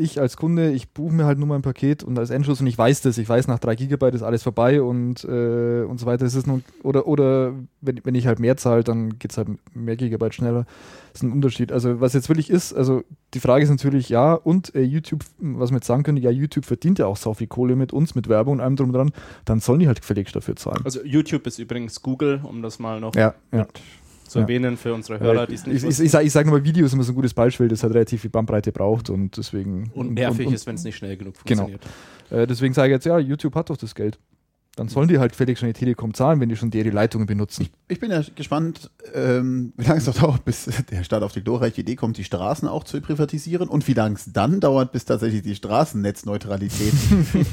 ich 0.00 0.20
als 0.20 0.36
Kunde, 0.36 0.72
ich 0.72 0.90
buche 0.90 1.14
mir 1.14 1.26
halt 1.26 1.38
nur 1.38 1.46
mein 1.46 1.62
Paket 1.62 2.02
und 2.02 2.18
als 2.18 2.30
Endschluss 2.30 2.60
und 2.60 2.66
ich 2.66 2.76
weiß 2.76 3.02
das, 3.02 3.18
ich 3.18 3.28
weiß, 3.28 3.46
nach 3.46 3.58
3 3.58 3.76
Gigabyte 3.76 4.14
ist 4.14 4.22
alles 4.22 4.42
vorbei 4.42 4.82
und, 4.82 5.24
äh, 5.24 5.82
und 5.82 6.00
so 6.00 6.06
weiter. 6.06 6.24
Es 6.24 6.34
ist 6.34 6.46
nun, 6.46 6.64
oder 6.82 7.06
oder 7.06 7.52
wenn, 7.80 8.00
wenn 8.04 8.14
ich 8.14 8.26
halt 8.26 8.40
mehr 8.40 8.56
zahle, 8.56 8.82
dann 8.82 9.18
geht 9.18 9.32
es 9.32 9.38
halt 9.38 9.48
mehr 9.74 9.96
Gigabyte 9.96 10.34
schneller. 10.34 10.64
Das 11.12 11.20
ist 11.20 11.22
ein 11.22 11.32
Unterschied. 11.32 11.70
Also 11.72 12.00
was 12.00 12.14
jetzt 12.14 12.28
wirklich 12.28 12.50
ist, 12.50 12.72
also 12.72 13.04
die 13.34 13.40
Frage 13.40 13.64
ist 13.64 13.70
natürlich, 13.70 14.08
ja, 14.08 14.34
und 14.34 14.74
äh, 14.74 14.82
YouTube, 14.82 15.24
was 15.38 15.70
wir 15.70 15.76
jetzt 15.76 15.86
sagen 15.86 16.02
können, 16.02 16.18
ja, 16.18 16.30
YouTube 16.30 16.64
verdient 16.64 16.98
ja 16.98 17.06
auch 17.06 17.16
so 17.16 17.34
viel 17.34 17.46
Kohle 17.46 17.76
mit 17.76 17.92
uns, 17.92 18.14
mit 18.14 18.28
Werbung 18.28 18.54
und 18.54 18.60
allem 18.60 18.76
drum 18.76 18.88
und 18.88 18.94
dran, 18.94 19.12
dann 19.44 19.60
sollen 19.60 19.80
die 19.80 19.86
halt 19.86 20.00
gefälligst 20.00 20.34
dafür 20.34 20.56
zahlen. 20.56 20.80
Also 20.84 21.04
YouTube 21.04 21.46
ist 21.46 21.58
übrigens 21.58 22.02
Google, 22.02 22.40
um 22.42 22.62
das 22.62 22.78
mal 22.78 23.00
noch 23.00 23.14
ja, 23.14 23.34
ja 23.52 23.66
zu 24.30 24.38
ja. 24.38 24.44
erwähnen 24.44 24.76
für 24.76 24.94
unsere 24.94 25.18
Hörer, 25.18 25.46
die 25.46 25.54
es 25.54 25.66
nicht 25.66 25.82
Ich, 25.82 25.98
ich, 25.98 26.00
ich 26.00 26.10
sage 26.10 26.30
sag 26.30 26.46
nur 26.46 26.58
mal, 26.58 26.64
Video 26.64 26.86
ist 26.86 26.92
immer 26.92 27.02
so 27.02 27.10
ein 27.12 27.16
gutes 27.16 27.34
Beispiel, 27.34 27.66
das 27.66 27.82
hat 27.82 27.92
relativ 27.92 28.20
viel 28.20 28.30
Bandbreite 28.30 28.70
braucht 28.70 29.10
und 29.10 29.36
deswegen. 29.36 29.90
Und 29.92 30.14
nervig 30.14 30.46
und, 30.46 30.46
und, 30.46 30.54
ist, 30.54 30.66
wenn 30.66 30.76
es 30.76 30.84
nicht 30.84 30.96
schnell 30.96 31.16
genug 31.16 31.34
genau. 31.44 31.62
funktioniert. 31.62 31.82
Genau. 32.28 32.42
Äh, 32.42 32.46
deswegen 32.46 32.72
sage 32.72 32.88
ich 32.88 32.92
jetzt, 32.92 33.06
ja, 33.06 33.18
YouTube 33.18 33.56
hat 33.56 33.70
doch 33.70 33.76
das 33.76 33.94
Geld. 33.94 34.18
Dann 34.76 34.86
sollen 34.86 35.08
die 35.08 35.18
halt 35.18 35.34
fertig 35.34 35.58
schon 35.58 35.66
die 35.66 35.72
Telekom 35.72 36.14
zahlen, 36.14 36.38
wenn 36.38 36.48
die 36.48 36.54
schon 36.54 36.70
deren 36.70 36.92
Leitungen 36.92 37.26
benutzen. 37.26 37.62
Ich, 37.62 37.70
ich 37.88 38.00
bin 38.00 38.12
ja 38.12 38.22
gespannt, 38.36 38.88
ähm, 39.14 39.72
wie 39.76 39.84
lange 39.84 39.98
es 39.98 40.06
noch 40.06 40.14
dauert, 40.14 40.44
bis 40.44 40.70
der 40.90 41.02
Staat 41.02 41.24
auf 41.24 41.32
die 41.32 41.42
glorreiche 41.42 41.80
Idee 41.80 41.96
kommt, 41.96 42.16
die 42.16 42.24
Straßen 42.24 42.68
auch 42.68 42.84
zu 42.84 43.00
privatisieren 43.00 43.68
und 43.68 43.88
wie 43.88 43.94
lange 43.94 44.14
es 44.14 44.32
dann 44.32 44.60
dauert, 44.60 44.92
bis 44.92 45.04
tatsächlich 45.06 45.42
die 45.42 45.56
Straßennetzneutralität 45.56 46.94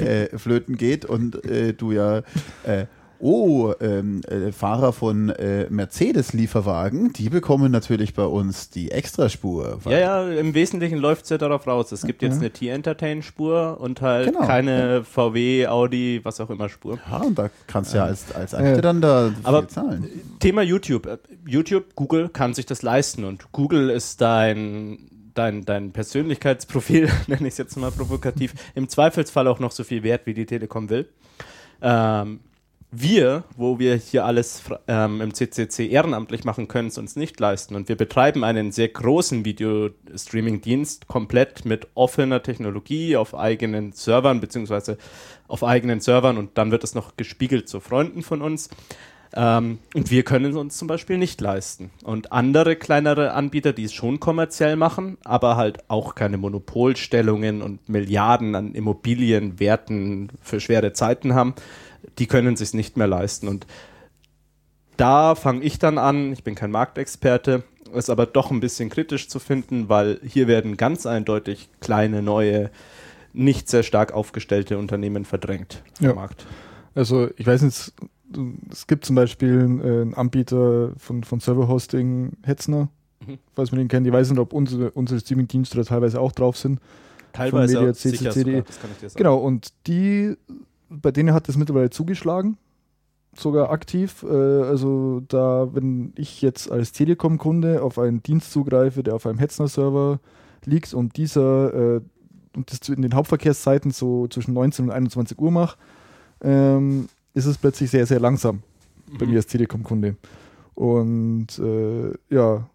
äh, 0.00 0.38
flöten 0.38 0.76
geht 0.76 1.04
und 1.04 1.44
äh, 1.44 1.74
du 1.74 1.90
ja 1.90 2.22
äh, 2.62 2.86
oh, 3.20 3.72
ähm, 3.80 4.20
äh, 4.28 4.52
Fahrer 4.52 4.92
von 4.92 5.30
äh, 5.30 5.66
Mercedes-Lieferwagen, 5.70 7.12
die 7.12 7.28
bekommen 7.28 7.72
natürlich 7.72 8.14
bei 8.14 8.24
uns 8.24 8.70
die 8.70 8.90
Extraspur. 8.90 9.80
Ja, 9.84 9.98
ja, 9.98 10.28
im 10.28 10.54
Wesentlichen 10.54 10.98
läuft 10.98 11.24
es 11.24 11.30
ja 11.30 11.38
darauf 11.38 11.66
raus. 11.66 11.92
Es 11.92 12.02
gibt 12.02 12.22
jetzt 12.22 12.38
eine 12.38 12.50
T-Entertain-Spur 12.50 13.78
und 13.80 14.00
halt 14.00 14.32
genau. 14.32 14.46
keine 14.46 14.94
ja. 14.94 15.02
VW, 15.02 15.66
Audi, 15.66 16.20
was 16.22 16.40
auch 16.40 16.50
immer 16.50 16.68
Spur. 16.68 16.98
Ja, 17.10 17.18
und 17.18 17.38
da 17.38 17.50
kannst 17.66 17.92
du 17.92 17.98
ja 17.98 18.04
als, 18.04 18.34
als 18.34 18.54
Akte 18.54 18.80
dann 18.80 19.00
da 19.00 19.32
Aber 19.42 19.68
zahlen. 19.68 20.08
Thema 20.40 20.62
YouTube. 20.62 21.08
YouTube, 21.46 21.94
Google 21.94 22.28
kann 22.28 22.54
sich 22.54 22.66
das 22.66 22.82
leisten 22.82 23.24
und 23.24 23.52
Google 23.52 23.90
ist 23.90 24.20
dein 24.20 24.98
dein, 25.34 25.64
dein 25.64 25.92
Persönlichkeitsprofil, 25.92 27.08
nenne 27.28 27.46
ich 27.46 27.54
es 27.54 27.58
jetzt 27.58 27.76
mal 27.76 27.92
provokativ, 27.92 28.54
im 28.74 28.88
Zweifelsfall 28.88 29.46
auch 29.46 29.60
noch 29.60 29.70
so 29.70 29.84
viel 29.84 30.02
wert, 30.02 30.22
wie 30.26 30.34
die 30.34 30.46
Telekom 30.46 30.90
will. 30.90 31.08
Ähm, 31.80 32.40
wir, 32.90 33.44
wo 33.56 33.78
wir 33.78 33.96
hier 33.96 34.24
alles 34.24 34.62
ähm, 34.86 35.20
im 35.20 35.34
CCC 35.34 35.88
ehrenamtlich 35.88 36.44
machen 36.44 36.68
können, 36.68 36.88
es 36.88 36.96
uns 36.96 37.16
nicht 37.16 37.38
leisten. 37.38 37.74
Und 37.74 37.88
wir 37.88 37.96
betreiben 37.96 38.44
einen 38.44 38.72
sehr 38.72 38.88
großen 38.88 39.44
Video-Streaming-Dienst 39.44 41.06
komplett 41.06 41.66
mit 41.66 41.88
offener 41.94 42.42
Technologie 42.42 43.16
auf 43.16 43.34
eigenen 43.34 43.92
Servern, 43.92 44.40
beziehungsweise 44.40 44.96
auf 45.48 45.64
eigenen 45.64 46.00
Servern 46.00 46.38
und 46.38 46.56
dann 46.56 46.70
wird 46.70 46.84
es 46.84 46.94
noch 46.94 47.16
gespiegelt 47.16 47.68
zu 47.68 47.80
Freunden 47.80 48.22
von 48.22 48.40
uns. 48.40 48.70
Ähm, 49.34 49.78
und 49.94 50.10
wir 50.10 50.22
können 50.22 50.46
es 50.52 50.56
uns 50.56 50.78
zum 50.78 50.88
Beispiel 50.88 51.18
nicht 51.18 51.40
leisten. 51.40 51.90
Und 52.04 52.32
andere 52.32 52.76
kleinere 52.76 53.32
Anbieter, 53.32 53.72
die 53.72 53.84
es 53.84 53.92
schon 53.92 54.20
kommerziell 54.20 54.76
machen, 54.76 55.18
aber 55.24 55.56
halt 55.56 55.78
auch 55.88 56.14
keine 56.14 56.38
Monopolstellungen 56.38 57.60
und 57.60 57.88
Milliarden 57.88 58.54
an 58.54 58.74
Immobilienwerten 58.74 60.30
für 60.40 60.60
schwere 60.60 60.94
Zeiten 60.94 61.34
haben, 61.34 61.54
die 62.18 62.26
können 62.26 62.56
sich 62.56 62.74
nicht 62.74 62.96
mehr 62.96 63.06
leisten. 63.06 63.48
Und 63.48 63.66
da 64.96 65.34
fange 65.34 65.62
ich 65.62 65.78
dann 65.78 65.98
an, 65.98 66.32
ich 66.32 66.44
bin 66.44 66.54
kein 66.54 66.70
Marktexperte, 66.70 67.62
es 67.94 68.10
aber 68.10 68.26
doch 68.26 68.50
ein 68.50 68.60
bisschen 68.60 68.90
kritisch 68.90 69.28
zu 69.28 69.38
finden, 69.38 69.88
weil 69.88 70.20
hier 70.22 70.46
werden 70.46 70.76
ganz 70.76 71.06
eindeutig 71.06 71.70
kleine, 71.80 72.22
neue, 72.22 72.70
nicht 73.32 73.68
sehr 73.68 73.82
stark 73.82 74.12
aufgestellte 74.12 74.78
Unternehmen 74.78 75.24
verdrängt 75.24 75.82
ja. 76.00 76.14
Markt. 76.14 76.46
Also 76.94 77.28
ich 77.36 77.46
weiß 77.46 77.62
nicht, 77.62 77.92
es 78.70 78.86
gibt 78.86 79.04
zum 79.04 79.16
Beispiel 79.16 79.60
einen 79.60 80.14
Anbieter 80.14 80.92
von, 80.98 81.24
von 81.24 81.40
Server-Hosting, 81.40 82.32
Hetzner, 82.42 82.88
mhm. 83.26 83.38
falls 83.54 83.70
man 83.70 83.78
den 83.78 83.88
kennt. 83.88 84.06
Ich 84.06 84.12
weiß 84.12 84.30
nicht, 84.30 84.40
ob 84.40 84.52
unsere, 84.52 84.90
unsere 84.90 85.20
Streaming-Dienste 85.20 85.78
da 85.78 85.84
teilweise 85.84 86.20
auch 86.20 86.32
drauf 86.32 86.56
sind. 86.56 86.80
Teilweise 87.32 87.78
Media, 87.78 87.92
CCCD. 87.92 88.42
Sogar, 88.42 88.62
das 88.62 88.80
kann 88.80 88.90
ich 88.90 88.98
dir 88.98 89.08
sagen. 89.10 89.18
Genau, 89.18 89.36
und 89.36 89.72
die 89.86 90.34
bei 90.88 91.10
denen 91.10 91.32
hat 91.34 91.48
es 91.48 91.56
mittlerweile 91.56 91.90
zugeschlagen, 91.90 92.56
sogar 93.34 93.70
aktiv. 93.70 94.24
Äh, 94.28 94.34
also 94.34 95.20
da, 95.28 95.68
wenn 95.72 96.12
ich 96.16 96.42
jetzt 96.42 96.70
als 96.70 96.92
Telekom-Kunde 96.92 97.82
auf 97.82 97.98
einen 97.98 98.22
Dienst 98.22 98.52
zugreife, 98.52 99.02
der 99.02 99.14
auf 99.14 99.26
einem 99.26 99.38
Hetzner-Server 99.38 100.20
liegt 100.64 100.94
und 100.94 101.16
dieser 101.16 101.96
äh, 101.96 102.00
und 102.56 102.72
das 102.72 102.88
in 102.88 103.02
den 103.02 103.14
Hauptverkehrszeiten 103.14 103.90
so 103.90 104.26
zwischen 104.26 104.54
19 104.54 104.86
und 104.86 104.90
21 104.90 105.38
Uhr 105.38 105.50
mache, 105.50 105.76
ähm, 106.42 107.08
ist 107.34 107.46
es 107.46 107.58
plötzlich 107.58 107.90
sehr, 107.90 108.06
sehr 108.06 108.20
langsam 108.20 108.62
mhm. 109.10 109.18
bei 109.18 109.26
mir 109.26 109.36
als 109.36 109.46
Telekom-Kunde. 109.46 110.16
Und 110.74 111.58
äh, 111.58 112.12
ja, 112.30 112.68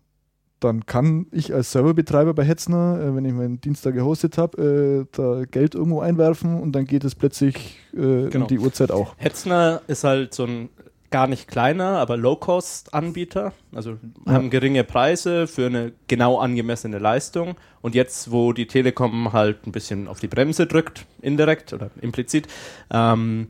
dann 0.64 0.86
kann 0.86 1.28
ich 1.32 1.54
als 1.54 1.72
Serverbetreiber 1.72 2.34
bei 2.34 2.44
Hetzner, 2.44 3.00
äh, 3.02 3.16
wenn 3.16 3.26
ich 3.26 3.34
meinen 3.34 3.60
Dienst 3.60 3.86
da 3.86 3.92
gehostet 3.92 4.38
habe, 4.38 5.06
äh, 5.12 5.16
da 5.16 5.44
Geld 5.46 5.76
irgendwo 5.76 6.00
einwerfen 6.00 6.60
und 6.62 6.74
dann 6.74 6.86
geht 6.86 7.04
es 7.04 7.16
plötzlich 7.16 7.80
äh, 7.94 8.30
genau. 8.30 8.42
um 8.42 8.48
die 8.48 8.60
Uhrzeit 8.60 8.92
auch. 8.92 9.16
Hetzner 9.18 9.82
ist 9.88 10.04
halt 10.04 10.34
so 10.34 10.46
ein 10.46 10.70
gar 11.14 11.28
nicht 11.28 11.48
kleiner, 11.48 12.00
aber 12.00 12.18
Low-Cost-Anbieter, 12.18 13.54
also 13.72 13.98
ja. 14.26 14.34
haben 14.34 14.50
geringe 14.50 14.84
Preise 14.84 15.46
für 15.46 15.68
eine 15.68 15.92
genau 16.08 16.40
angemessene 16.40 16.98
Leistung. 16.98 17.56
Und 17.82 17.94
jetzt, 17.94 18.32
wo 18.32 18.52
die 18.52 18.66
Telekom 18.66 19.32
halt 19.32 19.68
ein 19.68 19.72
bisschen 19.72 20.08
auf 20.08 20.20
die 20.20 20.28
Bremse 20.28 20.66
drückt, 20.66 21.06
indirekt 21.22 21.72
oder 21.72 21.92
implizit, 22.02 22.48
ähm, 22.90 23.50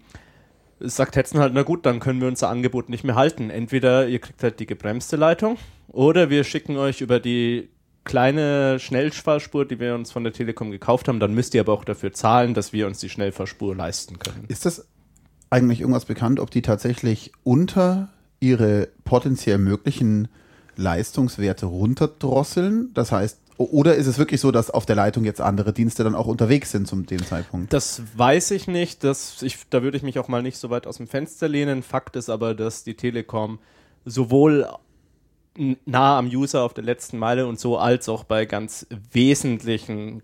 sagt 0.79 1.15
Hetzen 1.15 1.39
halt, 1.39 1.53
na 1.53 1.63
gut, 1.63 1.85
dann 1.85 1.99
können 1.99 2.21
wir 2.21 2.27
unser 2.27 2.49
Angebot 2.49 2.89
nicht 2.89 3.03
mehr 3.03 3.15
halten. 3.15 3.49
Entweder 3.49 4.07
ihr 4.07 4.19
kriegt 4.19 4.43
halt 4.43 4.59
die 4.59 4.65
gebremste 4.65 5.15
Leitung 5.15 5.57
oder 5.87 6.29
wir 6.29 6.43
schicken 6.43 6.77
euch 6.77 7.01
über 7.01 7.19
die 7.19 7.69
kleine 8.03 8.79
Schnellfahrspur, 8.79 9.65
die 9.65 9.79
wir 9.79 9.95
uns 9.95 10.11
von 10.11 10.23
der 10.23 10.33
Telekom 10.33 10.71
gekauft 10.71 11.07
haben, 11.07 11.19
dann 11.19 11.33
müsst 11.33 11.53
ihr 11.53 11.61
aber 11.61 11.73
auch 11.73 11.85
dafür 11.85 12.11
zahlen, 12.11 12.53
dass 12.53 12.73
wir 12.73 12.87
uns 12.87 12.99
die 12.99 13.09
Schnellfahrspur 13.09 13.75
leisten 13.75 14.19
können. 14.19 14.45
Ist 14.47 14.65
das 14.65 14.85
eigentlich 15.49 15.81
irgendwas 15.81 16.05
bekannt, 16.05 16.39
ob 16.39 16.51
die 16.51 16.61
tatsächlich 16.61 17.31
unter 17.43 18.09
ihre 18.39 18.89
potenziell 19.05 19.57
möglichen 19.57 20.27
Leistungswerte 20.75 21.65
runterdrosseln? 21.65 22.93
Das 22.93 23.11
heißt, 23.11 23.39
Oder 23.57 23.95
ist 23.95 24.07
es 24.07 24.17
wirklich 24.17 24.41
so, 24.41 24.51
dass 24.51 24.71
auf 24.71 24.85
der 24.85 24.95
Leitung 24.95 25.25
jetzt 25.25 25.39
andere 25.39 25.73
Dienste 25.73 26.03
dann 26.03 26.15
auch 26.15 26.27
unterwegs 26.27 26.71
sind 26.71 26.87
zum 26.87 27.05
dem 27.05 27.23
Zeitpunkt? 27.23 27.71
Das 27.71 28.01
weiß 28.15 28.51
ich 28.51 28.67
nicht. 28.67 29.03
Das, 29.03 29.41
ich, 29.41 29.57
da 29.69 29.83
würde 29.83 29.97
ich 29.97 30.03
mich 30.03 30.17
auch 30.17 30.27
mal 30.27 30.41
nicht 30.41 30.57
so 30.57 30.69
weit 30.69 30.87
aus 30.87 30.97
dem 30.97 31.07
Fenster 31.07 31.47
lehnen. 31.47 31.83
Fakt 31.83 32.15
ist 32.15 32.29
aber, 32.29 32.55
dass 32.55 32.83
die 32.83 32.95
Telekom 32.95 33.59
sowohl 34.05 34.67
nah 35.85 36.17
am 36.17 36.27
User 36.27 36.63
auf 36.63 36.73
der 36.73 36.83
letzten 36.83 37.17
Meile 37.17 37.45
und 37.45 37.59
so 37.59 37.77
als 37.77 38.09
auch 38.09 38.23
bei 38.23 38.45
ganz 38.45 38.87
wesentlichen 39.11 40.23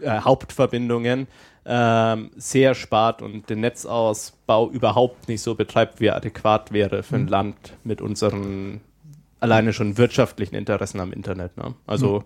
äh, 0.00 0.20
Hauptverbindungen 0.20 1.28
ähm, 1.64 2.30
sehr 2.36 2.74
spart 2.74 3.22
und 3.22 3.48
den 3.48 3.60
Netzausbau 3.60 4.70
überhaupt 4.70 5.28
nicht 5.28 5.42
so 5.42 5.54
betreibt, 5.54 6.00
wie 6.00 6.06
er 6.06 6.16
adäquat 6.16 6.72
wäre 6.72 7.02
für 7.02 7.16
ein 7.16 7.22
mhm. 7.22 7.28
Land 7.28 7.74
mit 7.84 8.00
unseren 8.00 8.80
alleine 9.42 9.72
schon 9.72 9.98
wirtschaftlichen 9.98 10.54
Interessen 10.54 11.00
am 11.00 11.12
Internet. 11.12 11.56
Ne? 11.56 11.74
Also 11.86 12.20
mhm. 12.20 12.24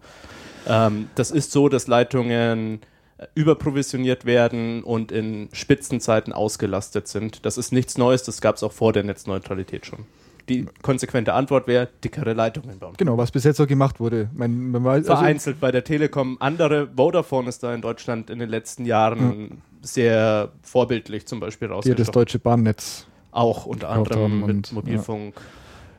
ähm, 0.69 1.09
das 1.15 1.31
ist 1.31 1.53
so, 1.53 1.69
dass 1.69 1.87
Leitungen 1.87 2.81
äh, 3.19 3.27
überprovisioniert 3.35 4.25
werden 4.25 4.83
und 4.83 5.13
in 5.13 5.49
Spitzenzeiten 5.53 6.33
ausgelastet 6.33 7.09
sind. 7.09 7.47
Das 7.47 7.59
ist 7.59 7.73
nichts 7.73 7.99
Neues, 7.99 8.23
das 8.23 8.41
gab 8.41 8.57
es 8.57 8.63
auch 8.63 8.73
vor 8.73 8.93
der 8.93 9.03
Netzneutralität 9.03 9.87
schon 9.87 10.07
die 10.49 10.67
konsequente 10.83 11.35
Antwort 11.35 11.67
wäre, 11.67 11.89
dickere 12.05 12.33
Leitungen 12.33 12.79
bauen. 12.79 12.95
Genau, 12.97 13.19
was 13.19 13.31
bis 13.31 13.45
jetzt 13.45 13.57
so 13.57 13.67
gemacht 13.67 14.01
wurde. 14.01 14.31
Man, 14.33 14.71
man 14.71 14.85
weiß, 14.85 15.09
also 15.09 15.17
Vereinzelt 15.17 15.61
bei 15.61 15.73
der 15.73 15.85
Telekom. 15.85 16.37
Andere, 16.41 16.89
Vodafone 16.95 17.49
ist 17.49 17.63
da 17.63 17.75
in 17.75 17.81
Deutschland 17.81 18.31
in 18.31 18.39
den 18.39 18.49
letzten 18.49 18.85
Jahren 18.85 19.41
ja. 19.41 19.57
sehr 19.83 20.53
vorbildlich 20.63 21.27
zum 21.27 21.41
Beispiel 21.41 21.69
raus. 21.69 21.85
Hier 21.85 21.95
das 21.95 22.11
deutsche 22.11 22.39
Bahnnetz. 22.39 23.07
Auch 23.33 23.67
unter 23.67 23.91
anderem 23.91 24.47
mit 24.47 24.73
Mobilfunk. 24.73 25.35
Ja, 25.35 25.43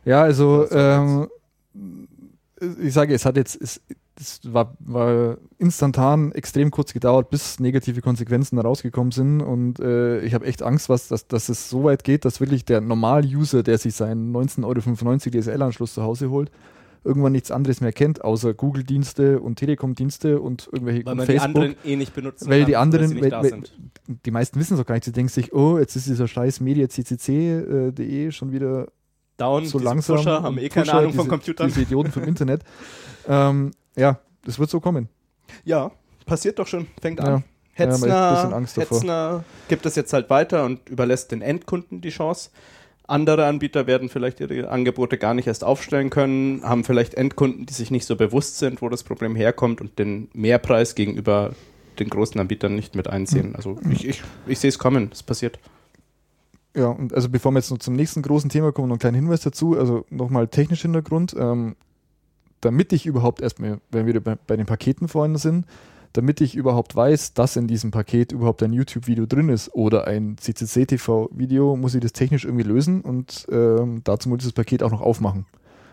ja 0.08 0.22
also 0.22 0.70
ähm, 0.72 1.28
ich 2.82 2.94
sage, 2.94 3.14
es 3.14 3.26
hat 3.26 3.38
jetzt, 3.38 3.60
es, 3.62 3.82
das 4.16 4.40
war, 4.44 4.76
war, 4.80 5.38
instantan 5.60 6.32
extrem 6.32 6.72
kurz 6.72 6.94
gedauert, 6.94 7.30
bis 7.30 7.60
negative 7.60 8.02
Konsequenzen 8.02 8.58
rausgekommen 8.58 9.12
sind. 9.12 9.42
Und 9.42 9.80
äh, 9.80 10.22
ich 10.22 10.34
habe 10.34 10.46
echt 10.46 10.64
Angst, 10.64 10.90
was, 10.90 11.08
dass, 11.08 11.28
dass 11.28 11.50
es 11.50 11.70
so 11.70 11.84
weit 11.84 12.04
geht, 12.04 12.26
dass 12.26 12.40
wirklich 12.40 12.66
der 12.66 12.82
Normal-User, 12.82 13.62
der 13.62 13.78
sich 13.78 13.94
seinen 13.94 14.36
19,95 14.36 14.64
Euro 14.66 15.42
DSL-Anschluss 15.42 15.94
zu 15.94 16.02
Hause 16.02 16.32
holt, 16.32 16.50
irgendwann 17.04 17.32
nichts 17.32 17.52
anderes 17.52 17.80
mehr 17.80 17.94
kennt, 17.94 18.24
außer 18.24 18.56
Google-Dienste 18.56 19.40
und 19.40 19.58
Telekom-Dienste 19.58 20.42
und 20.42 20.68
irgendwelche 20.72 21.06
weil 21.06 21.16
man 21.16 21.26
Facebook. 21.28 21.54
die 21.54 21.60
anderen 21.60 21.76
eh 21.86 21.96
nicht 21.96 22.14
benutzen 22.14 22.50
weil 22.50 22.66
die 22.66 22.76
anderen, 22.76 23.22
weil, 23.22 23.32
weil, 23.32 23.64
die 24.26 24.32
meisten 24.32 24.60
wissen 24.60 24.74
es 24.74 24.80
auch 24.80 24.86
gar 24.86 24.96
nicht. 24.96 25.06
Sie 25.06 25.12
denken 25.12 25.30
sich, 25.30 25.54
oh, 25.54 25.78
jetzt 25.78 25.96
ist 25.96 26.08
dieser 26.08 26.28
scheiß 26.28 26.60
mediaccc.de 26.60 28.28
äh, 28.28 28.32
schon 28.32 28.52
wieder 28.52 28.88
down. 29.38 29.66
So 29.66 29.80
langsam. 29.80 30.18
Pusher 30.18 30.44
haben 30.44 30.58
eh 30.58 30.70
keine 30.70 30.86
Pusher, 30.86 30.98
Ahnung 30.98 31.12
diese, 31.12 31.22
vom 31.22 31.28
Computern. 31.30 31.68
Diese 31.68 31.82
Idioten 31.82 32.12
vom 32.12 32.24
Internet. 32.24 32.62
ähm, 33.28 33.72
ja, 33.96 34.20
das 34.44 34.60
wird 34.60 34.70
so 34.70 34.80
kommen. 34.80 35.10
Ja, 35.64 35.92
passiert 36.26 36.60
doch 36.60 36.68
schon, 36.68 36.88
fängt 37.02 37.22
an. 37.22 37.28
Ja. 37.28 37.44
Hetzner, 37.74 38.66
Hetzner 38.76 39.44
gibt 39.68 39.86
es 39.86 39.96
jetzt 39.96 40.12
halt 40.12 40.32
weiter 40.32 40.66
und 40.66 40.90
überlässt 40.90 41.32
den 41.32 41.44
Endkunden 41.44 42.02
die 42.02 42.10
Chance. 42.10 42.50
Andere 43.06 43.46
Anbieter 43.46 43.88
werden 43.88 44.10
vielleicht 44.10 44.40
ihre 44.40 44.70
Angebote 44.70 45.18
gar 45.18 45.34
nicht 45.34 45.48
erst 45.48 45.64
aufstellen 45.64 46.10
können, 46.10 46.62
haben 46.64 46.84
vielleicht 46.84 47.14
Endkunden, 47.14 47.66
die 47.68 47.74
sich 47.74 47.92
nicht 47.92 48.06
so 48.06 48.16
bewusst 48.16 48.58
sind, 48.58 48.82
wo 48.82 48.90
das 48.90 49.04
Problem 49.04 49.36
herkommt 49.36 49.80
und 49.80 49.98
den 50.00 50.30
Mehrpreis 50.34 50.96
gegenüber 50.96 51.52
den 52.00 52.10
großen 52.10 52.40
Anbietern 52.40 52.76
nicht 52.76 52.96
mit 52.96 53.08
einsehen. 53.08 53.56
Also 53.56 53.80
ich, 53.90 54.08
ich, 54.08 54.24
ich 54.46 54.60
sehe 54.60 54.70
es 54.70 54.80
kommen, 54.80 55.10
es 55.14 55.24
passiert. 55.24 55.60
Ja, 56.78 56.90
und 56.90 57.12
also 57.12 57.28
bevor 57.28 57.52
wir 57.52 57.58
jetzt 57.58 57.72
noch 57.72 57.80
zum 57.80 57.96
nächsten 57.96 58.22
großen 58.22 58.52
Thema 58.52 58.72
kommen, 58.72 58.90
noch 58.90 58.94
einen 58.94 59.00
kleinen 59.00 59.16
Hinweis 59.16 59.42
dazu. 59.42 59.76
Also 59.76 60.06
nochmal 60.12 60.48
technisch 60.48 60.84
Hintergrund. 60.84 61.36
Ähm, 61.38 61.76
damit 62.62 62.94
ich 62.94 63.08
überhaupt 63.08 63.42
erstmal, 63.42 63.82
wenn 63.90 64.06
wir 64.06 64.24
bei, 64.24 64.36
bei 64.36 64.56
den 64.56 64.68
Paketen 64.68 65.08
vorhin 65.08 65.38
sind, 65.38 65.66
damit 66.14 66.40
ich 66.40 66.56
überhaupt 66.56 66.96
weiß, 66.96 67.34
dass 67.34 67.56
in 67.56 67.68
diesem 67.68 67.90
Paket 67.90 68.32
überhaupt 68.32 68.62
ein 68.62 68.74
YouTube-Video 68.74 69.26
drin 69.26 69.50
ist 69.50 69.74
oder 69.74 70.06
ein 70.06 70.38
CCC-TV-Video, 70.38 71.76
muss 71.76 71.96
ich 71.96 72.02
das 72.02 72.14
technisch 72.14 72.46
irgendwie 72.46 72.64
lösen 72.64 73.02
und 73.02 73.48
ähm, 73.52 74.02
dazu 74.04 74.30
muss 74.30 74.40
ich 74.40 74.46
das 74.46 74.54
Paket 74.54 74.84
auch 74.84 74.92
noch 74.92 75.02
aufmachen. 75.02 75.48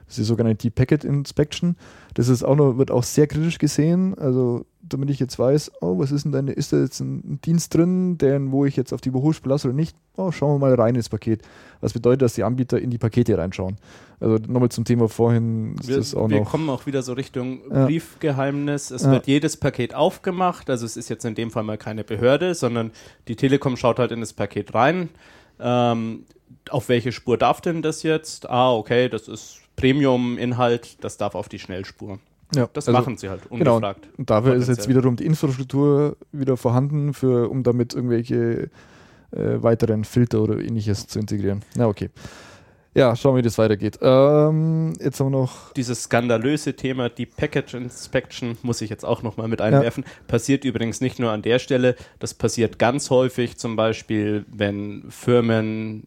Das 0.07 0.18
ist 0.18 0.24
die 0.24 0.28
sogenannte 0.28 0.57
Deep 0.59 0.74
Packet 0.74 1.05
Inspection. 1.05 1.76
Das 2.14 2.28
ist 2.28 2.42
auch 2.42 2.57
noch, 2.57 2.78
wird 2.78 2.90
auch 2.90 3.02
sehr 3.02 3.26
kritisch 3.26 3.59
gesehen. 3.59 4.16
Also, 4.18 4.66
damit 4.82 5.11
ich 5.11 5.18
jetzt 5.18 5.38
weiß, 5.38 5.72
oh, 5.80 5.98
was 5.98 6.12
ist 6.12 6.24
denn 6.24 6.32
deine, 6.32 6.52
ist 6.52 6.72
da 6.72 6.80
jetzt 6.80 7.00
ein 7.00 7.40
Dienst 7.44 7.74
drin, 7.74 8.18
den, 8.18 8.52
wo 8.52 8.66
ich 8.66 8.76
jetzt 8.76 8.92
auf 8.92 9.00
die 9.00 9.09
Überholspur 9.09 9.50
lasse 9.50 9.68
oder 9.68 9.76
nicht? 9.76 9.96
Oh, 10.16 10.30
schauen 10.30 10.55
wir 10.55 10.59
mal 10.59 10.74
rein 10.74 10.94
ins 10.94 11.09
Paket. 11.09 11.42
Was 11.80 11.92
bedeutet, 11.94 12.22
dass 12.22 12.34
die 12.34 12.44
Anbieter 12.44 12.78
in 12.78 12.90
die 12.90 12.98
Pakete 12.98 13.36
reinschauen. 13.38 13.78
Also 14.20 14.36
nochmal 14.46 14.68
zum 14.68 14.84
Thema 14.84 15.09
vorhin 15.09 15.76
ist 15.86 16.14
wir. 16.14 16.30
Wir 16.30 16.42
kommen 16.42 16.68
auch 16.70 16.86
wieder 16.86 17.02
so 17.02 17.14
Richtung 17.14 17.61
ja. 17.70 17.86
Briefgeheimnis. 17.86 18.90
Es 18.90 19.02
ja. 19.02 19.11
wird 19.11 19.26
jedes 19.26 19.57
Paket 19.57 19.94
aufgemacht. 19.94 20.68
Also 20.70 20.86
es 20.86 20.96
ist 20.96 21.09
jetzt 21.09 21.24
in 21.24 21.34
dem 21.34 21.50
Fall 21.50 21.64
mal 21.64 21.78
keine 21.78 22.05
Behörde, 22.05 22.55
sondern 22.55 22.92
die 23.26 23.36
Telekom 23.36 23.76
schaut 23.76 23.98
halt 23.98 24.12
in 24.12 24.20
das 24.20 24.32
Paket 24.32 24.74
rein. 24.74 25.09
Ähm, 25.59 26.24
auf 26.70 26.88
welche 26.88 27.12
Spur 27.12 27.36
darf 27.36 27.61
denn 27.61 27.82
das 27.82 28.02
jetzt? 28.02 28.48
Ah, 28.48 28.72
okay, 28.72 29.09
das 29.09 29.28
ist 29.28 29.61
Premium-Inhalt, 29.77 31.03
das 31.03 31.16
darf 31.16 31.35
auf 31.35 31.49
die 31.49 31.59
Schnellspur. 31.59 32.18
Ja, 32.55 32.68
das 32.72 32.89
also, 32.89 32.99
machen 32.99 33.16
sie 33.16 33.29
halt 33.29 33.43
genau. 33.51 33.77
ungefragt. 33.77 34.03
Genau. 34.03 34.14
Und 34.18 34.31
dafür 34.31 34.55
ist 34.55 34.68
jetzt 34.68 34.89
wiederum 34.89 35.16
die 35.16 35.27
Infrastruktur 35.27 36.16
wieder 36.33 36.57
vorhanden, 36.57 37.14
für, 37.14 37.51
um 37.51 37.62
damit 37.62 37.95
irgendwelche 37.95 38.70
äh, 39.33 39.62
weiteren 39.62 40.05
Filter 40.05 40.41
oder 40.41 40.59
ähnliches 40.59 41.07
zu 41.07 41.18
integrieren. 41.18 41.62
Na, 41.75 41.89
okay. 41.89 42.11
Ja, 42.97 43.16
schauen 43.16 43.35
wir, 43.35 43.39
wie 43.39 43.43
das 43.43 43.59
weitergeht. 43.59 43.99
Ähm, 44.03 44.93
jetzt 45.01 45.18
haben 45.18 45.33
wir 45.33 45.39
noch. 45.39 45.72
Dieses 45.72 46.05
skandalöse 46.05 46.77
Thema, 46.77 47.09
die 47.09 47.27
Package 47.27 47.75
Inspection, 47.75 48.57
muss 48.62 48.81
ich 48.83 48.91
jetzt 48.91 49.05
auch 49.05 49.25
nochmal 49.25 49.49
mit 49.49 49.61
einwerfen. 49.61 50.05
Ja. 50.07 50.11
Passiert 50.29 50.64
übrigens 50.64 51.01
nicht 51.01 51.18
nur 51.18 51.33
an 51.33 51.43
der 51.43 51.59
Stelle, 51.59 51.97
das 52.20 52.35
passiert 52.35 52.79
ganz 52.79 53.11
häufig, 53.11 53.57
zum 53.57 53.75
Beispiel, 53.75 54.45
wenn 54.49 55.07
Firmen 55.11 56.07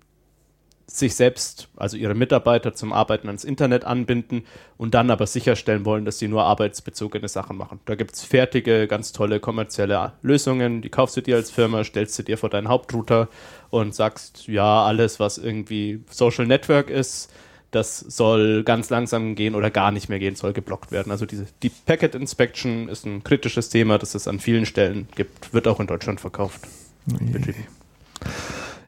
sich 0.89 1.15
selbst, 1.15 1.67
also 1.75 1.97
ihre 1.97 2.15
Mitarbeiter 2.15 2.73
zum 2.73 2.93
Arbeiten 2.93 3.27
ans 3.27 3.43
Internet 3.43 3.83
anbinden 3.83 4.45
und 4.77 4.93
dann 4.93 5.11
aber 5.11 5.27
sicherstellen 5.27 5.83
wollen, 5.83 6.05
dass 6.05 6.17
sie 6.17 6.29
nur 6.29 6.43
arbeitsbezogene 6.43 7.27
Sachen 7.27 7.57
machen. 7.57 7.81
Da 7.85 7.95
gibt 7.95 8.15
es 8.15 8.23
fertige, 8.23 8.87
ganz 8.87 9.11
tolle 9.11 9.41
kommerzielle 9.41 10.13
Lösungen, 10.21 10.81
die 10.81 10.89
kaufst 10.89 11.17
du 11.17 11.21
dir 11.21 11.35
als 11.35 11.51
Firma, 11.51 11.83
stellst 11.83 12.17
du 12.17 12.23
dir 12.23 12.37
vor 12.37 12.49
deinen 12.49 12.69
Hauptrouter 12.69 13.27
und 13.69 13.93
sagst, 13.93 14.47
ja, 14.47 14.85
alles, 14.85 15.19
was 15.19 15.37
irgendwie 15.37 16.03
Social 16.09 16.47
Network 16.47 16.89
ist, 16.89 17.31
das 17.71 17.99
soll 17.99 18.63
ganz 18.63 18.89
langsam 18.89 19.35
gehen 19.35 19.55
oder 19.55 19.69
gar 19.69 19.91
nicht 19.91 20.07
mehr 20.07 20.19
gehen, 20.19 20.35
soll 20.35 20.53
geblockt 20.53 20.93
werden. 20.93 21.11
Also 21.11 21.25
diese 21.25 21.47
die 21.63 21.69
Packet 21.69 22.15
Inspection 22.15 22.87
ist 22.87 23.05
ein 23.05 23.25
kritisches 23.25 23.67
Thema, 23.67 23.97
das 23.97 24.15
es 24.15 24.25
an 24.25 24.39
vielen 24.39 24.65
Stellen 24.65 25.09
gibt, 25.15 25.53
wird 25.53 25.67
auch 25.67 25.81
in 25.81 25.87
Deutschland 25.87 26.21
verkauft. 26.21 26.61
Nee. 27.05 27.55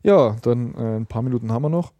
Ja, 0.03 0.35
dann 0.41 0.75
äh, 0.75 0.97
ein 0.97 1.05
paar 1.05 1.21
Minuten 1.21 1.51
haben 1.51 1.63
wir 1.63 1.69
noch. 1.69 1.91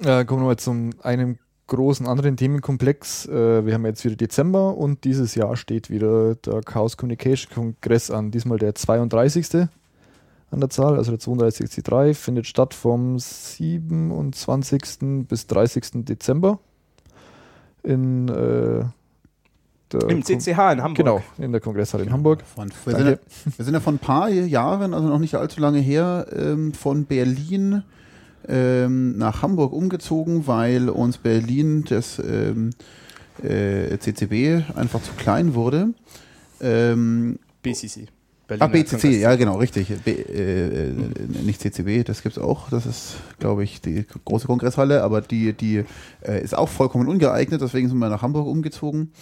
Äh, 0.00 0.24
kommen 0.24 0.42
wir 0.42 0.46
mal 0.46 0.58
zum 0.58 0.90
einem 1.02 1.38
großen 1.68 2.06
anderen 2.06 2.36
Themenkomplex. 2.36 3.26
Äh, 3.26 3.66
wir 3.66 3.74
haben 3.74 3.86
jetzt 3.86 4.04
wieder 4.04 4.16
Dezember 4.16 4.76
und 4.76 5.04
dieses 5.04 5.34
Jahr 5.34 5.56
steht 5.56 5.90
wieder 5.90 6.34
der 6.34 6.62
Chaos 6.62 6.96
Communication 6.96 7.52
Kongress 7.52 8.10
an. 8.10 8.30
Diesmal 8.30 8.58
der 8.58 8.74
32. 8.74 9.68
an 10.50 10.60
der 10.60 10.70
Zahl, 10.70 10.96
also 10.96 11.14
der 11.14 11.20
32C3, 11.20 12.14
findet 12.14 12.46
statt 12.46 12.74
vom 12.74 13.18
27. 13.18 15.26
bis 15.28 15.46
30. 15.46 16.04
Dezember 16.04 16.58
in 17.82 18.28
äh, 18.28 18.84
im 19.94 20.22
CCH 20.22 20.48
in 20.48 20.82
Hamburg. 20.82 20.96
Genau, 20.96 21.22
in 21.38 21.52
der 21.52 21.60
Kongresshalle 21.60 22.04
in 22.04 22.12
Hamburg. 22.12 22.42
Von, 22.54 22.70
wir, 22.84 22.96
sind 22.96 23.06
ja, 23.06 23.18
wir, 23.56 23.64
sind 23.64 23.74
ja, 23.74 23.80
von 23.80 23.94
ein 23.96 23.98
paar 23.98 24.28
Jahren, 24.28 24.94
also 24.94 25.08
noch 25.08 25.18
nicht 25.18 25.34
allzu 25.34 25.60
lange 25.60 25.78
her, 25.78 26.26
ähm, 26.34 26.72
von 26.72 27.04
Berlin 27.04 27.82
ähm, 28.46 29.16
nach 29.16 29.42
Hamburg 29.42 29.72
umgezogen, 29.72 30.46
weil 30.46 30.88
uns 30.88 31.18
Berlin 31.18 31.84
das 31.88 32.18
ähm, 32.18 32.70
äh, 33.42 33.96
CCB 33.98 34.76
einfach 34.76 35.02
zu 35.02 35.12
klein 35.16 35.54
wurde. 35.54 35.94
Ähm, 36.60 37.38
BCC. 37.62 38.08
Berliner 38.46 38.64
ah, 38.64 38.68
BCC, 38.68 38.90
Kongress. 38.90 39.20
ja 39.20 39.36
genau, 39.36 39.56
richtig. 39.58 39.92
B, 40.04 40.10
äh, 40.10 40.90
mhm. 40.90 41.44
Nicht 41.44 41.60
CCB, 41.60 42.04
das 42.04 42.22
gibt 42.22 42.38
es 42.38 42.42
auch. 42.42 42.70
Das 42.70 42.86
ist, 42.86 43.16
glaube 43.38 43.62
ich, 43.62 43.82
die 43.82 44.06
große 44.24 44.46
Kongresshalle, 44.46 45.02
aber 45.02 45.20
die, 45.20 45.52
die 45.52 45.84
äh, 46.22 46.42
ist 46.42 46.56
auch 46.56 46.70
vollkommen 46.70 47.08
ungeeignet, 47.08 47.60
deswegen 47.60 47.88
sind 47.88 47.98
wir 47.98 48.08
nach 48.08 48.22
Hamburg 48.22 48.46
umgezogen 48.46 49.12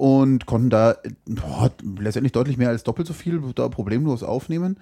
und 0.00 0.46
konnten 0.46 0.70
da 0.70 0.96
boah, 1.26 1.70
letztendlich 1.98 2.32
deutlich 2.32 2.56
mehr 2.56 2.70
als 2.70 2.84
doppelt 2.84 3.06
so 3.06 3.12
viel 3.12 3.38
da 3.54 3.68
problemlos 3.68 4.22
aufnehmen. 4.22 4.78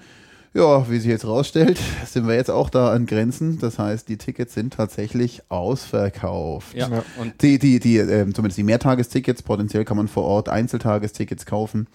Ja, 0.55 0.89
wie 0.89 0.99
sich 1.01 1.11
jetzt 1.11 1.27
rausstellt, 1.27 1.81
sind 2.07 2.29
wir 2.29 2.37
jetzt 2.37 2.53
auch 2.53 2.71
da 2.71 2.93
an 2.93 3.07
Grenzen. 3.07 3.59
Das 3.59 3.81
heißt, 3.81 4.09
die 4.09 4.17
Tickets 4.17 4.55
sind 4.55 4.75
tatsächlich 4.75 5.43
ausverkauft. 5.49 6.73
Ja, 6.77 7.03
und 7.21 7.43
die, 7.43 7.59
die, 7.59 7.81
die, 7.81 7.99
äh, 7.99 8.33
zumindest 8.33 8.59
die 8.59 8.63
Mehrtagestickets, 8.63 9.43
potenziell 9.43 9.85
kann 9.85 9.97
man 9.97 10.07
vor 10.07 10.23
Ort 10.23 10.49
Einzeltagestickets 10.49 11.47
kaufen. 11.47 11.89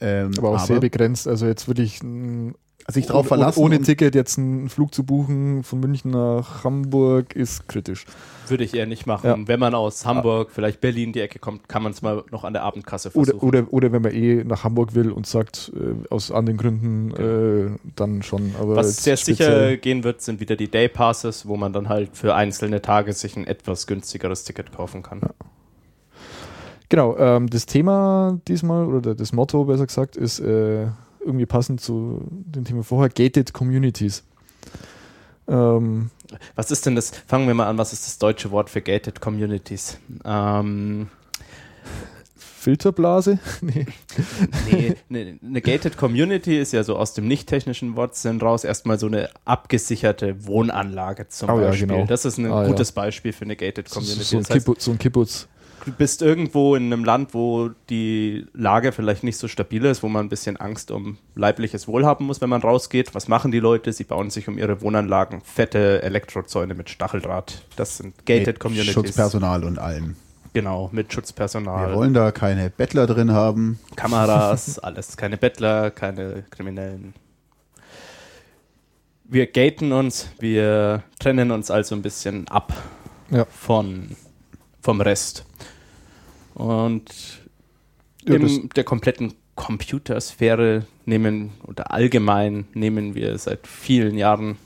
Ähm, 0.00 0.30
aber 0.38 0.48
auch 0.48 0.54
aber 0.54 0.66
sehr 0.66 0.80
begrenzt. 0.80 1.28
Also 1.28 1.44
jetzt 1.44 1.68
würde 1.68 1.82
ich 1.82 2.00
sich 2.88 3.06
darauf 3.06 3.28
verlassen. 3.28 3.60
Ohne 3.60 3.80
Ticket 3.80 4.14
jetzt 4.14 4.38
einen 4.38 4.68
Flug 4.68 4.94
zu 4.94 5.04
buchen 5.04 5.62
von 5.62 5.80
München 5.80 6.10
nach 6.10 6.64
Hamburg 6.64 7.34
ist 7.34 7.68
kritisch. 7.68 8.04
Würde 8.48 8.64
ich 8.64 8.74
eher 8.74 8.86
nicht 8.86 9.06
machen. 9.06 9.26
Ja. 9.26 9.36
Wenn 9.46 9.60
man 9.60 9.74
aus 9.74 10.04
Hamburg, 10.04 10.48
ja. 10.48 10.54
vielleicht 10.54 10.80
Berlin 10.80 11.12
die 11.12 11.20
Ecke 11.20 11.38
kommt, 11.38 11.68
kann 11.68 11.82
man 11.82 11.92
es 11.92 12.02
mal 12.02 12.24
noch 12.30 12.44
an 12.44 12.52
der 12.52 12.62
Abendkasse 12.62 13.10
versuchen. 13.10 13.38
Oder, 13.38 13.58
oder, 13.58 13.72
oder 13.72 13.92
wenn 13.92 14.02
man 14.02 14.12
eh 14.12 14.44
nach 14.44 14.64
Hamburg 14.64 14.94
will 14.94 15.10
und 15.10 15.26
sagt, 15.26 15.72
äh, 15.74 15.94
aus 16.12 16.30
anderen 16.30 16.58
Gründen, 16.58 17.14
genau. 17.14 17.74
äh, 17.74 17.78
dann 17.96 18.22
schon. 18.22 18.54
Aber 18.60 18.76
Was 18.76 18.96
sehr 19.02 19.16
sicher 19.16 19.76
gehen 19.76 20.04
wird, 20.04 20.20
sind 20.20 20.40
wieder 20.40 20.56
die 20.56 20.68
Day 20.68 20.88
Passes, 20.88 21.46
wo 21.46 21.56
man 21.56 21.72
dann 21.72 21.88
halt 21.88 22.16
für 22.16 22.34
einzelne 22.34 22.82
Tage 22.82 23.12
sich 23.12 23.36
ein 23.36 23.46
etwas 23.46 23.86
günstigeres 23.86 24.44
Ticket 24.44 24.72
kaufen 24.72 25.02
kann. 25.02 25.20
Ja. 25.22 25.30
Genau, 26.92 27.16
ähm, 27.16 27.48
das 27.48 27.64
Thema 27.64 28.38
diesmal, 28.46 28.86
oder 28.86 29.14
das 29.14 29.32
Motto 29.32 29.64
besser 29.64 29.86
gesagt, 29.86 30.14
ist 30.14 30.40
äh, 30.40 30.88
irgendwie 31.24 31.46
passend 31.46 31.80
zu 31.80 32.22
dem 32.30 32.64
Thema 32.64 32.82
vorher, 32.82 33.08
Gated 33.08 33.52
Communities. 33.52 34.24
Ähm, 35.48 36.10
was 36.54 36.70
ist 36.70 36.86
denn 36.86 36.94
das? 36.94 37.10
Fangen 37.26 37.46
wir 37.46 37.54
mal 37.54 37.68
an, 37.68 37.78
was 37.78 37.92
ist 37.92 38.06
das 38.06 38.18
deutsche 38.18 38.50
Wort 38.50 38.70
für 38.70 38.80
Gated 38.80 39.20
Communities? 39.20 39.98
Ähm, 40.24 41.08
Filterblase? 42.62 43.40
nee. 43.60 43.86
nee, 44.70 44.94
eine, 45.10 45.38
eine 45.42 45.60
Gated 45.60 45.96
Community 45.96 46.60
ist 46.60 46.72
ja 46.72 46.84
so 46.84 46.96
aus 46.96 47.12
dem 47.12 47.26
nicht-technischen 47.26 47.96
Wortsinn 47.96 48.40
raus 48.40 48.62
erstmal 48.62 49.00
so 49.00 49.08
eine 49.08 49.30
abgesicherte 49.44 50.46
Wohnanlage 50.46 51.26
zum 51.28 51.50
oh, 51.50 51.56
Beispiel. 51.56 51.88
Ja, 51.88 51.94
genau. 51.94 52.06
Das 52.06 52.24
ist 52.24 52.38
ein 52.38 52.46
ah, 52.46 52.64
gutes 52.64 52.90
ja. 52.90 53.02
Beispiel 53.02 53.32
für 53.32 53.44
eine 53.44 53.56
Gated 53.56 53.90
Community. 53.90 54.22
So, 54.22 54.40
so, 54.40 54.52
ein, 54.52 54.58
Kibbutz, 54.58 54.84
so 54.84 54.92
ein 54.92 54.98
Kibbutz 54.98 55.48
du 55.84 55.92
bist 55.92 56.22
irgendwo 56.22 56.74
in 56.74 56.92
einem 56.92 57.04
Land, 57.04 57.34
wo 57.34 57.70
die 57.90 58.46
Lage 58.54 58.92
vielleicht 58.92 59.24
nicht 59.24 59.36
so 59.36 59.48
stabil 59.48 59.84
ist, 59.84 60.02
wo 60.02 60.08
man 60.08 60.26
ein 60.26 60.28
bisschen 60.28 60.56
Angst 60.56 60.90
um 60.90 61.18
leibliches 61.34 61.88
Wohl 61.88 62.04
haben 62.04 62.26
muss, 62.26 62.40
wenn 62.40 62.50
man 62.50 62.62
rausgeht. 62.62 63.14
Was 63.14 63.28
machen 63.28 63.50
die 63.50 63.60
Leute? 63.60 63.92
Sie 63.92 64.04
bauen 64.04 64.30
sich 64.30 64.48
um 64.48 64.58
ihre 64.58 64.80
Wohnanlagen 64.80 65.40
fette 65.40 66.02
Elektrozäune 66.02 66.74
mit 66.74 66.90
Stacheldraht. 66.90 67.62
Das 67.76 67.98
sind 67.98 68.26
gated 68.26 68.46
mit 68.46 68.60
Communities. 68.60 68.94
Schutzpersonal 68.94 69.64
und 69.64 69.78
allem. 69.78 70.16
Genau, 70.52 70.90
mit 70.92 71.12
Schutzpersonal. 71.12 71.90
Wir 71.90 71.96
wollen 71.96 72.12
da 72.12 72.30
keine 72.30 72.68
Bettler 72.68 73.06
drin 73.06 73.32
haben. 73.32 73.78
Kameras, 73.96 74.78
alles. 74.78 75.16
Keine 75.16 75.38
Bettler, 75.38 75.90
keine 75.90 76.44
Kriminellen. 76.50 77.14
Wir 79.24 79.46
gaten 79.46 79.92
uns, 79.92 80.28
wir 80.40 81.04
trennen 81.18 81.52
uns 81.52 81.70
also 81.70 81.94
ein 81.94 82.02
bisschen 82.02 82.46
ab 82.48 82.74
ja. 83.30 83.46
von, 83.46 84.14
vom 84.82 85.00
Rest. 85.00 85.46
Und 86.54 87.10
ja, 88.24 88.34
in 88.34 88.68
der 88.70 88.84
kompletten 88.84 89.34
Computersphäre 89.54 90.86
nehmen 91.04 91.52
oder 91.66 91.92
allgemein 91.92 92.66
nehmen 92.74 93.14
wir 93.14 93.36
seit 93.38 93.66
vielen 93.66 94.16
Jahren, 94.16 94.56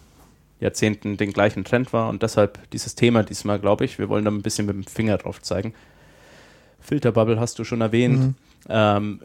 Jahrzehnten 0.60 1.16
den 1.16 1.32
gleichen 1.32 1.64
Trend 1.64 1.92
wahr 1.92 2.08
und 2.08 2.22
deshalb 2.22 2.70
dieses 2.70 2.94
Thema 2.94 3.22
diesmal, 3.22 3.58
glaube 3.58 3.84
ich, 3.84 3.98
wir 3.98 4.08
wollen 4.08 4.24
da 4.24 4.30
ein 4.30 4.42
bisschen 4.42 4.66
mit 4.66 4.74
dem 4.74 4.84
Finger 4.84 5.18
drauf 5.18 5.42
zeigen. 5.42 5.74
Filterbubble 6.80 7.38
hast 7.38 7.58
du 7.58 7.64
schon 7.64 7.80
erwähnt. 7.82 8.18
Mhm. 8.18 8.34
Ähm, 8.68 9.20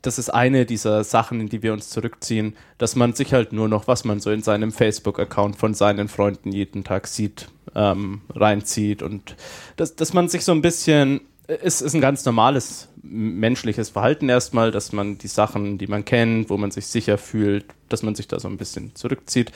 das 0.00 0.18
ist 0.18 0.30
eine 0.30 0.64
dieser 0.64 1.02
Sachen, 1.04 1.40
in 1.40 1.48
die 1.48 1.62
wir 1.62 1.72
uns 1.72 1.90
zurückziehen, 1.90 2.56
dass 2.78 2.94
man 2.94 3.14
sich 3.14 3.32
halt 3.32 3.52
nur 3.52 3.68
noch, 3.68 3.88
was 3.88 4.04
man 4.04 4.20
so 4.20 4.30
in 4.30 4.42
seinem 4.42 4.70
Facebook-Account 4.70 5.56
von 5.56 5.74
seinen 5.74 6.08
Freunden 6.08 6.52
jeden 6.52 6.84
Tag 6.84 7.08
sieht, 7.08 7.48
ähm, 7.74 8.22
reinzieht 8.30 9.02
und 9.02 9.36
dass, 9.76 9.96
dass 9.96 10.12
man 10.12 10.28
sich 10.28 10.44
so 10.44 10.52
ein 10.52 10.62
bisschen 10.62 11.20
es 11.48 11.80
ist 11.80 11.94
ein 11.94 12.02
ganz 12.02 12.24
normales 12.26 12.88
menschliches 13.02 13.88
Verhalten 13.88 14.28
erstmal, 14.28 14.70
dass 14.70 14.92
man 14.92 15.16
die 15.16 15.28
Sachen, 15.28 15.78
die 15.78 15.86
man 15.86 16.04
kennt, 16.04 16.50
wo 16.50 16.58
man 16.58 16.70
sich 16.70 16.86
sicher 16.86 17.16
fühlt, 17.16 17.64
dass 17.88 18.02
man 18.02 18.14
sich 18.14 18.28
da 18.28 18.38
so 18.38 18.48
ein 18.48 18.58
bisschen 18.58 18.94
zurückzieht. 18.94 19.50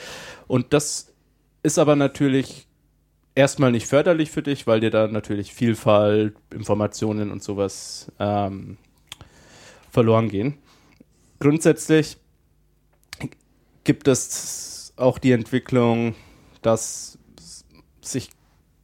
Und 0.47 0.73
das 0.73 1.13
ist 1.61 1.77
aber 1.77 1.95
natürlich 1.95 2.67
erstmal 3.35 3.71
nicht 3.71 3.85
förderlich 3.85 4.31
für 4.31 4.41
dich, 4.41 4.65
weil 4.65 4.79
dir 4.79 4.89
da 4.89 5.07
natürlich 5.07 5.53
Vielfalt, 5.53 6.35
Informationen 6.51 7.31
und 7.31 7.43
sowas 7.43 8.11
ähm, 8.19 8.77
verloren 9.91 10.29
gehen. 10.29 10.57
Grundsätzlich 11.39 12.17
gibt 13.83 14.07
es 14.07 14.93
auch 14.95 15.19
die 15.19 15.31
Entwicklung, 15.31 16.15
dass 16.63 17.19
sich 18.01 18.31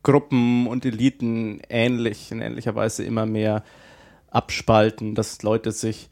Gruppen 0.04 0.68
und 0.68 0.86
Eliten 0.86 1.62
ähnlich, 1.70 2.32
in 2.32 2.42
ähnlicher 2.42 2.76
Weise 2.76 3.04
immer 3.04 3.26
mehr 3.26 3.64
abspalten, 4.32 5.16
dass 5.16 5.42
Leute 5.42 5.72
sich 5.72 6.10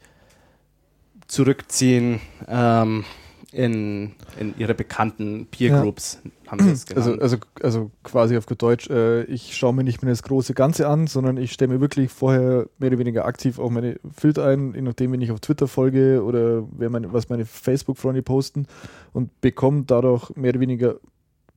zurückziehen 1.26 2.20
ähm, 2.48 3.04
in, 3.52 4.12
in 4.38 4.54
ihre 4.58 4.74
bekannten 4.74 5.46
Peer 5.50 5.80
Groups, 5.80 6.20
ja. 6.22 6.50
haben 6.52 6.62
sie 6.62 6.70
es 6.70 6.86
genannt. 6.86 7.22
Also, 7.22 7.36
also, 7.36 7.36
also 7.62 7.90
quasi 8.02 8.36
auf 8.36 8.46
gut 8.46 8.60
Deutsch, 8.60 8.90
äh, 8.90 9.22
ich 9.24 9.56
schaue 9.56 9.72
mir 9.72 9.84
nicht 9.84 10.02
mehr 10.02 10.12
das 10.12 10.22
große 10.22 10.52
Ganze 10.52 10.86
an, 10.86 11.06
sondern 11.06 11.38
ich 11.38 11.52
stelle 11.52 11.72
mir 11.72 11.80
wirklich 11.80 12.10
vorher 12.10 12.66
mehr 12.78 12.90
oder 12.90 12.98
weniger 12.98 13.24
aktiv 13.24 13.58
auch 13.58 13.70
meine 13.70 13.98
Filter 14.14 14.44
ein, 14.46 14.74
je 14.74 14.82
nachdem, 14.82 15.12
wenn 15.12 15.22
ich 15.22 15.30
auf 15.30 15.40
Twitter 15.40 15.66
folge 15.66 16.22
oder 16.22 16.66
wer 16.72 16.90
meine, 16.90 17.12
was 17.12 17.30
meine 17.30 17.46
Facebook-Freunde 17.46 18.22
posten 18.22 18.66
und 19.12 19.40
bekomme 19.40 19.84
dadurch 19.86 20.30
mehr 20.36 20.50
oder 20.50 20.60
weniger 20.60 20.96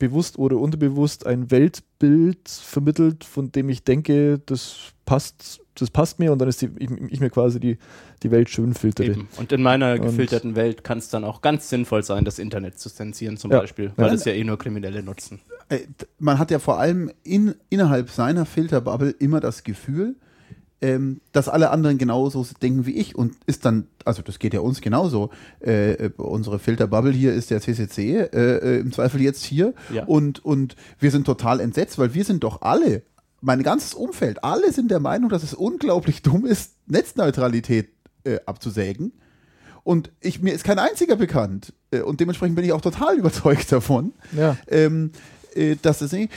bewusst 0.01 0.39
oder 0.39 0.57
unterbewusst 0.57 1.27
ein 1.27 1.51
Weltbild 1.51 2.49
vermittelt, 2.49 3.23
von 3.23 3.51
dem 3.51 3.69
ich 3.69 3.83
denke, 3.83 4.39
das 4.47 4.93
passt, 5.05 5.61
das 5.75 5.91
passt 5.91 6.17
mir 6.17 6.31
und 6.31 6.39
dann 6.39 6.49
ist 6.49 6.59
die, 6.63 6.71
ich, 6.79 6.89
ich, 7.09 7.19
mir 7.19 7.29
quasi 7.29 7.59
die, 7.59 7.77
die 8.23 8.31
Welt 8.31 8.49
schön 8.49 8.73
filtere. 8.73 9.15
Und 9.37 9.51
in 9.51 9.61
meiner 9.61 9.93
und 9.93 10.01
gefilterten 10.01 10.55
Welt 10.55 10.83
kann 10.83 10.97
es 10.97 11.09
dann 11.09 11.23
auch 11.23 11.41
ganz 11.41 11.69
sinnvoll 11.69 12.01
sein, 12.01 12.25
das 12.25 12.39
Internet 12.39 12.79
zu 12.79 12.89
zensieren 12.89 13.37
zum 13.37 13.51
ja. 13.51 13.59
Beispiel, 13.59 13.93
weil 13.95 14.11
es 14.15 14.25
ja 14.25 14.33
eh 14.33 14.43
nur 14.43 14.57
Kriminelle 14.57 15.03
nutzen. 15.03 15.39
Äh, 15.69 15.81
man 16.17 16.39
hat 16.39 16.49
ja 16.49 16.57
vor 16.57 16.79
allem 16.79 17.11
in, 17.23 17.53
innerhalb 17.69 18.09
seiner 18.09 18.47
Filterbubble 18.47 19.11
immer 19.11 19.39
das 19.39 19.63
Gefühl, 19.63 20.15
ähm, 20.81 21.21
dass 21.31 21.47
alle 21.47 21.69
anderen 21.69 21.99
genauso 21.99 22.45
denken 22.61 22.85
wie 22.87 22.95
ich 22.95 23.15
und 23.15 23.35
ist 23.45 23.65
dann, 23.65 23.87
also 24.03 24.23
das 24.23 24.39
geht 24.39 24.53
ja 24.53 24.61
uns 24.61 24.81
genauso. 24.81 25.29
Äh, 25.63 25.93
äh 25.93 26.11
unsere 26.17 26.57
Filterbubble 26.57 27.11
hier 27.11 27.33
ist 27.33 27.51
der 27.51 27.61
CCC, 27.61 28.17
äh, 28.17 28.25
äh, 28.25 28.79
im 28.79 28.91
Zweifel 28.91 29.21
jetzt 29.21 29.43
hier 29.43 29.75
ja. 29.93 30.03
und, 30.05 30.43
und 30.43 30.75
wir 30.99 31.11
sind 31.11 31.25
total 31.25 31.59
entsetzt, 31.59 31.99
weil 31.99 32.15
wir 32.15 32.25
sind 32.25 32.43
doch 32.43 32.63
alle, 32.63 33.03
mein 33.41 33.61
ganzes 33.61 33.93
Umfeld, 33.93 34.43
alle 34.43 34.71
sind 34.71 34.89
der 34.89 34.99
Meinung, 34.99 35.29
dass 35.29 35.43
es 35.43 35.53
unglaublich 35.53 36.21
dumm 36.23 36.45
ist, 36.45 36.73
Netzneutralität 36.87 37.89
äh, 38.23 38.39
abzusägen. 38.45 39.13
Und 39.83 40.11
ich, 40.19 40.41
mir 40.41 40.53
ist 40.53 40.63
kein 40.63 40.77
einziger 40.77 41.15
bekannt. 41.15 41.73
Äh, 41.91 42.01
und 42.01 42.19
dementsprechend 42.19 42.55
bin 42.55 42.65
ich 42.65 42.73
auch 42.73 42.81
total 42.81 43.15
überzeugt 43.17 43.71
davon. 43.71 44.13
Ja. 44.35 44.57
Ähm, 44.67 45.11
dass 45.81 45.99
es 45.99 46.13
nicht. 46.13 46.31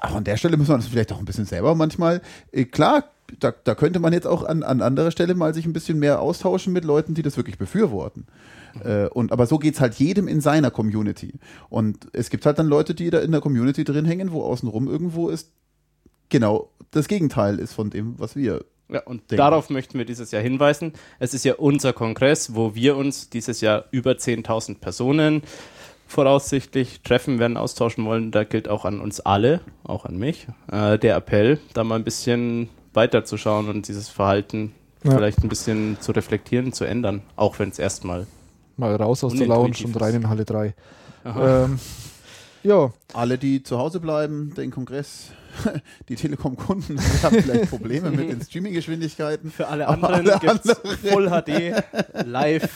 Auch 0.00 0.14
an 0.14 0.24
der 0.24 0.38
Stelle 0.38 0.56
müssen 0.56 0.70
wir 0.70 0.78
das 0.78 0.86
vielleicht 0.86 1.12
auch 1.12 1.18
ein 1.18 1.26
bisschen 1.26 1.44
selber 1.44 1.74
manchmal. 1.74 2.22
Klar 2.70 3.04
da, 3.40 3.52
da 3.64 3.74
könnte 3.74 4.00
man 4.00 4.12
jetzt 4.12 4.26
auch 4.26 4.44
an, 4.44 4.62
an 4.62 4.82
anderer 4.82 5.10
Stelle 5.10 5.34
mal 5.34 5.54
sich 5.54 5.66
ein 5.66 5.72
bisschen 5.72 5.98
mehr 5.98 6.20
austauschen 6.20 6.72
mit 6.72 6.84
Leuten, 6.84 7.14
die 7.14 7.22
das 7.22 7.36
wirklich 7.36 7.58
befürworten. 7.58 8.26
Äh, 8.84 9.06
und, 9.06 9.32
aber 9.32 9.46
so 9.46 9.58
geht 9.58 9.74
es 9.74 9.80
halt 9.80 9.94
jedem 9.94 10.28
in 10.28 10.40
seiner 10.40 10.70
Community. 10.70 11.34
Und 11.70 12.08
es 12.12 12.30
gibt 12.30 12.46
halt 12.46 12.58
dann 12.58 12.66
Leute, 12.66 12.94
die 12.94 13.10
da 13.10 13.20
in 13.20 13.32
der 13.32 13.40
Community 13.40 13.84
drin 13.84 14.04
hängen, 14.04 14.32
wo 14.32 14.42
außenrum 14.42 14.88
irgendwo 14.88 15.28
ist, 15.28 15.50
genau 16.28 16.70
das 16.90 17.08
Gegenteil 17.08 17.58
ist 17.58 17.72
von 17.72 17.90
dem, 17.90 18.18
was 18.18 18.36
wir. 18.36 18.64
Ja, 18.88 19.02
und 19.04 19.30
denken. 19.30 19.36
darauf 19.36 19.70
möchten 19.70 19.96
wir 19.96 20.04
dieses 20.04 20.30
Jahr 20.30 20.42
hinweisen. 20.42 20.92
Es 21.18 21.32
ist 21.32 21.44
ja 21.44 21.54
unser 21.54 21.92
Kongress, 21.92 22.54
wo 22.54 22.74
wir 22.74 22.96
uns 22.96 23.30
dieses 23.30 23.62
Jahr 23.62 23.86
über 23.90 24.12
10.000 24.12 24.78
Personen 24.78 25.42
voraussichtlich 26.06 27.00
treffen 27.00 27.38
werden, 27.38 27.56
austauschen 27.56 28.04
wollen. 28.04 28.30
Da 28.30 28.44
gilt 28.44 28.68
auch 28.68 28.84
an 28.84 29.00
uns 29.00 29.20
alle, 29.20 29.60
auch 29.84 30.04
an 30.04 30.18
mich, 30.18 30.46
äh, 30.70 30.98
der 30.98 31.16
Appell, 31.16 31.58
da 31.72 31.82
mal 31.82 31.96
ein 31.96 32.04
bisschen 32.04 32.68
weiterzuschauen 32.94 33.68
und 33.68 33.88
dieses 33.88 34.08
Verhalten 34.08 34.72
ja. 35.02 35.12
vielleicht 35.12 35.42
ein 35.42 35.48
bisschen 35.48 35.98
zu 36.00 36.12
reflektieren, 36.12 36.72
zu 36.72 36.84
ändern, 36.84 37.22
auch 37.36 37.58
wenn 37.58 37.68
es 37.68 37.78
erstmal 37.78 38.26
mal 38.76 38.94
raus 38.96 39.22
aus 39.22 39.34
der 39.34 39.46
Lounge 39.46 39.76
und 39.84 40.00
rein 40.00 40.14
in 40.14 40.28
Halle 40.28 40.44
3. 40.44 40.74
Ähm, 41.24 41.78
ja. 42.64 42.92
Alle, 43.12 43.38
die 43.38 43.62
zu 43.62 43.78
Hause 43.78 44.00
bleiben, 44.00 44.52
den 44.54 44.70
Kongress 44.70 45.30
die 46.08 46.16
Telekom-Kunden 46.16 46.98
haben 47.22 47.42
vielleicht 47.42 47.70
Probleme 47.70 48.10
mit 48.10 48.30
den 48.30 48.40
Streaming-Geschwindigkeiten. 48.40 49.50
Für 49.50 49.68
alle 49.68 49.88
anderen 49.88 50.24
gibt 50.40 50.66
es 50.66 50.78
Full 51.10 51.28
HD, 51.28 51.84
live, 52.26 52.68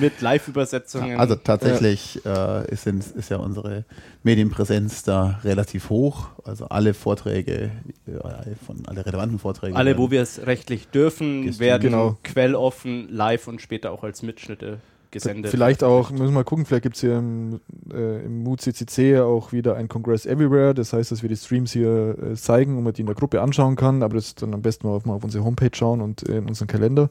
mit 0.00 0.20
Live-Übersetzungen. 0.20 1.18
Also 1.18 1.36
tatsächlich 1.36 2.24
äh, 2.24 2.70
ist, 2.70 2.86
ist, 2.86 3.30
ja 3.30 3.38
unsere 3.38 3.84
Medienpräsenz 4.22 5.02
da 5.02 5.40
relativ 5.44 5.90
hoch. 5.90 6.28
Also 6.44 6.68
alle 6.68 6.94
Vorträge, 6.94 7.70
äh, 8.06 8.54
von 8.66 8.82
alle 8.86 9.04
relevanten 9.04 9.38
Vorträge. 9.38 9.76
Alle, 9.76 9.98
wo 9.98 10.10
wir 10.10 10.22
es 10.22 10.46
rechtlich 10.46 10.88
dürfen, 10.88 11.58
werden 11.58 11.82
genau. 11.82 12.18
quelloffen, 12.22 13.08
live 13.10 13.48
und 13.48 13.60
später 13.60 13.92
auch 13.92 14.04
als 14.04 14.22
Mitschnitte 14.22 14.78
gesendet. 15.10 15.50
Vielleicht 15.50 15.82
auch, 15.82 16.10
müssen 16.10 16.26
wir 16.26 16.30
mal 16.32 16.44
gucken, 16.44 16.66
vielleicht 16.66 16.82
gibt 16.82 16.96
es 16.96 17.00
hier 17.00 17.18
im, 17.18 17.60
äh, 17.92 18.24
im 18.24 18.42
Mood 18.42 18.60
CCC 18.60 19.20
auch 19.20 19.52
wieder 19.52 19.76
ein 19.76 19.88
Congress 19.88 20.26
Everywhere. 20.26 20.74
Das 20.74 20.92
heißt, 20.92 21.10
dass 21.12 21.22
wir 21.22 21.28
die 21.28 21.36
Streams 21.36 21.72
hier 21.72 22.16
äh, 22.22 22.34
zeigen 22.34 22.76
und 22.76 22.84
man 22.84 22.92
die 22.92 23.00
in 23.00 23.06
der 23.06 23.14
Gruppe 23.14 23.40
anschauen 23.40 23.76
kann. 23.76 24.02
Aber 24.02 24.14
das 24.14 24.34
dann 24.34 24.54
am 24.54 24.62
besten 24.62 24.86
mal 24.86 24.94
auf, 24.94 25.04
mal 25.04 25.14
auf 25.14 25.24
unsere 25.24 25.44
Homepage 25.44 25.70
schauen 25.72 26.00
und 26.00 26.28
äh, 26.28 26.38
in 26.38 26.46
unseren 26.46 26.68
Kalender, 26.68 27.10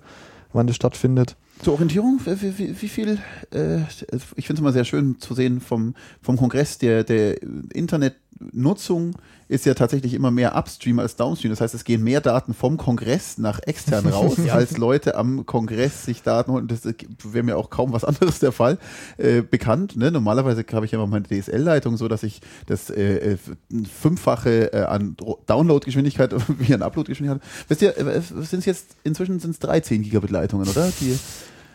wann 0.54 0.68
das 0.68 0.76
stattfindet. 0.76 1.36
Zur 1.62 1.74
Orientierung, 1.74 2.20
wie, 2.26 2.58
wie, 2.58 2.82
wie 2.82 2.88
viel, 2.88 3.18
äh, 3.52 3.82
ich 4.36 4.46
finde 4.48 4.54
es 4.54 4.60
immer 4.60 4.74
sehr 4.74 4.84
schön 4.84 5.20
zu 5.20 5.34
sehen 5.34 5.62
vom, 5.62 5.96
vom 6.22 6.38
Kongress 6.38 6.78
der, 6.78 7.04
der 7.04 7.38
Internetnutzung 8.40 9.16
ist 9.48 9.66
ja 9.66 9.76
tatsächlich 9.76 10.16
immer 10.16 10.32
mehr 10.32 10.56
Upstream 10.56 10.98
als 10.98 11.16
Downstream. 11.16 11.52
Das 11.52 11.62
heißt, 11.62 11.76
es 11.76 11.84
gehen 11.84 12.04
mehr 12.04 12.20
Daten 12.20 12.56
vom 12.56 12.78
Kongress 12.78 13.38
nach 13.38 13.60
extern 13.60 14.08
raus, 14.12 14.38
ja. 14.44 14.54
als 14.54 14.78
Leute 14.78 15.16
am 15.16 15.46
Kongress 15.46 16.06
sich 16.06 16.24
Daten 16.24 16.52
holen. 16.52 16.68
Das 16.68 16.82
wäre 17.24 17.44
mir 17.44 17.56
auch 17.58 17.70
kaum 17.70 17.94
was 17.94 18.04
anderes 18.04 18.40
der 18.40 18.52
Fall 18.52 18.80
äh, 19.18 19.42
bekannt. 19.42 19.98
Ne? 19.98 20.12
Normalerweise 20.12 20.66
habe 20.74 20.86
ich 20.86 20.94
immer 20.94 21.06
meine 21.06 21.28
DSL-Leitung 21.28 21.96
so, 21.98 22.08
dass 22.08 22.24
ich 22.24 22.42
das 22.66 22.90
äh, 22.90 23.34
äh 23.34 23.38
fünffache 24.02 24.74
äh, 24.74 24.82
an 24.84 25.16
Download-Geschwindigkeit 25.46 26.34
wie 26.60 26.74
an 26.74 26.82
Upload-Geschwindigkeit. 26.82 27.48
Wisst 27.68 27.82
ihr, 27.84 27.98
äh, 27.98 28.22
sind 28.22 28.60
es 28.60 28.66
jetzt 28.66 28.96
inzwischen 29.04 29.40
sind 29.40 29.52
es 29.52 29.60
13 29.60 30.02
Gigabit 30.02 30.32
Leitungen, 30.32 30.68
oder? 30.68 30.92
Die 31.00 31.18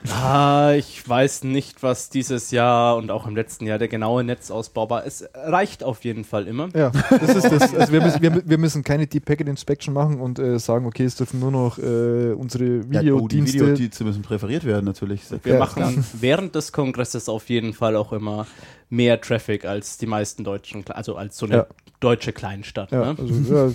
Ah, 0.08 0.72
ich 0.76 1.06
weiß 1.06 1.44
nicht, 1.44 1.82
was 1.82 2.08
dieses 2.08 2.50
Jahr 2.50 2.96
und 2.96 3.10
auch 3.10 3.26
im 3.26 3.36
letzten 3.36 3.66
Jahr 3.66 3.78
der 3.78 3.88
genaue 3.88 4.24
Netzausbau 4.24 4.88
war. 4.88 5.04
Es 5.04 5.28
reicht 5.34 5.84
auf 5.84 6.04
jeden 6.04 6.24
Fall 6.24 6.46
immer. 6.46 6.68
Ja, 6.74 6.90
das 7.10 7.36
ist 7.36 7.50
das. 7.50 7.74
Also 7.74 7.92
wir, 7.92 8.00
müssen, 8.00 8.22
wir, 8.22 8.42
wir 8.48 8.58
müssen 8.58 8.82
keine 8.82 9.06
Deep 9.06 9.26
Packet 9.26 9.48
Inspection 9.48 9.92
machen 9.92 10.20
und 10.20 10.38
äh, 10.38 10.58
sagen, 10.58 10.86
okay, 10.86 11.04
es 11.04 11.16
dürfen 11.16 11.38
nur 11.40 11.50
noch 11.50 11.78
äh, 11.78 12.32
unsere 12.32 12.88
Videodienste. 12.88 13.06
Ja, 13.06 13.14
oh, 13.14 13.28
die 13.28 13.46
Videodienste 13.46 14.04
müssen 14.04 14.22
präferiert 14.22 14.64
werden, 14.64 14.86
natürlich. 14.86 15.22
Wir 15.42 15.54
ja, 15.54 15.58
machen 15.58 16.04
während 16.14 16.54
des 16.54 16.72
Kongresses 16.72 17.28
auf 17.28 17.50
jeden 17.50 17.74
Fall 17.74 17.96
auch 17.96 18.12
immer 18.12 18.46
mehr 18.88 19.20
Traffic 19.20 19.66
als 19.66 19.98
die 19.98 20.06
meisten 20.06 20.44
deutschen, 20.44 20.84
also 20.88 21.16
als 21.16 21.36
so 21.36 21.46
eine 21.46 21.56
ja. 21.56 21.66
deutsche 22.00 22.32
Kleinstadt. 22.32 22.90
Ja, 22.90 23.12
ne? 23.12 23.16
also, 23.18 23.54
ja, 23.54 23.72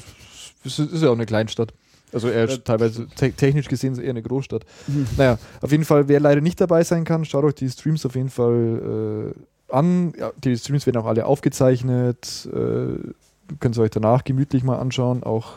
es 0.63 0.80
ist 0.80 1.03
ja 1.03 1.09
auch 1.09 1.13
eine 1.13 1.28
Kleinstadt. 1.28 1.73
Also 2.16 2.30
eher 2.30 2.49
äh, 2.49 2.57
teilweise 2.59 3.07
te 3.07 3.34
technisch 3.34 3.68
gesehen 3.68 3.91
ist 3.93 3.99
eher 3.99 4.11
eine 4.11 4.24
Großstadt. 4.24 4.66
Mhm. 4.88 5.05
Naja, 5.18 5.38
auf 5.61 5.72
jeden 5.72 5.84
Fall, 5.84 6.07
wer 6.07 6.22
leider 6.22 6.39
nicht 6.39 6.59
dabei 6.61 6.84
sein 6.84 7.03
kann, 7.03 7.26
schaut 7.26 7.43
euch 7.43 7.55
die 7.55 7.70
Streams 7.70 8.05
auf 8.05 8.16
jeden 8.16 8.30
Fall 8.30 9.34
äh, 9.36 9.74
an. 9.76 10.13
Ja, 10.18 10.32
die 10.41 10.55
Streams 10.57 10.86
werden 10.86 10.97
auch 10.97 11.05
alle 11.05 11.26
aufgezeichnet. 11.26 12.47
Äh, 12.51 13.11
könnt 13.59 13.78
ihr 13.78 13.82
euch 13.82 13.91
danach 13.91 14.24
gemütlich 14.24 14.63
mal 14.63 14.78
anschauen. 14.78 15.24
Auch 15.24 15.53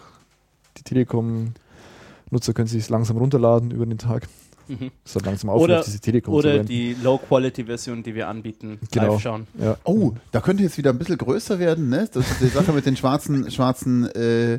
die 0.79 0.83
Telekom-Nutzer 0.83 2.53
können 2.55 2.69
sich 2.69 2.89
langsam 2.89 3.17
runterladen 3.19 3.71
über 3.71 3.87
den 3.87 3.99
Tag. 3.99 4.29
Mhm. 4.67 4.91
So 5.05 5.21
langsam 5.21 5.51
aufhört, 5.51 5.87
diese 5.87 6.01
Telekom 6.01 6.35
Oder 6.35 6.63
die 6.65 6.95
Low-Quality-Version, 7.03 8.03
die 8.03 8.15
wir 8.15 8.29
anbieten, 8.29 8.79
genau. 8.91 9.13
live 9.13 9.23
schauen. 9.23 9.47
Ja. 9.59 9.77
Oh, 9.85 10.13
da 10.33 10.41
könnte 10.41 10.65
jetzt 10.65 10.77
wieder 10.77 10.91
ein 10.91 10.99
bisschen 10.99 11.19
größer 11.19 11.59
werden, 11.59 11.89
ne? 11.89 12.09
Das 12.13 12.31
ist 12.31 12.41
die 12.41 12.49
Sache 12.49 12.73
mit 12.73 12.85
den 12.85 12.97
schwarzen, 12.97 13.51
schwarzen 13.51 14.07
äh, 14.11 14.59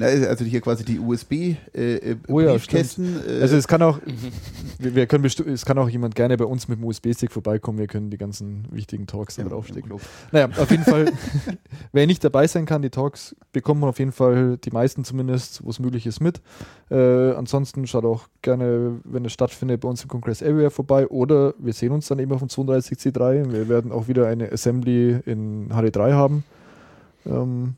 also 0.00 0.44
hier 0.44 0.60
quasi 0.60 0.84
die 0.84 0.98
USB 0.98 1.32
äh, 1.32 1.54
äh, 1.74 2.16
oh 2.26 2.40
ja, 2.40 2.52
Briefkästen. 2.52 3.20
Äh, 3.26 3.40
also 3.40 3.56
es 3.56 3.68
kann 3.68 3.82
auch, 3.82 4.00
wir, 4.78 4.94
wir, 4.94 5.06
können 5.06 5.24
es 5.24 5.64
kann 5.64 5.78
auch 5.78 5.88
jemand 5.88 6.14
gerne 6.14 6.36
bei 6.36 6.44
uns 6.44 6.66
mit 6.66 6.78
dem 6.78 6.84
USB-Stick 6.84 7.30
vorbeikommen. 7.30 7.78
Wir 7.78 7.86
können 7.86 8.10
die 8.10 8.18
ganzen 8.18 8.66
wichtigen 8.72 9.06
Talks 9.06 9.36
da 9.36 9.44
draufstecken. 9.44 9.92
Naja, 10.32 10.48
auf 10.56 10.70
jeden 10.70 10.82
Fall, 10.82 11.12
wer 11.92 12.06
nicht 12.06 12.24
dabei 12.24 12.46
sein 12.46 12.66
kann, 12.66 12.82
die 12.82 12.90
Talks 12.90 13.36
bekommt 13.52 13.80
man 13.80 13.90
auf 13.90 13.98
jeden 13.98 14.12
Fall 14.12 14.58
die 14.58 14.70
meisten 14.70 15.04
zumindest, 15.04 15.64
wo 15.64 15.70
es 15.70 15.78
möglich 15.78 16.06
ist, 16.06 16.20
mit. 16.20 16.40
Äh, 16.90 16.96
ansonsten 17.32 17.86
schaut 17.86 18.04
auch 18.04 18.26
gerne, 18.42 19.00
wenn 19.04 19.24
es 19.24 19.32
stattfindet, 19.32 19.80
bei 19.80 19.88
uns 19.88 20.02
im 20.02 20.08
Congress 20.08 20.42
Area 20.42 20.70
vorbei 20.70 21.06
oder 21.06 21.54
wir 21.58 21.72
sehen 21.72 21.92
uns 21.92 22.08
dann 22.08 22.18
eben 22.18 22.32
auf 22.32 22.40
dem 22.40 22.48
32C3. 22.48 23.52
Wir 23.52 23.68
werden 23.68 23.92
auch 23.92 24.08
wieder 24.08 24.26
eine 24.26 24.50
Assembly 24.50 25.20
in 25.26 25.68
HD3 25.70 26.12
haben. 26.12 26.44
Ähm, 27.26 27.74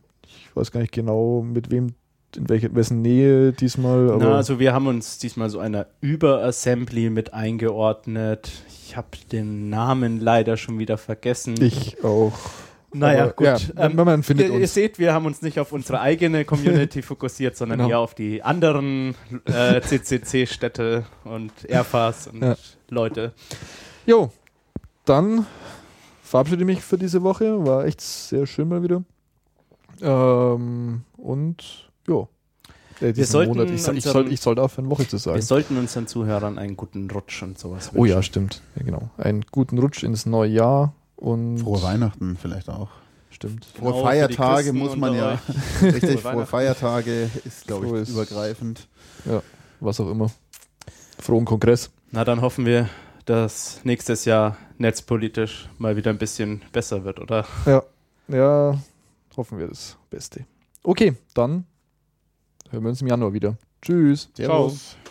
ich 0.53 0.57
weiß 0.57 0.71
gar 0.71 0.81
nicht 0.81 0.93
genau, 0.93 1.43
mit 1.43 1.71
wem, 1.71 1.95
in 2.37 2.49
welcher, 2.51 2.75
wessen 2.75 3.01
Nähe 3.01 3.53
diesmal. 3.53 4.19
Na, 4.19 4.37
also 4.37 4.59
wir 4.59 4.75
haben 4.75 4.87
uns 4.87 5.19
diesmal 5.19 5.49
so 5.49 5.59
einer 5.59 5.87
Überassembly 6.03 7.09
mit 7.09 7.33
eingeordnet. 7.33 8.53
Ich 8.69 8.95
habe 8.95 9.09
den 9.33 9.71
Namen 9.71 10.21
leider 10.21 10.59
schon 10.59 10.79
wieder 10.79 10.99
vergessen. 10.99 11.55
Ich 11.59 12.05
auch. 12.05 12.33
Naja, 12.93 13.23
Aber, 13.23 13.33
gut. 13.33 13.47
Ja, 13.47 13.59
ähm, 13.79 13.97
man 13.97 14.23
findet 14.23 14.51
ihr, 14.51 14.61
ihr, 14.61 14.69
seht, 14.69 14.99
wir 14.99 15.15
haben 15.15 15.25
uns 15.25 15.41
nicht 15.41 15.59
auf 15.59 15.73
unsere 15.73 16.01
eigene 16.01 16.45
Community 16.45 17.01
fokussiert, 17.03 17.57
sondern 17.57 17.79
genau. 17.79 17.89
eher 17.89 17.99
auf 18.01 18.15
die 18.15 18.43
anderen 18.43 19.15
äh, 19.47 19.81
CCC-Städte 19.81 21.07
und 21.25 21.53
Airfas 21.67 22.27
und 22.27 22.43
ja. 22.43 22.57
Leute. 22.91 23.33
Jo, 24.05 24.31
dann 25.07 25.47
verabschiede 26.23 26.61
ich 26.61 26.67
mich 26.67 26.83
für 26.83 26.99
diese 26.99 27.23
Woche. 27.23 27.65
War 27.65 27.87
echt 27.87 28.03
sehr 28.03 28.47
schön 28.47 28.69
mal 28.69 28.83
wieder. 28.83 29.03
Ähm, 30.03 31.03
und 31.17 31.91
ja. 32.09 32.29
Äh, 33.01 33.17
wir 33.17 33.27
sollten 33.27 33.53
Monat. 33.53 33.71
Ich, 33.71 33.87
ich, 33.87 34.05
soll, 34.05 34.33
ich 34.33 34.41
sollte 34.41 34.63
aufhören, 34.63 34.91
Woche 34.91 35.07
zu 35.07 35.17
sagen. 35.17 35.37
Wir 35.37 35.43
sollten 35.43 35.77
unseren 35.79 36.07
Zuhörern 36.07 36.59
einen 36.59 36.77
guten 36.77 37.11
Rutsch 37.11 37.43
und 37.43 37.59
sowas 37.59 37.87
wünschen. 37.87 37.99
Oh 37.99 38.05
ja, 38.05 38.23
stimmt. 38.23 38.63
Ja, 38.77 38.85
genau. 38.85 39.11
Einen 39.17 39.45
guten 39.51 39.79
Rutsch 39.79 40.03
ins 40.03 40.27
neue 40.27 40.51
Jahr 40.51 40.95
und. 41.17 41.59
Frohe 41.59 41.83
Weihnachten 41.83 42.37
vielleicht 42.41 42.69
auch. 42.69 42.89
Stimmt. 43.31 43.65
Frohe 43.65 43.93
genau, 43.93 44.05
Feiertage 44.05 44.73
muss 44.73 44.97
man 44.97 45.15
ja. 45.15 45.41
richtig, 45.83 46.21
frohe 46.21 46.47
Feiertage 46.47 47.31
ist, 47.45 47.67
glaube 47.67 48.01
ich, 48.01 48.09
übergreifend. 48.09 48.89
Ja, 49.25 49.43
was 49.81 50.01
auch 50.01 50.11
immer. 50.11 50.31
Frohen 51.19 51.45
Kongress. 51.45 51.91
Na, 52.11 52.25
dann 52.25 52.41
hoffen 52.41 52.67
wir, 52.67 52.89
dass 53.25 53.81
nächstes 53.85 54.25
Jahr 54.25 54.57
netzpolitisch 54.79 55.69
mal 55.79 55.97
wieder 55.97 56.11
ein 56.11 56.19
bisschen 56.19 56.63
besser 56.73 57.05
wird, 57.05 57.21
oder? 57.21 57.47
Ja, 57.65 57.83
ja, 58.29 58.79
Hoffen 59.37 59.59
wir 59.59 59.69
das 59.69 59.97
Beste. 60.11 60.47
Okay, 60.83 61.15
dann 61.35 61.65
hören 62.71 62.83
wir 62.83 62.91
uns 62.91 63.03
im 63.03 63.09
Januar 63.09 63.33
wieder. 63.33 63.57
Tschüss. 63.81 64.29
Servus. 64.35 64.91
Ciao. 64.91 65.02